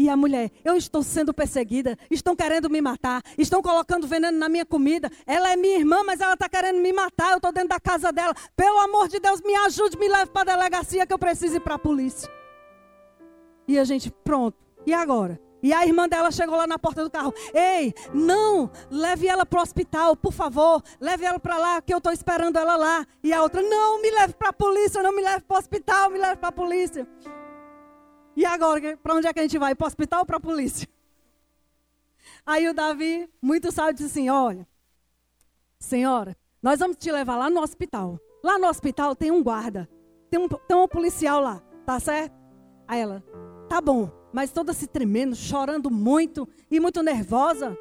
E 0.00 0.08
a 0.08 0.16
mulher, 0.16 0.50
eu 0.64 0.78
estou 0.78 1.02
sendo 1.02 1.34
perseguida, 1.34 1.94
estão 2.10 2.34
querendo 2.34 2.70
me 2.70 2.80
matar, 2.80 3.22
estão 3.36 3.60
colocando 3.60 4.06
veneno 4.06 4.38
na 4.38 4.48
minha 4.48 4.64
comida. 4.64 5.10
Ela 5.26 5.52
é 5.52 5.56
minha 5.56 5.76
irmã, 5.76 6.02
mas 6.02 6.22
ela 6.22 6.32
está 6.32 6.48
querendo 6.48 6.80
me 6.80 6.90
matar. 6.90 7.32
Eu 7.32 7.36
estou 7.36 7.52
dentro 7.52 7.68
da 7.68 7.78
casa 7.78 8.10
dela. 8.10 8.32
Pelo 8.56 8.78
amor 8.78 9.08
de 9.08 9.20
Deus, 9.20 9.42
me 9.42 9.54
ajude, 9.56 9.98
me 9.98 10.08
leve 10.08 10.30
para 10.30 10.52
a 10.52 10.56
delegacia 10.56 11.06
que 11.06 11.12
eu 11.12 11.18
preciso 11.18 11.56
ir 11.56 11.60
para 11.60 11.74
a 11.74 11.78
polícia. 11.78 12.32
E 13.68 13.78
a 13.78 13.84
gente, 13.84 14.10
pronto. 14.10 14.56
E 14.86 14.94
agora? 14.94 15.38
E 15.62 15.70
a 15.70 15.86
irmã 15.86 16.08
dela 16.08 16.30
chegou 16.30 16.56
lá 16.56 16.66
na 16.66 16.78
porta 16.78 17.04
do 17.04 17.10
carro. 17.10 17.34
Ei, 17.52 17.92
não, 18.14 18.70
leve 18.90 19.28
ela 19.28 19.44
para 19.44 19.58
o 19.58 19.62
hospital, 19.62 20.16
por 20.16 20.32
favor. 20.32 20.82
Leve 20.98 21.26
ela 21.26 21.38
para 21.38 21.58
lá, 21.58 21.82
que 21.82 21.92
eu 21.92 21.98
estou 21.98 22.10
esperando 22.10 22.58
ela 22.58 22.74
lá. 22.74 23.06
E 23.22 23.34
a 23.34 23.42
outra, 23.42 23.60
não, 23.60 24.00
me 24.00 24.10
leve 24.12 24.32
para 24.32 24.48
a 24.48 24.52
polícia, 24.54 25.02
não 25.02 25.14
me 25.14 25.20
leve 25.20 25.42
para 25.42 25.56
o 25.56 25.58
hospital, 25.58 26.08
me 26.08 26.18
leve 26.18 26.36
para 26.36 26.48
a 26.48 26.52
polícia. 26.52 27.06
E 28.40 28.46
agora, 28.46 28.96
para 28.96 29.14
onde 29.14 29.26
é 29.26 29.34
que 29.34 29.38
a 29.38 29.42
gente 29.42 29.58
vai? 29.58 29.74
Para 29.74 29.84
o 29.84 29.86
hospital 29.86 30.20
ou 30.20 30.24
para 30.24 30.38
a 30.38 30.40
polícia? 30.40 30.88
Aí 32.46 32.66
o 32.70 32.72
Davi, 32.72 33.28
muito 33.42 33.70
sábio, 33.70 33.92
disse 33.92 34.18
assim: 34.18 34.30
Olha, 34.30 34.66
senhora, 35.78 36.34
nós 36.62 36.78
vamos 36.78 36.96
te 36.96 37.12
levar 37.12 37.36
lá 37.36 37.50
no 37.50 37.60
hospital. 37.60 38.18
Lá 38.42 38.58
no 38.58 38.66
hospital 38.66 39.14
tem 39.14 39.30
um 39.30 39.42
guarda, 39.42 39.86
tem 40.30 40.40
um, 40.40 40.48
tem 40.48 40.74
um 40.74 40.88
policial 40.88 41.38
lá, 41.42 41.60
tá 41.84 42.00
certo? 42.00 42.32
Aí 42.88 43.00
ela, 43.00 43.22
tá 43.68 43.78
bom, 43.78 44.10
mas 44.32 44.50
toda 44.50 44.72
se 44.72 44.86
tremendo, 44.86 45.36
chorando 45.36 45.90
muito 45.90 46.48
e 46.70 46.80
muito 46.80 47.02
nervosa. 47.02 47.76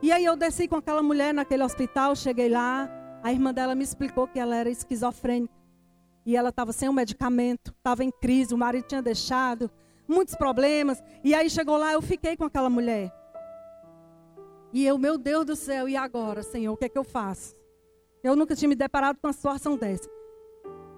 E 0.00 0.10
aí 0.10 0.24
eu 0.24 0.36
desci 0.36 0.68
com 0.68 0.76
aquela 0.76 1.02
mulher 1.02 1.34
naquele 1.34 1.64
hospital, 1.64 2.16
cheguei 2.16 2.48
lá, 2.48 2.88
a 3.22 3.30
irmã 3.30 3.52
dela 3.52 3.74
me 3.74 3.84
explicou 3.84 4.26
que 4.26 4.38
ela 4.38 4.56
era 4.56 4.70
esquizofrênica. 4.70 5.52
E 6.24 6.34
ela 6.34 6.48
estava 6.48 6.72
sem 6.72 6.88
o 6.88 6.94
medicamento, 6.94 7.74
estava 7.76 8.02
em 8.02 8.10
crise, 8.10 8.54
o 8.54 8.58
marido 8.58 8.86
tinha 8.86 9.02
deixado, 9.02 9.70
muitos 10.12 10.34
problemas. 10.34 11.02
E 11.24 11.34
aí 11.34 11.50
chegou 11.50 11.76
lá, 11.76 11.92
eu 11.92 12.02
fiquei 12.02 12.36
com 12.36 12.44
aquela 12.44 12.70
mulher. 12.70 13.12
E 14.72 14.86
eu, 14.86 14.96
meu 14.96 15.18
Deus 15.18 15.44
do 15.44 15.56
céu, 15.56 15.88
e 15.88 15.96
agora, 15.96 16.42
Senhor, 16.42 16.72
o 16.72 16.76
que 16.76 16.84
é 16.84 16.88
que 16.88 16.98
eu 16.98 17.04
faço? 17.04 17.54
Eu 18.22 18.36
nunca 18.36 18.54
tinha 18.54 18.68
me 18.68 18.74
deparado 18.74 19.18
com 19.20 19.26
uma 19.26 19.32
situação 19.32 19.76
dessa. 19.76 20.08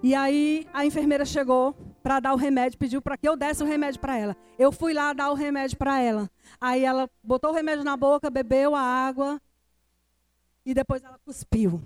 E 0.03 0.13
aí 0.13 0.67
a 0.71 0.85
enfermeira 0.85 1.25
chegou 1.25 1.73
para 2.03 2.19
dar 2.19 2.33
o 2.33 2.37
remédio, 2.37 2.77
pediu 2.77 3.01
para 3.01 3.17
que 3.17 3.27
eu 3.27 3.35
desse 3.35 3.63
o 3.63 3.65
remédio 3.65 3.99
para 3.99 4.15
ela. 4.15 4.37
Eu 4.59 4.71
fui 4.71 4.93
lá 4.93 5.11
dar 5.11 5.31
o 5.31 5.33
remédio 5.33 5.77
para 5.77 5.99
ela. 5.99 6.29
Aí 6.61 6.85
ela 6.85 7.09
botou 7.23 7.49
o 7.49 7.53
remédio 7.53 7.83
na 7.83 7.97
boca, 7.97 8.29
bebeu 8.29 8.75
a 8.75 8.81
água 8.81 9.41
e 10.63 10.73
depois 10.73 11.03
ela 11.03 11.19
cuspiu. 11.25 11.81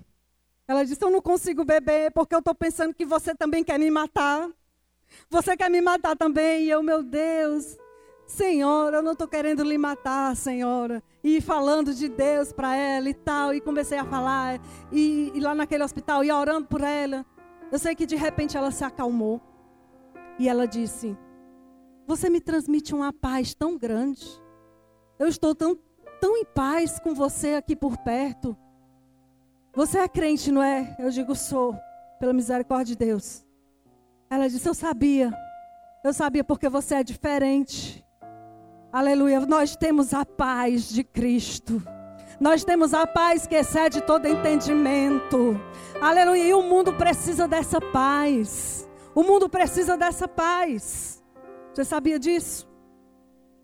Ela 0.68 0.84
disse: 0.84 1.02
Eu 1.02 1.10
não 1.10 1.22
consigo 1.22 1.64
beber 1.64 2.12
porque 2.12 2.34
eu 2.34 2.40
estou 2.40 2.54
pensando 2.54 2.94
que 2.94 3.06
você 3.06 3.34
também 3.34 3.64
quer 3.64 3.78
me 3.78 3.90
matar. 3.90 4.50
Você 5.28 5.56
quer 5.56 5.70
me 5.70 5.80
matar 5.80 6.16
também? 6.16 6.64
E 6.64 6.70
eu, 6.70 6.82
meu 6.82 7.02
Deus, 7.02 7.76
Senhora, 8.26 8.98
eu 8.98 9.02
não 9.02 9.12
estou 9.12 9.26
querendo 9.26 9.62
lhe 9.62 9.76
matar, 9.76 10.36
Senhora. 10.36 11.02
E 11.22 11.40
falando 11.40 11.92
de 11.92 12.08
Deus 12.08 12.52
para 12.52 12.76
ela 12.76 13.08
e 13.08 13.14
tal. 13.14 13.52
E 13.52 13.60
comecei 13.60 13.98
a 13.98 14.04
falar. 14.04 14.60
E, 14.92 15.32
e 15.34 15.40
lá 15.40 15.54
naquele 15.54 15.84
hospital, 15.84 16.22
e 16.24 16.30
orando 16.30 16.68
por 16.68 16.80
ela. 16.80 17.26
Eu 17.72 17.78
sei 17.78 17.94
que 17.94 18.06
de 18.06 18.16
repente 18.16 18.56
ela 18.56 18.70
se 18.70 18.84
acalmou. 18.84 19.40
E 20.38 20.48
ela 20.48 20.66
disse: 20.66 21.16
Você 22.06 22.30
me 22.30 22.40
transmite 22.40 22.94
uma 22.94 23.12
paz 23.12 23.54
tão 23.54 23.76
grande. 23.76 24.26
Eu 25.18 25.28
estou 25.28 25.54
tão, 25.54 25.78
tão 26.20 26.36
em 26.36 26.44
paz 26.44 26.98
com 26.98 27.14
você 27.14 27.54
aqui 27.54 27.76
por 27.76 27.98
perto. 27.98 28.56
Você 29.74 29.98
é 29.98 30.08
crente, 30.08 30.50
não 30.50 30.62
é? 30.62 30.96
Eu 30.98 31.10
digo, 31.10 31.34
sou, 31.36 31.76
pela 32.18 32.32
misericórdia 32.32 32.96
de 32.96 32.96
Deus. 32.96 33.44
Ela 34.30 34.48
disse, 34.48 34.68
eu 34.68 34.74
sabia. 34.74 35.32
Eu 36.04 36.12
sabia 36.12 36.44
porque 36.44 36.68
você 36.68 36.96
é 36.96 37.04
diferente. 37.04 38.06
Aleluia. 38.92 39.40
Nós 39.40 39.76
temos 39.76 40.14
a 40.14 40.24
paz 40.24 40.88
de 40.88 41.02
Cristo. 41.02 41.82
Nós 42.40 42.64
temos 42.64 42.94
a 42.94 43.06
paz 43.06 43.46
que 43.46 43.54
excede 43.54 44.00
todo 44.00 44.26
entendimento. 44.26 45.60
Aleluia. 46.00 46.44
E 46.44 46.54
o 46.54 46.62
mundo 46.62 46.92
precisa 46.94 47.46
dessa 47.46 47.80
paz. 47.80 48.88
O 49.14 49.22
mundo 49.22 49.48
precisa 49.48 49.96
dessa 49.96 50.26
paz. 50.26 51.22
Você 51.74 51.84
sabia 51.84 52.18
disso? 52.18 52.68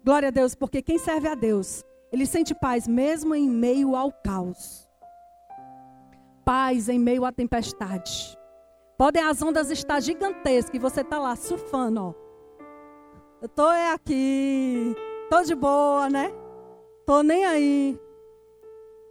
Glória 0.05 0.29
a 0.29 0.33
Deus, 0.33 0.55
porque 0.55 0.83
quem 0.83 0.99
serve 0.99 1.29
a 1.29 1.35
Deus, 1.35 1.85
ele 2.13 2.27
sente 2.27 2.55
paz 2.55 2.87
mesmo 2.87 3.35
em 3.35 3.49
meio 3.49 3.97
ao 3.97 4.13
caos 4.13 4.87
paz 6.47 6.89
em 6.89 6.97
meio 6.97 7.25
à 7.25 7.33
tempestade. 7.33 8.39
Podem 8.97 9.23
as 9.23 9.43
ondas 9.43 9.71
estar 9.71 10.01
gigantescas 10.01 10.75
e 10.75 10.79
você 10.79 11.03
está 11.03 11.19
lá 11.19 11.37
surfando, 11.37 12.01
ó. 12.03 12.15
Eu 13.43 13.49
tô 13.49 13.71
é 13.71 13.93
aqui, 13.93 14.95
tô 15.29 15.43
de 15.43 15.55
boa, 15.55 16.09
né? 16.09 16.33
Tô 17.05 17.23
nem 17.23 17.45
aí. 17.45 18.01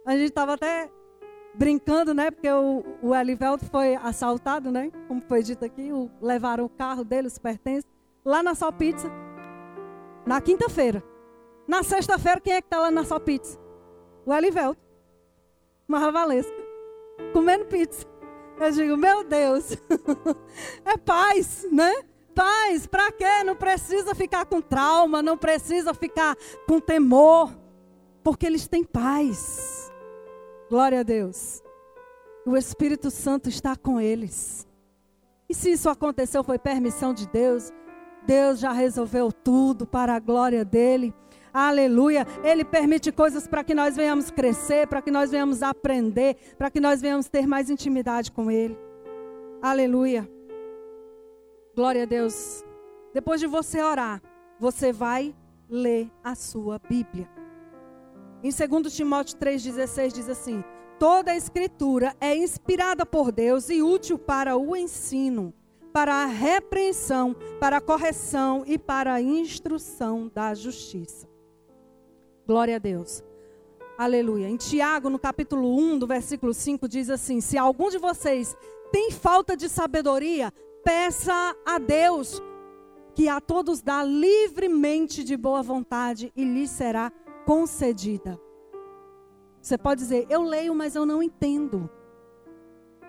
A 0.04 0.12
gente 0.12 0.28
estava 0.28 0.54
até 0.54 0.90
brincando, 1.54 2.12
né? 2.12 2.30
Porque 2.30 2.50
o, 2.50 2.84
o 3.00 3.14
Elivelto 3.14 3.64
foi 3.66 3.94
assaltado, 3.94 4.70
né? 4.70 4.90
Como 5.06 5.20
foi 5.22 5.42
dito 5.42 5.64
aqui, 5.64 5.92
o, 5.92 6.10
levaram 6.20 6.64
o 6.64 6.68
carro 6.68 7.04
dele, 7.04 7.28
os 7.28 7.38
pertences, 7.38 7.88
lá 8.24 8.42
na 8.42 8.54
Só 8.54 8.72
Pizza. 8.72 9.10
Na 10.26 10.40
quinta-feira. 10.40 11.02
Na 11.66 11.82
sexta-feira, 11.82 12.40
quem 12.40 12.54
é 12.54 12.60
que 12.60 12.66
está 12.66 12.80
lá 12.80 12.90
na 12.90 13.04
Só 13.04 13.18
Pizza? 13.18 13.58
O 14.24 14.34
Elivelto. 14.34 14.80
Valesca 15.88 16.66
comendo 17.32 17.66
pizza. 17.66 18.06
Eu 18.58 18.70
digo, 18.72 18.96
meu 18.96 19.22
Deus, 19.22 19.76
é 20.84 20.96
paz, 20.96 21.66
né? 21.70 21.92
Paz, 22.34 22.86
para 22.86 23.12
quê? 23.12 23.44
Não 23.44 23.56
precisa 23.56 24.14
ficar 24.14 24.46
com 24.46 24.60
trauma, 24.60 25.22
não 25.22 25.36
precisa 25.36 25.94
ficar 25.94 26.36
com 26.66 26.80
temor, 26.80 27.50
porque 28.22 28.46
eles 28.46 28.66
têm 28.66 28.84
paz. 28.84 29.90
Glória 30.68 31.00
a 31.00 31.02
Deus. 31.02 31.62
O 32.44 32.56
Espírito 32.56 33.10
Santo 33.10 33.48
está 33.48 33.76
com 33.76 34.00
eles. 34.00 34.66
E 35.48 35.54
se 35.54 35.70
isso 35.70 35.88
aconteceu, 35.88 36.42
foi 36.42 36.58
permissão 36.58 37.14
de 37.14 37.26
Deus. 37.28 37.72
Deus 38.26 38.58
já 38.58 38.72
resolveu 38.72 39.30
tudo 39.30 39.86
para 39.86 40.14
a 40.14 40.18
glória 40.18 40.64
dele. 40.64 41.14
Aleluia. 41.58 42.26
Ele 42.44 42.66
permite 42.66 43.10
coisas 43.10 43.48
para 43.48 43.64
que 43.64 43.74
nós 43.74 43.96
venhamos 43.96 44.30
crescer, 44.30 44.86
para 44.86 45.00
que 45.00 45.10
nós 45.10 45.30
venhamos 45.30 45.62
aprender, 45.62 46.36
para 46.58 46.70
que 46.70 46.78
nós 46.78 47.00
venhamos 47.00 47.30
ter 47.30 47.46
mais 47.46 47.70
intimidade 47.70 48.30
com 48.30 48.50
Ele. 48.50 48.78
Aleluia. 49.62 50.30
Glória 51.74 52.02
a 52.02 52.04
Deus. 52.04 52.62
Depois 53.14 53.40
de 53.40 53.46
você 53.46 53.80
orar, 53.80 54.20
você 54.60 54.92
vai 54.92 55.34
ler 55.66 56.12
a 56.22 56.34
sua 56.34 56.78
Bíblia. 56.78 57.26
Em 58.42 58.50
2 58.50 58.94
Timóteo 58.94 59.38
3,16 59.38 60.12
diz 60.12 60.28
assim: 60.28 60.62
Toda 60.98 61.30
a 61.30 61.36
Escritura 61.38 62.14
é 62.20 62.36
inspirada 62.36 63.06
por 63.06 63.32
Deus 63.32 63.70
e 63.70 63.80
útil 63.80 64.18
para 64.18 64.58
o 64.58 64.76
ensino, 64.76 65.54
para 65.90 66.16
a 66.16 66.26
repreensão, 66.26 67.34
para 67.58 67.78
a 67.78 67.80
correção 67.80 68.62
e 68.66 68.78
para 68.78 69.14
a 69.14 69.22
instrução 69.22 70.30
da 70.34 70.52
justiça. 70.52 71.34
Glória 72.46 72.76
a 72.76 72.78
Deus. 72.78 73.24
Aleluia. 73.98 74.48
Em 74.48 74.56
Tiago, 74.56 75.10
no 75.10 75.18
capítulo 75.18 75.76
1, 75.76 75.98
do 75.98 76.06
versículo 76.06 76.54
5, 76.54 76.88
diz 76.88 77.10
assim: 77.10 77.40
Se 77.40 77.58
algum 77.58 77.90
de 77.90 77.98
vocês 77.98 78.56
tem 78.92 79.10
falta 79.10 79.56
de 79.56 79.68
sabedoria, 79.68 80.52
peça 80.84 81.56
a 81.66 81.78
Deus, 81.78 82.40
que 83.16 83.28
a 83.28 83.40
todos 83.40 83.82
dá 83.82 84.04
livremente 84.04 85.24
de 85.24 85.36
boa 85.36 85.60
vontade 85.60 86.32
e 86.36 86.44
lhe 86.44 86.68
será 86.68 87.10
concedida. 87.44 88.38
Você 89.60 89.76
pode 89.76 90.02
dizer, 90.02 90.26
eu 90.30 90.42
leio, 90.42 90.72
mas 90.72 90.94
eu 90.94 91.04
não 91.04 91.20
entendo. 91.20 91.90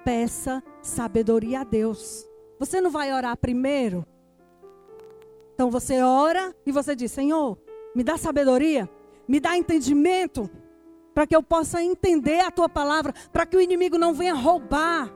Peça 0.03 0.63
sabedoria 0.81 1.59
a 1.59 1.63
Deus. 1.63 2.27
Você 2.57 2.81
não 2.81 2.89
vai 2.89 3.13
orar 3.13 3.37
primeiro? 3.37 4.03
Então 5.53 5.69
você 5.69 6.01
ora 6.01 6.55
e 6.65 6.71
você 6.71 6.95
diz: 6.95 7.11
Senhor, 7.11 7.59
me 7.93 8.03
dá 8.03 8.17
sabedoria 8.17 8.89
me 9.27 9.39
dá 9.39 9.57
entendimento, 9.57 10.49
para 11.13 11.25
que 11.25 11.35
eu 11.35 11.43
possa 11.43 11.83
entender 11.83 12.39
a 12.41 12.51
tua 12.51 12.69
palavra, 12.69 13.13
para 13.33 13.45
que 13.45 13.57
o 13.57 13.61
inimigo 13.61 13.97
não 13.97 14.13
venha 14.13 14.33
roubar 14.33 15.11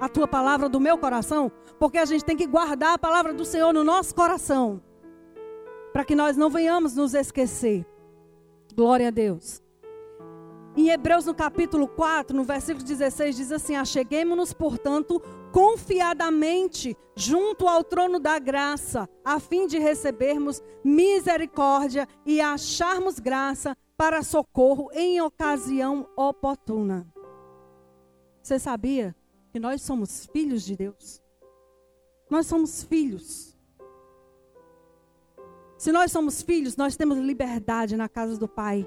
a 0.00 0.08
tua 0.08 0.26
palavra 0.26 0.68
do 0.68 0.80
meu 0.80 0.96
coração, 0.96 1.50
porque 1.78 1.98
a 1.98 2.04
gente 2.04 2.24
tem 2.24 2.36
que 2.36 2.46
guardar 2.46 2.94
a 2.94 2.98
palavra 2.98 3.34
do 3.34 3.44
Senhor 3.44 3.72
no 3.72 3.84
nosso 3.84 4.14
coração, 4.14 4.82
para 5.92 6.04
que 6.04 6.14
nós 6.14 6.36
não 6.36 6.48
venhamos 6.48 6.94
nos 6.94 7.14
esquecer. 7.14 7.86
Glória 8.74 9.08
a 9.08 9.10
Deus. 9.10 9.62
Em 10.76 10.90
Hebreus, 10.90 11.26
no 11.26 11.34
capítulo 11.34 11.88
4, 11.88 12.36
no 12.36 12.44
versículo 12.44 12.84
16, 12.84 13.36
diz 13.36 13.50
assim: 13.50 13.74
Acheguemos-nos, 13.74 14.52
portanto, 14.52 15.20
confiadamente 15.52 16.96
junto 17.14 17.66
ao 17.66 17.82
trono 17.82 18.20
da 18.20 18.38
graça, 18.38 19.08
a 19.24 19.40
fim 19.40 19.66
de 19.66 19.78
recebermos 19.78 20.62
misericórdia 20.84 22.06
e 22.24 22.40
acharmos 22.40 23.18
graça 23.18 23.76
para 23.96 24.22
socorro 24.22 24.90
em 24.92 25.20
ocasião 25.20 26.08
oportuna. 26.16 27.06
Você 28.40 28.58
sabia 28.58 29.14
que 29.52 29.58
nós 29.58 29.82
somos 29.82 30.26
filhos 30.32 30.62
de 30.62 30.76
Deus? 30.76 31.20
Nós 32.30 32.46
somos 32.46 32.82
filhos. 32.82 33.56
Se 35.76 35.92
nós 35.92 36.12
somos 36.12 36.42
filhos, 36.42 36.76
nós 36.76 36.96
temos 36.96 37.18
liberdade 37.18 37.96
na 37.96 38.08
casa 38.08 38.36
do 38.36 38.48
Pai. 38.48 38.86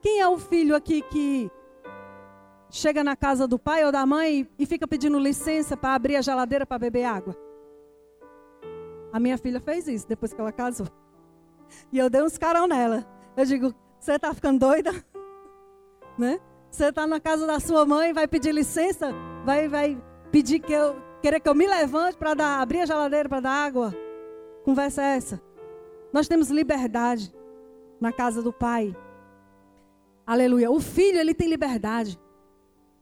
Quem 0.00 0.20
é 0.20 0.28
o 0.28 0.38
filho 0.38 0.76
aqui 0.76 1.02
que 1.02 1.50
chega 2.74 3.04
na 3.04 3.14
casa 3.14 3.46
do 3.46 3.56
pai 3.56 3.84
ou 3.84 3.92
da 3.92 4.04
mãe 4.04 4.48
e 4.58 4.66
fica 4.66 4.86
pedindo 4.86 5.16
licença 5.16 5.76
para 5.76 5.94
abrir 5.94 6.16
a 6.16 6.20
geladeira 6.20 6.66
para 6.66 6.76
beber 6.76 7.04
água? 7.04 7.36
A 9.12 9.20
minha 9.20 9.38
filha 9.38 9.60
fez 9.60 9.86
isso 9.86 10.08
depois 10.08 10.32
que 10.32 10.40
ela 10.40 10.50
casou. 10.50 10.88
E 11.92 11.98
eu 11.98 12.10
dei 12.10 12.20
uns 12.20 12.36
carão 12.36 12.66
nela. 12.66 13.06
Eu 13.36 13.44
digo: 13.44 13.72
Você 14.00 14.14
está 14.14 14.34
ficando 14.34 14.58
doida? 14.58 14.90
Né? 16.16 16.38
Você 16.70 16.90
está 16.90 17.08
na 17.08 17.18
casa 17.18 17.44
da 17.44 17.58
sua 17.58 17.84
mãe, 17.84 18.12
vai 18.12 18.28
pedir 18.28 18.54
licença, 18.54 19.12
vai, 19.44 19.66
vai 19.66 20.00
pedir 20.30 20.60
que 20.60 20.72
eu 20.72 20.94
querer 21.20 21.40
que 21.40 21.48
eu 21.48 21.56
me 21.56 21.66
levante 21.66 22.16
para 22.16 22.60
abrir 22.60 22.82
a 22.82 22.86
geladeira 22.86 23.28
para 23.28 23.40
dar 23.40 23.50
água. 23.50 23.92
Conversa 24.64 25.02
é 25.02 25.16
essa. 25.16 25.42
Nós 26.12 26.28
temos 26.28 26.50
liberdade 26.50 27.34
na 28.00 28.12
casa 28.12 28.40
do 28.40 28.52
Pai. 28.52 28.96
Aleluia. 30.24 30.70
O 30.70 30.78
filho, 30.78 31.18
ele 31.18 31.34
tem 31.34 31.48
liberdade. 31.48 32.16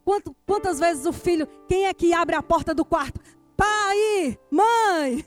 Quanto, 0.05 0.35
quantas 0.47 0.79
vezes 0.79 1.07
o 1.07 1.13
filho, 1.13 1.47
quem 1.69 1.87
é 1.87 1.95
que 1.95 2.13
abre 2.13 2.35
a 2.35 2.43
porta 2.43 2.75
do 2.75 2.85
quarto? 2.85 3.21
Pai, 3.57 4.39
mãe. 4.51 5.25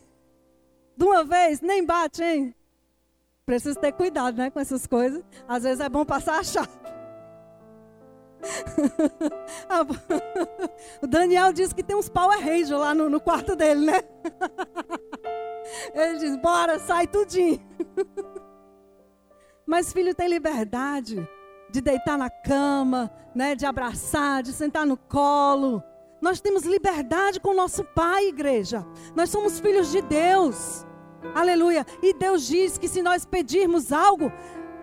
De 0.98 1.06
uma 1.06 1.24
vez, 1.24 1.62
nem 1.62 1.86
bate, 1.86 2.24
hein? 2.24 2.56
Precisa 3.46 3.80
ter 3.80 3.94
cuidado, 3.94 4.38
né, 4.38 4.50
com 4.50 4.60
essas 4.60 4.88
coisas. 4.88 5.24
Às 5.48 5.64
vezes 5.64 5.80
é 5.80 5.88
bom 5.88 6.04
passar 6.04 6.40
a 6.40 6.44
chave. 6.44 6.86
o 11.02 11.08
Daniel 11.08 11.52
disse 11.52 11.74
que 11.74 11.84
tem 11.84 11.96
uns 11.96 12.10
Power 12.10 12.40
Rangers 12.40 12.70
lá 12.70 12.94
no, 12.94 13.10
no 13.10 13.20
quarto 13.20 13.56
dele, 13.56 13.86
né? 13.86 14.02
Ele 15.94 16.20
diz: 16.20 16.38
bora, 16.38 16.80
sai 16.80 17.08
tudinho. 17.08 17.60
Mas 19.66 19.92
filho 19.92 20.14
tem 20.14 20.28
liberdade 20.28 21.28
de 21.76 21.82
deitar 21.82 22.18
na 22.18 22.30
cama, 22.30 23.12
né, 23.36 23.54
de 23.54 23.66
abraçar, 23.66 24.42
de 24.42 24.54
sentar 24.54 24.86
no 24.86 24.96
colo. 24.96 25.84
Nós 26.22 26.40
temos 26.40 26.64
liberdade 26.64 27.40
com 27.40 27.50
o 27.50 27.56
nosso 27.56 27.84
Pai, 27.84 28.28
igreja. 28.28 28.86
Nós 29.14 29.30
somos 29.30 29.60
filhos 29.60 29.92
de 29.92 30.02
Deus. 30.02 30.86
Aleluia. 31.34 31.86
E 32.02 32.14
Deus 32.14 32.48
diz 32.48 32.78
que 32.78 32.88
se 32.88 33.02
nós 33.02 33.26
pedirmos 33.26 33.92
algo, 33.92 34.32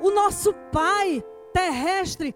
o 0.01 0.11
nosso 0.11 0.53
Pai 0.71 1.25
terrestre 1.53 2.35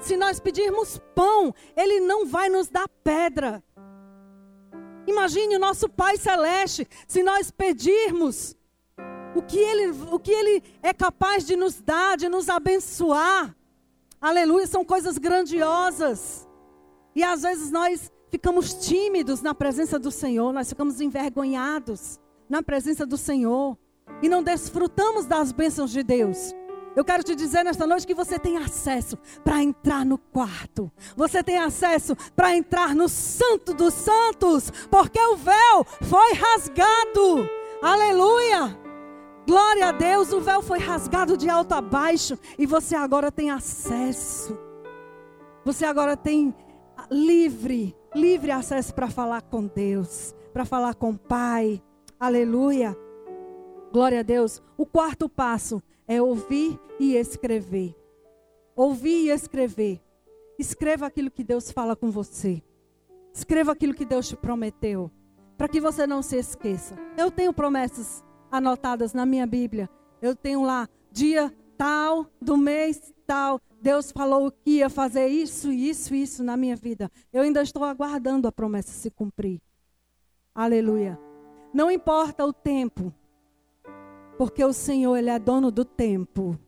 se 0.00 0.16
nós 0.16 0.40
pedirmos 0.40 1.00
pão, 1.14 1.54
Ele 1.76 2.00
não 2.00 2.26
vai 2.26 2.48
nos 2.48 2.68
dar 2.68 2.88
pedra. 3.04 3.62
Imagine 5.06 5.56
o 5.56 5.60
nosso 5.60 5.88
Pai 5.88 6.16
Celeste, 6.16 6.86
se 7.06 7.22
nós 7.22 7.50
pedirmos 7.50 8.56
o 9.34 9.42
que, 9.42 9.58
Ele, 9.58 9.96
o 10.10 10.18
que 10.18 10.32
Ele 10.32 10.62
é 10.82 10.92
capaz 10.92 11.46
de 11.46 11.56
nos 11.56 11.80
dar, 11.80 12.16
de 12.16 12.28
nos 12.28 12.48
abençoar. 12.48 13.54
Aleluia, 14.20 14.66
são 14.66 14.84
coisas 14.84 15.18
grandiosas. 15.18 16.46
E 17.14 17.22
às 17.22 17.42
vezes 17.42 17.70
nós 17.70 18.10
ficamos 18.30 18.74
tímidos 18.74 19.40
na 19.42 19.54
presença 19.54 19.98
do 19.98 20.10
Senhor, 20.10 20.52
nós 20.52 20.68
ficamos 20.68 21.00
envergonhados 21.00 22.20
na 22.48 22.62
presença 22.62 23.06
do 23.06 23.16
Senhor 23.16 23.76
e 24.22 24.28
não 24.28 24.42
desfrutamos 24.42 25.26
das 25.26 25.52
bênçãos 25.52 25.90
de 25.90 26.02
Deus. 26.02 26.54
Eu 26.94 27.04
quero 27.04 27.22
te 27.22 27.34
dizer 27.34 27.62
nesta 27.62 27.86
noite 27.86 28.06
que 28.06 28.14
você 28.14 28.38
tem 28.38 28.56
acesso 28.56 29.18
para 29.44 29.62
entrar 29.62 30.04
no 30.04 30.16
quarto. 30.16 30.90
Você 31.14 31.42
tem 31.42 31.58
acesso 31.58 32.16
para 32.34 32.56
entrar 32.56 32.94
no 32.94 33.06
Santo 33.06 33.74
dos 33.74 33.92
Santos, 33.92 34.70
porque 34.90 35.20
o 35.20 35.36
véu 35.36 35.84
foi 36.00 36.32
rasgado. 36.32 37.46
Aleluia! 37.82 38.85
Glória 39.46 39.86
a 39.86 39.92
Deus, 39.92 40.32
o 40.32 40.40
véu 40.40 40.60
foi 40.60 40.80
rasgado 40.80 41.36
de 41.36 41.48
alto 41.48 41.72
a 41.72 41.80
baixo 41.80 42.36
e 42.58 42.66
você 42.66 42.96
agora 42.96 43.30
tem 43.30 43.48
acesso. 43.48 44.58
Você 45.64 45.84
agora 45.84 46.16
tem 46.16 46.52
livre, 47.08 47.96
livre 48.12 48.50
acesso 48.50 48.92
para 48.92 49.08
falar 49.08 49.42
com 49.42 49.66
Deus, 49.66 50.34
para 50.52 50.64
falar 50.64 50.96
com 50.96 51.10
o 51.10 51.18
Pai. 51.18 51.80
Aleluia. 52.18 52.96
Glória 53.92 54.20
a 54.20 54.22
Deus. 54.24 54.60
O 54.76 54.84
quarto 54.84 55.28
passo 55.28 55.80
é 56.08 56.20
ouvir 56.20 56.76
e 56.98 57.14
escrever. 57.14 57.94
Ouvir 58.74 59.26
e 59.26 59.30
escrever. 59.30 60.02
Escreva 60.58 61.06
aquilo 61.06 61.30
que 61.30 61.44
Deus 61.44 61.70
fala 61.70 61.94
com 61.94 62.10
você. 62.10 62.60
Escreva 63.32 63.72
aquilo 63.72 63.94
que 63.94 64.04
Deus 64.04 64.28
te 64.28 64.34
prometeu. 64.34 65.08
Para 65.56 65.68
que 65.68 65.80
você 65.80 66.04
não 66.04 66.20
se 66.20 66.36
esqueça. 66.36 66.96
Eu 67.16 67.30
tenho 67.30 67.52
promessas 67.52 68.25
anotadas 68.50 69.12
na 69.12 69.26
minha 69.26 69.46
Bíblia. 69.46 69.88
Eu 70.20 70.34
tenho 70.34 70.62
lá, 70.62 70.88
dia 71.10 71.52
tal, 71.76 72.26
do 72.40 72.56
mês 72.56 73.12
tal. 73.26 73.60
Deus 73.80 74.10
falou 74.10 74.50
que 74.50 74.78
ia 74.78 74.88
fazer 74.88 75.28
isso, 75.28 75.70
isso, 75.70 76.14
isso 76.14 76.42
na 76.42 76.56
minha 76.56 76.76
vida. 76.76 77.10
Eu 77.32 77.42
ainda 77.42 77.62
estou 77.62 77.84
aguardando 77.84 78.48
a 78.48 78.52
promessa 78.52 78.90
se 78.90 79.10
cumprir. 79.10 79.60
Aleluia. 80.54 81.18
Não 81.72 81.90
importa 81.90 82.44
o 82.44 82.52
tempo, 82.52 83.12
porque 84.38 84.64
o 84.64 84.72
Senhor, 84.72 85.16
Ele 85.16 85.30
é 85.30 85.38
dono 85.38 85.70
do 85.70 85.84
tempo. 85.84 86.58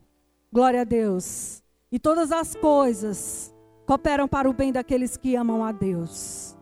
Glória 0.53 0.83
a 0.83 0.85
Deus. 0.85 1.63
E 1.91 1.99
todas 1.99 2.31
as 2.31 2.55
coisas 2.55 3.55
cooperam 3.87 4.29
para 4.29 4.49
o 4.49 4.53
bem 4.53 4.73
daqueles 4.73 5.17
que 5.17 5.35
amam 5.35 5.65
a 5.65 5.73
Deus. 5.73 6.57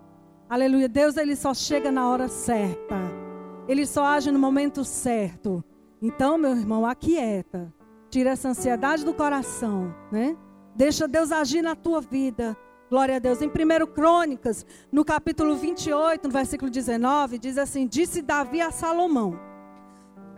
Aleluia. 0.49 0.89
Deus, 0.89 1.17
Ele 1.17 1.35
só 1.35 1.53
chega 1.53 1.91
na 1.91 2.09
hora 2.09 2.29
certa. 2.29 3.26
Ele 3.69 3.87
só 3.87 4.05
age 4.05 4.31
no 4.31 4.39
momento 4.39 4.85
certo. 4.85 5.65
Então, 6.01 6.39
meu 6.39 6.53
irmão, 6.53 6.87
aquieta. 6.87 7.73
Tira 8.11 8.31
essa 8.31 8.49
ansiedade 8.49 9.05
do 9.05 9.13
coração, 9.13 9.95
né? 10.11 10.37
Deixa 10.75 11.09
Deus 11.09 11.33
agir 11.33 11.63
na 11.63 11.75
tua 11.75 12.01
vida. 12.01 12.57
Glória 12.89 13.17
a 13.17 13.19
Deus. 13.19 13.43
Em 13.43 13.49
1 13.49 13.87
Crônicas, 13.93 14.65
no 14.93 15.05
capítulo 15.05 15.57
28, 15.57 16.29
no 16.29 16.33
versículo 16.33 16.71
19, 16.71 17.39
diz 17.39 17.59
assim: 17.59 17.87
Disse 17.87 18.23
Davi 18.23 18.61
a 18.61 18.71
Salomão: 18.71 19.37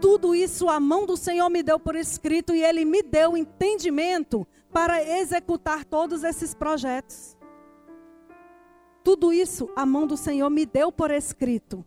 tudo 0.00 0.34
isso 0.34 0.68
a 0.68 0.78
mão 0.78 1.04
do 1.04 1.16
Senhor 1.16 1.48
me 1.50 1.62
deu 1.62 1.78
por 1.78 1.96
escrito 1.96 2.54
e 2.54 2.62
Ele 2.62 2.84
me 2.84 3.02
deu 3.02 3.36
entendimento 3.36 4.46
para 4.72 5.02
executar 5.02 5.84
todos 5.84 6.22
esses 6.22 6.54
projetos. 6.54 7.36
Tudo 9.02 9.32
isso 9.32 9.68
a 9.74 9.84
mão 9.84 10.06
do 10.06 10.16
Senhor 10.16 10.48
me 10.50 10.64
deu 10.64 10.92
por 10.92 11.10
escrito. 11.10 11.84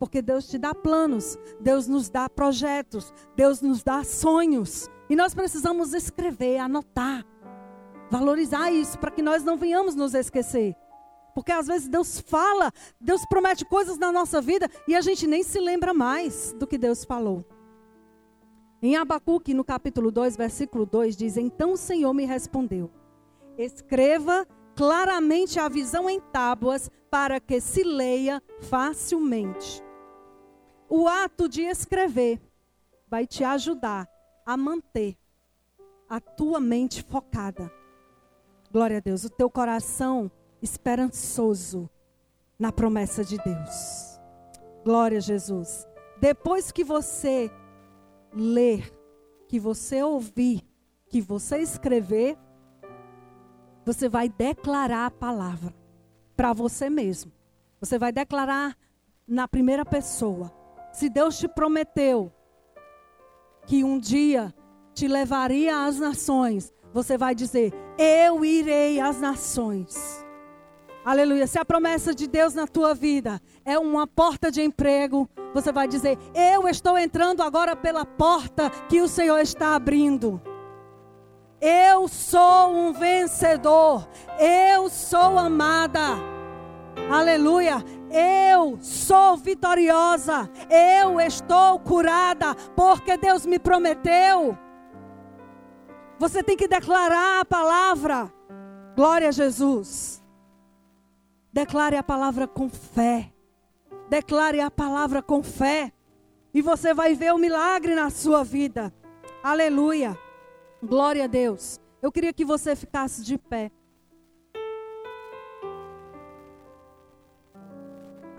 Porque 0.00 0.22
Deus 0.22 0.48
te 0.48 0.56
dá 0.56 0.74
planos, 0.74 1.38
Deus 1.60 1.86
nos 1.86 2.08
dá 2.08 2.26
projetos, 2.26 3.12
Deus 3.36 3.60
nos 3.60 3.82
dá 3.82 4.02
sonhos. 4.02 4.88
E 5.10 5.14
nós 5.14 5.34
precisamos 5.34 5.92
escrever, 5.92 6.56
anotar, 6.56 7.22
valorizar 8.10 8.70
isso 8.72 8.98
para 8.98 9.10
que 9.10 9.20
nós 9.20 9.44
não 9.44 9.58
venhamos 9.58 9.94
nos 9.94 10.14
esquecer. 10.14 10.74
Porque 11.34 11.52
às 11.52 11.66
vezes 11.66 11.86
Deus 11.86 12.18
fala, 12.18 12.72
Deus 12.98 13.26
promete 13.26 13.62
coisas 13.66 13.98
na 13.98 14.10
nossa 14.10 14.40
vida 14.40 14.70
e 14.88 14.96
a 14.96 15.02
gente 15.02 15.26
nem 15.26 15.42
se 15.42 15.60
lembra 15.60 15.92
mais 15.92 16.54
do 16.58 16.66
que 16.66 16.78
Deus 16.78 17.04
falou. 17.04 17.44
Em 18.82 18.96
Abacuque, 18.96 19.52
no 19.52 19.62
capítulo 19.62 20.10
2, 20.10 20.34
versículo 20.34 20.86
2, 20.86 21.14
diz: 21.14 21.36
Então 21.36 21.72
o 21.72 21.76
Senhor 21.76 22.14
me 22.14 22.24
respondeu: 22.24 22.90
Escreva 23.58 24.48
claramente 24.74 25.60
a 25.60 25.68
visão 25.68 26.08
em 26.08 26.18
tábuas, 26.18 26.90
para 27.10 27.38
que 27.38 27.60
se 27.60 27.82
leia 27.82 28.42
facilmente. 28.62 29.89
O 30.92 31.06
ato 31.06 31.48
de 31.48 31.62
escrever 31.62 32.40
vai 33.08 33.24
te 33.24 33.44
ajudar 33.44 34.08
a 34.44 34.56
manter 34.56 35.16
a 36.08 36.18
tua 36.18 36.58
mente 36.58 37.00
focada. 37.00 37.72
Glória 38.72 38.96
a 38.96 39.00
Deus, 39.00 39.22
o 39.22 39.30
teu 39.30 39.48
coração 39.48 40.28
esperançoso 40.60 41.88
na 42.58 42.72
promessa 42.72 43.24
de 43.24 43.38
Deus. 43.38 44.20
Glória 44.84 45.18
a 45.18 45.20
Jesus. 45.20 45.86
Depois 46.20 46.72
que 46.72 46.82
você 46.82 47.48
ler, 48.34 48.92
que 49.46 49.60
você 49.60 50.02
ouvir, 50.02 50.66
que 51.08 51.20
você 51.20 51.58
escrever, 51.58 52.36
você 53.84 54.08
vai 54.08 54.28
declarar 54.28 55.06
a 55.06 55.10
palavra 55.10 55.72
para 56.36 56.52
você 56.52 56.90
mesmo. 56.90 57.30
Você 57.78 57.96
vai 57.96 58.10
declarar 58.10 58.76
na 59.26 59.46
primeira 59.46 59.84
pessoa. 59.84 60.59
Se 60.92 61.08
Deus 61.08 61.38
te 61.38 61.48
prometeu 61.48 62.32
que 63.66 63.84
um 63.84 63.98
dia 63.98 64.54
te 64.92 65.06
levaria 65.06 65.84
às 65.84 65.98
nações, 65.98 66.72
você 66.92 67.16
vai 67.16 67.34
dizer: 67.34 67.72
Eu 67.98 68.44
irei 68.44 69.00
às 69.00 69.20
nações. 69.20 70.24
Aleluia. 71.04 71.46
Se 71.46 71.58
a 71.58 71.64
promessa 71.64 72.14
de 72.14 72.26
Deus 72.26 72.54
na 72.54 72.66
tua 72.66 72.94
vida 72.94 73.40
é 73.64 73.78
uma 73.78 74.06
porta 74.06 74.50
de 74.50 74.62
emprego, 74.62 75.28
você 75.54 75.72
vai 75.72 75.88
dizer: 75.88 76.18
Eu 76.34 76.68
estou 76.68 76.98
entrando 76.98 77.42
agora 77.42 77.74
pela 77.74 78.04
porta 78.04 78.68
que 78.88 79.00
o 79.00 79.08
Senhor 79.08 79.38
está 79.38 79.74
abrindo. 79.74 80.40
Eu 81.60 82.08
sou 82.08 82.72
um 82.72 82.92
vencedor. 82.92 84.08
Eu 84.38 84.88
sou 84.88 85.38
amada. 85.38 86.00
Aleluia. 87.10 87.84
Eu 88.10 88.78
sou 88.80 89.36
vitoriosa. 89.36 90.50
Eu 90.68 91.20
estou 91.20 91.78
curada. 91.78 92.54
Porque 92.74 93.16
Deus 93.16 93.46
me 93.46 93.58
prometeu. 93.58 94.58
Você 96.18 96.42
tem 96.42 96.56
que 96.56 96.68
declarar 96.68 97.40
a 97.40 97.44
palavra. 97.44 98.32
Glória 98.94 99.28
a 99.28 99.32
Jesus. 99.32 100.22
Declare 101.52 101.96
a 101.96 102.02
palavra 102.02 102.46
com 102.46 102.68
fé. 102.68 103.32
Declare 104.08 104.60
a 104.60 104.70
palavra 104.70 105.22
com 105.22 105.42
fé. 105.42 105.92
E 106.52 106.60
você 106.60 106.92
vai 106.92 107.14
ver 107.14 107.32
o 107.32 107.38
milagre 107.38 107.94
na 107.94 108.10
sua 108.10 108.44
vida. 108.44 108.92
Aleluia. 109.42 110.18
Glória 110.82 111.24
a 111.24 111.26
Deus. 111.26 111.80
Eu 112.02 112.10
queria 112.10 112.32
que 112.32 112.44
você 112.44 112.74
ficasse 112.74 113.22
de 113.22 113.38
pé. 113.38 113.70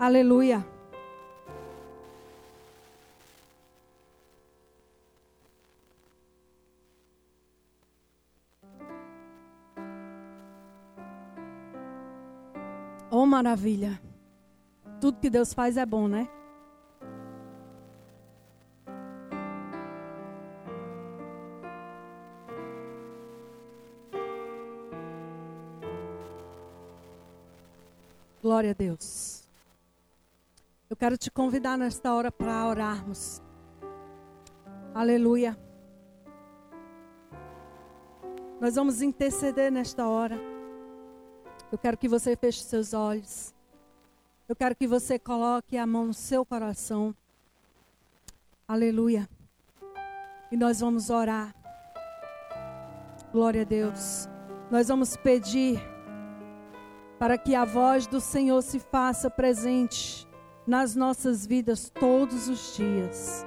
Aleluia. 0.02 0.66
Oh, 13.12 13.24
maravilha. 13.24 14.02
Tudo 15.00 15.20
que 15.20 15.30
Deus 15.30 15.54
faz 15.54 15.76
é 15.76 15.86
bom, 15.86 16.08
né? 16.08 16.28
Glória 28.42 28.72
a 28.72 28.74
Deus. 28.74 29.41
Eu 30.92 30.96
quero 30.96 31.16
te 31.16 31.30
convidar 31.30 31.78
nesta 31.78 32.12
hora 32.12 32.30
para 32.30 32.66
orarmos. 32.66 33.40
Aleluia. 34.94 35.58
Nós 38.60 38.74
vamos 38.74 39.00
interceder 39.00 39.72
nesta 39.72 40.06
hora. 40.06 40.38
Eu 41.72 41.78
quero 41.78 41.96
que 41.96 42.06
você 42.06 42.36
feche 42.36 42.60
seus 42.60 42.92
olhos. 42.92 43.54
Eu 44.46 44.54
quero 44.54 44.76
que 44.76 44.86
você 44.86 45.18
coloque 45.18 45.78
a 45.78 45.86
mão 45.86 46.08
no 46.08 46.12
seu 46.12 46.44
coração. 46.44 47.16
Aleluia. 48.68 49.26
E 50.50 50.58
nós 50.58 50.80
vamos 50.80 51.08
orar. 51.08 51.54
Glória 53.32 53.62
a 53.62 53.64
Deus. 53.64 54.28
Nós 54.70 54.88
vamos 54.88 55.16
pedir 55.16 55.80
para 57.18 57.38
que 57.38 57.54
a 57.54 57.64
voz 57.64 58.06
do 58.06 58.20
Senhor 58.20 58.60
se 58.60 58.78
faça 58.78 59.30
presente 59.30 60.30
nas 60.66 60.94
nossas 60.94 61.46
vidas 61.46 61.90
todos 61.90 62.48
os 62.48 62.76
dias. 62.76 63.46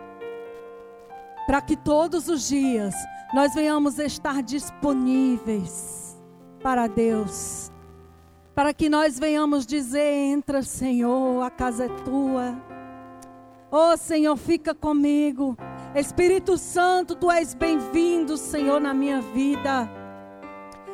Para 1.45 1.61
que 1.61 1.75
todos 1.75 2.27
os 2.27 2.47
dias 2.47 2.95
nós 3.33 3.53
venhamos 3.53 3.99
estar 3.99 4.41
disponíveis 4.41 6.17
para 6.61 6.87
Deus 6.87 7.71
para 8.55 8.73
que 8.73 8.89
nós 8.89 9.19
venhamos 9.19 9.65
dizer: 9.65 9.99
entra, 9.99 10.63
Senhor, 10.63 11.43
a 11.43 11.51
casa 11.51 11.85
é 11.85 11.89
tua. 11.89 12.55
Oh, 13.69 13.97
Senhor, 13.97 14.37
fica 14.37 14.73
comigo. 14.73 15.57
Espírito 15.93 16.57
Santo, 16.57 17.15
tu 17.15 17.29
és 17.29 17.53
bem-vindo, 17.53 18.37
Senhor, 18.37 18.79
na 18.79 18.93
minha 18.93 19.19
vida. 19.19 19.89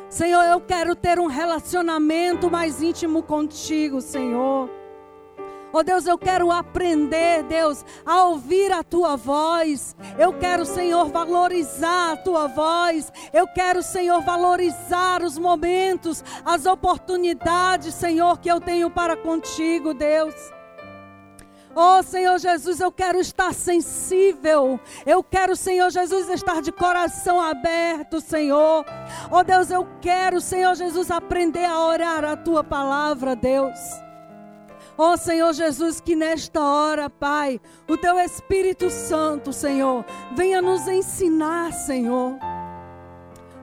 Senhor, 0.08 0.42
eu 0.42 0.60
quero 0.60 0.96
ter 0.96 1.20
um 1.20 1.26
relacionamento 1.26 2.50
mais 2.50 2.82
íntimo 2.82 3.22
contigo, 3.22 4.00
Senhor. 4.00 4.68
Oh 5.72 5.82
Deus, 5.82 6.06
eu 6.06 6.18
quero 6.18 6.50
aprender, 6.50 7.42
Deus, 7.44 7.84
a 8.04 8.24
ouvir 8.24 8.70
a 8.70 8.82
tua 8.82 9.16
voz. 9.16 9.96
Eu 10.18 10.34
quero, 10.34 10.66
Senhor, 10.66 11.08
valorizar 11.08 12.12
a 12.12 12.16
tua 12.16 12.46
voz. 12.46 13.10
Eu 13.32 13.48
quero, 13.48 13.82
Senhor, 13.82 14.20
valorizar 14.20 15.22
os 15.22 15.38
momentos, 15.38 16.22
as 16.44 16.66
oportunidades, 16.66 17.94
Senhor, 17.94 18.38
que 18.38 18.50
eu 18.50 18.60
tenho 18.60 18.90
para 18.90 19.16
contigo, 19.16 19.94
Deus. 19.94 20.34
Oh 21.74 22.02
Senhor 22.02 22.38
Jesus, 22.38 22.80
eu 22.80 22.92
quero 22.92 23.18
estar 23.18 23.54
sensível. 23.54 24.78
Eu 25.06 25.24
quero, 25.24 25.56
Senhor 25.56 25.90
Jesus, 25.90 26.28
estar 26.28 26.60
de 26.60 26.70
coração 26.70 27.40
aberto, 27.40 28.20
Senhor. 28.20 28.84
Oh 29.30 29.42
Deus, 29.42 29.70
eu 29.70 29.88
quero, 30.00 30.38
Senhor 30.38 30.74
Jesus, 30.74 31.10
aprender 31.10 31.64
a 31.64 31.80
orar 31.80 32.24
a 32.24 32.36
tua 32.36 32.62
palavra, 32.62 33.34
Deus. 33.34 33.78
Ó 34.96 35.12
oh, 35.12 35.16
Senhor 35.16 35.52
Jesus, 35.54 36.00
que 36.00 36.14
nesta 36.14 36.60
hora, 36.60 37.08
Pai, 37.08 37.60
o 37.88 37.96
teu 37.96 38.18
Espírito 38.20 38.90
Santo, 38.90 39.52
Senhor, 39.52 40.04
venha 40.36 40.60
nos 40.60 40.86
ensinar, 40.86 41.72
Senhor. 41.72 42.36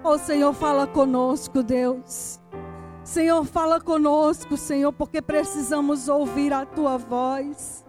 Ó 0.04 0.14
oh, 0.14 0.18
Senhor, 0.18 0.54
fala 0.54 0.88
conosco, 0.88 1.62
Deus. 1.62 2.40
Senhor, 3.04 3.46
fala 3.46 3.80
conosco, 3.80 4.58
Senhor, 4.58 4.92
porque 4.94 5.22
precisamos 5.22 6.08
ouvir 6.08 6.54
a 6.54 6.66
tua 6.66 6.98
voz. 6.98 7.84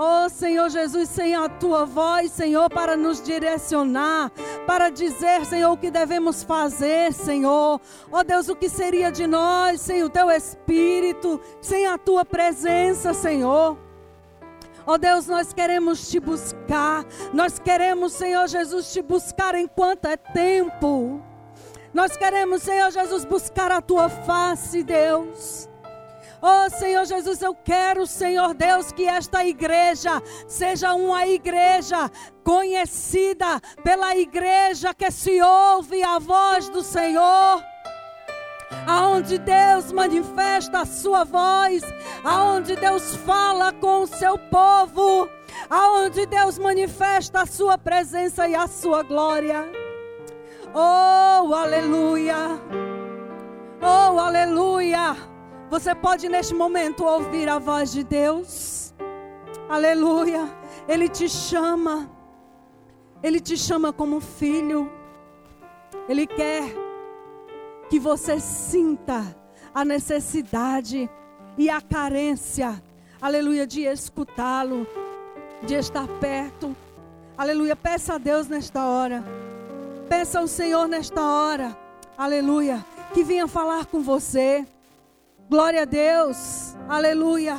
Oh 0.00 0.28
Senhor 0.28 0.70
Jesus, 0.70 1.08
sem 1.08 1.34
a 1.34 1.48
tua 1.48 1.84
voz, 1.84 2.30
Senhor, 2.30 2.70
para 2.70 2.96
nos 2.96 3.20
direcionar, 3.20 4.30
para 4.64 4.90
dizer, 4.90 5.44
Senhor, 5.44 5.72
o 5.72 5.76
que 5.76 5.90
devemos 5.90 6.44
fazer, 6.44 7.12
Senhor. 7.12 7.80
Oh 8.08 8.22
Deus, 8.22 8.48
o 8.48 8.54
que 8.54 8.68
seria 8.68 9.10
de 9.10 9.26
nós 9.26 9.80
sem 9.80 10.04
o 10.04 10.08
teu 10.08 10.30
Espírito, 10.30 11.40
sem 11.60 11.88
a 11.88 11.98
tua 11.98 12.24
presença, 12.24 13.12
Senhor. 13.12 13.76
Ó 14.86 14.94
oh 14.94 14.98
Deus, 14.98 15.26
nós 15.26 15.52
queremos 15.52 16.08
te 16.08 16.20
buscar. 16.20 17.04
Nós 17.34 17.58
queremos, 17.58 18.12
Senhor 18.12 18.46
Jesus, 18.46 18.92
te 18.92 19.02
buscar 19.02 19.56
enquanto 19.56 20.04
é 20.04 20.16
tempo. 20.16 21.20
Nós 21.92 22.16
queremos, 22.16 22.62
Senhor 22.62 22.92
Jesus, 22.92 23.24
buscar 23.24 23.72
a 23.72 23.82
tua 23.82 24.08
face, 24.08 24.84
Deus. 24.84 25.67
Oh 26.40 26.70
Senhor 26.70 27.04
Jesus, 27.04 27.42
eu 27.42 27.54
quero, 27.54 28.06
Senhor 28.06 28.54
Deus, 28.54 28.92
que 28.92 29.04
esta 29.04 29.44
igreja 29.44 30.22
seja 30.46 30.94
uma 30.94 31.26
igreja 31.26 32.10
conhecida 32.44 33.60
pela 33.82 34.16
igreja 34.16 34.94
que 34.94 35.10
se 35.10 35.42
ouve 35.42 36.02
a 36.02 36.18
voz 36.18 36.68
do 36.68 36.82
Senhor 36.82 37.62
aonde 38.86 39.38
Deus 39.38 39.92
manifesta 39.92 40.80
a 40.80 40.86
sua 40.86 41.24
voz, 41.24 41.82
aonde 42.24 42.76
Deus 42.76 43.14
fala 43.16 43.72
com 43.72 44.02
o 44.02 44.06
seu 44.06 44.38
povo, 44.38 45.28
aonde 45.68 46.26
Deus 46.26 46.58
manifesta 46.58 47.42
a 47.42 47.46
sua 47.46 47.76
presença 47.76 48.48
e 48.48 48.54
a 48.54 48.66
sua 48.66 49.02
glória. 49.02 49.70
Oh, 50.74 51.54
aleluia! 51.54 52.60
Oh, 53.80 54.18
aleluia! 54.18 55.16
Você 55.70 55.94
pode 55.94 56.28
neste 56.30 56.54
momento 56.54 57.04
ouvir 57.04 57.46
a 57.48 57.58
voz 57.58 57.92
de 57.92 58.02
Deus. 58.02 58.94
Aleluia. 59.68 60.48
Ele 60.88 61.08
te 61.08 61.28
chama. 61.28 62.10
Ele 63.22 63.38
te 63.38 63.56
chama 63.56 63.92
como 63.92 64.18
filho. 64.18 64.90
Ele 66.08 66.26
quer 66.26 66.62
que 67.90 67.98
você 67.98 68.40
sinta 68.40 69.36
a 69.74 69.84
necessidade 69.84 71.08
e 71.58 71.68
a 71.68 71.80
carência, 71.80 72.82
aleluia, 73.20 73.66
de 73.66 73.82
escutá-lo, 73.82 74.86
de 75.62 75.74
estar 75.74 76.06
perto. 76.20 76.74
Aleluia. 77.36 77.76
Peça 77.76 78.14
a 78.14 78.18
Deus 78.18 78.48
nesta 78.48 78.86
hora. 78.86 79.22
Peça 80.08 80.40
ao 80.40 80.46
Senhor 80.46 80.88
nesta 80.88 81.20
hora. 81.20 81.76
Aleluia. 82.16 82.84
Que 83.12 83.22
venha 83.22 83.46
falar 83.46 83.84
com 83.86 84.00
você. 84.00 84.66
Glória 85.48 85.82
a 85.82 85.84
Deus. 85.84 86.76
Aleluia. 86.88 87.56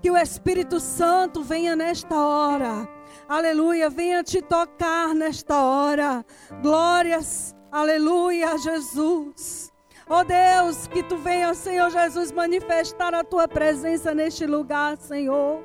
Que 0.00 0.10
o 0.10 0.16
Espírito 0.16 0.78
Santo 0.80 1.42
venha 1.42 1.74
nesta 1.74 2.14
hora. 2.16 2.88
Aleluia. 3.28 3.90
Venha 3.90 4.22
te 4.22 4.40
tocar 4.40 5.14
nesta 5.14 5.62
hora. 5.62 6.24
Glórias. 6.62 7.54
Aleluia, 7.70 8.58
Jesus. 8.58 9.72
Oh 10.08 10.24
Deus, 10.24 10.86
que 10.88 11.02
tu 11.02 11.16
venha, 11.16 11.54
Senhor 11.54 11.90
Jesus, 11.90 12.32
manifestar 12.32 13.14
a 13.14 13.24
tua 13.24 13.48
presença 13.48 14.12
neste 14.14 14.44
lugar, 14.44 14.98
Senhor. 14.98 15.62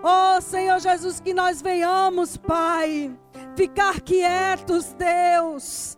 Oh, 0.00 0.40
Senhor 0.40 0.78
Jesus, 0.78 1.18
que 1.18 1.34
nós 1.34 1.60
venhamos, 1.60 2.36
Pai, 2.36 3.12
ficar 3.56 4.00
quietos, 4.00 4.94
Deus. 4.94 5.97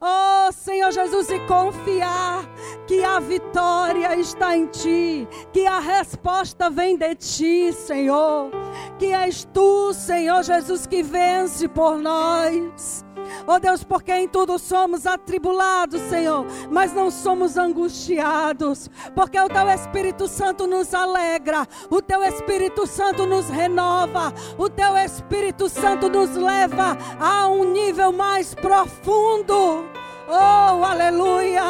Oh, 0.00 0.52
Senhor 0.52 0.92
Jesus, 0.92 1.28
e 1.28 1.40
confiar 1.40 2.48
que 2.86 3.02
a 3.02 3.18
vitória 3.18 4.16
está 4.16 4.56
em 4.56 4.66
Ti, 4.66 5.26
que 5.52 5.66
a 5.66 5.80
resposta 5.80 6.70
vem 6.70 6.96
de 6.96 7.16
Ti, 7.16 7.72
Senhor. 7.72 8.52
Que 8.96 9.06
és 9.06 9.44
Tu, 9.52 9.92
Senhor 9.92 10.44
Jesus, 10.44 10.86
que 10.86 11.02
vence 11.02 11.66
por 11.66 11.98
nós. 11.98 13.04
Oh 13.46 13.58
Deus, 13.58 13.82
porque 13.84 14.12
em 14.12 14.28
tudo 14.28 14.58
somos 14.58 15.06
atribulados, 15.06 16.00
Senhor, 16.02 16.46
mas 16.70 16.92
não 16.92 17.10
somos 17.10 17.56
angustiados, 17.56 18.90
porque 19.14 19.38
o 19.38 19.48
Teu 19.48 19.68
Espírito 19.70 20.26
Santo 20.26 20.66
nos 20.66 20.92
alegra, 20.94 21.66
o 21.90 22.00
Teu 22.02 22.22
Espírito 22.22 22.86
Santo 22.86 23.26
nos 23.26 23.48
renova, 23.48 24.32
o 24.56 24.68
Teu 24.68 24.96
Espírito 24.96 25.68
Santo 25.68 26.08
nos 26.08 26.34
leva 26.34 26.96
a 27.20 27.48
um 27.48 27.64
nível 27.64 28.12
mais 28.12 28.54
profundo. 28.54 29.84
Oh, 30.28 30.84
aleluia, 30.84 31.62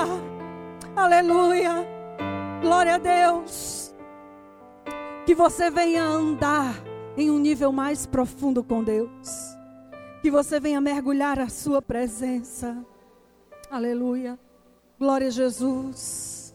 aleluia, 0.96 1.86
glória 2.60 2.94
a 2.94 2.98
Deus. 2.98 3.94
Que 5.24 5.34
você 5.34 5.70
venha 5.70 6.04
andar 6.04 6.74
em 7.16 7.30
um 7.30 7.38
nível 7.38 7.70
mais 7.70 8.06
profundo 8.06 8.64
com 8.64 8.82
Deus 8.82 9.57
que 10.20 10.30
você 10.30 10.58
venha 10.58 10.80
mergulhar 10.80 11.38
a 11.38 11.48
sua 11.48 11.80
presença. 11.80 12.84
Aleluia. 13.70 14.38
Glória 14.98 15.28
a 15.28 15.30
Jesus. 15.30 16.54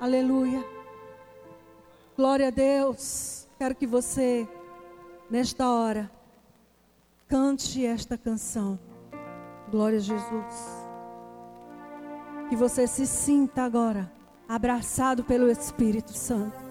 Aleluia. 0.00 0.64
Glória 2.16 2.48
a 2.48 2.50
Deus. 2.50 3.46
Quero 3.58 3.74
que 3.74 3.86
você, 3.86 4.48
nesta 5.30 5.70
hora, 5.70 6.10
cante 7.28 7.84
esta 7.86 8.18
canção. 8.18 8.78
Glória 9.70 9.98
a 9.98 10.02
Jesus. 10.02 10.54
Que 12.48 12.56
você 12.56 12.86
se 12.86 13.06
sinta 13.06 13.62
agora 13.62 14.10
abraçado 14.48 15.24
pelo 15.24 15.50
Espírito 15.50 16.12
Santo. 16.12 16.65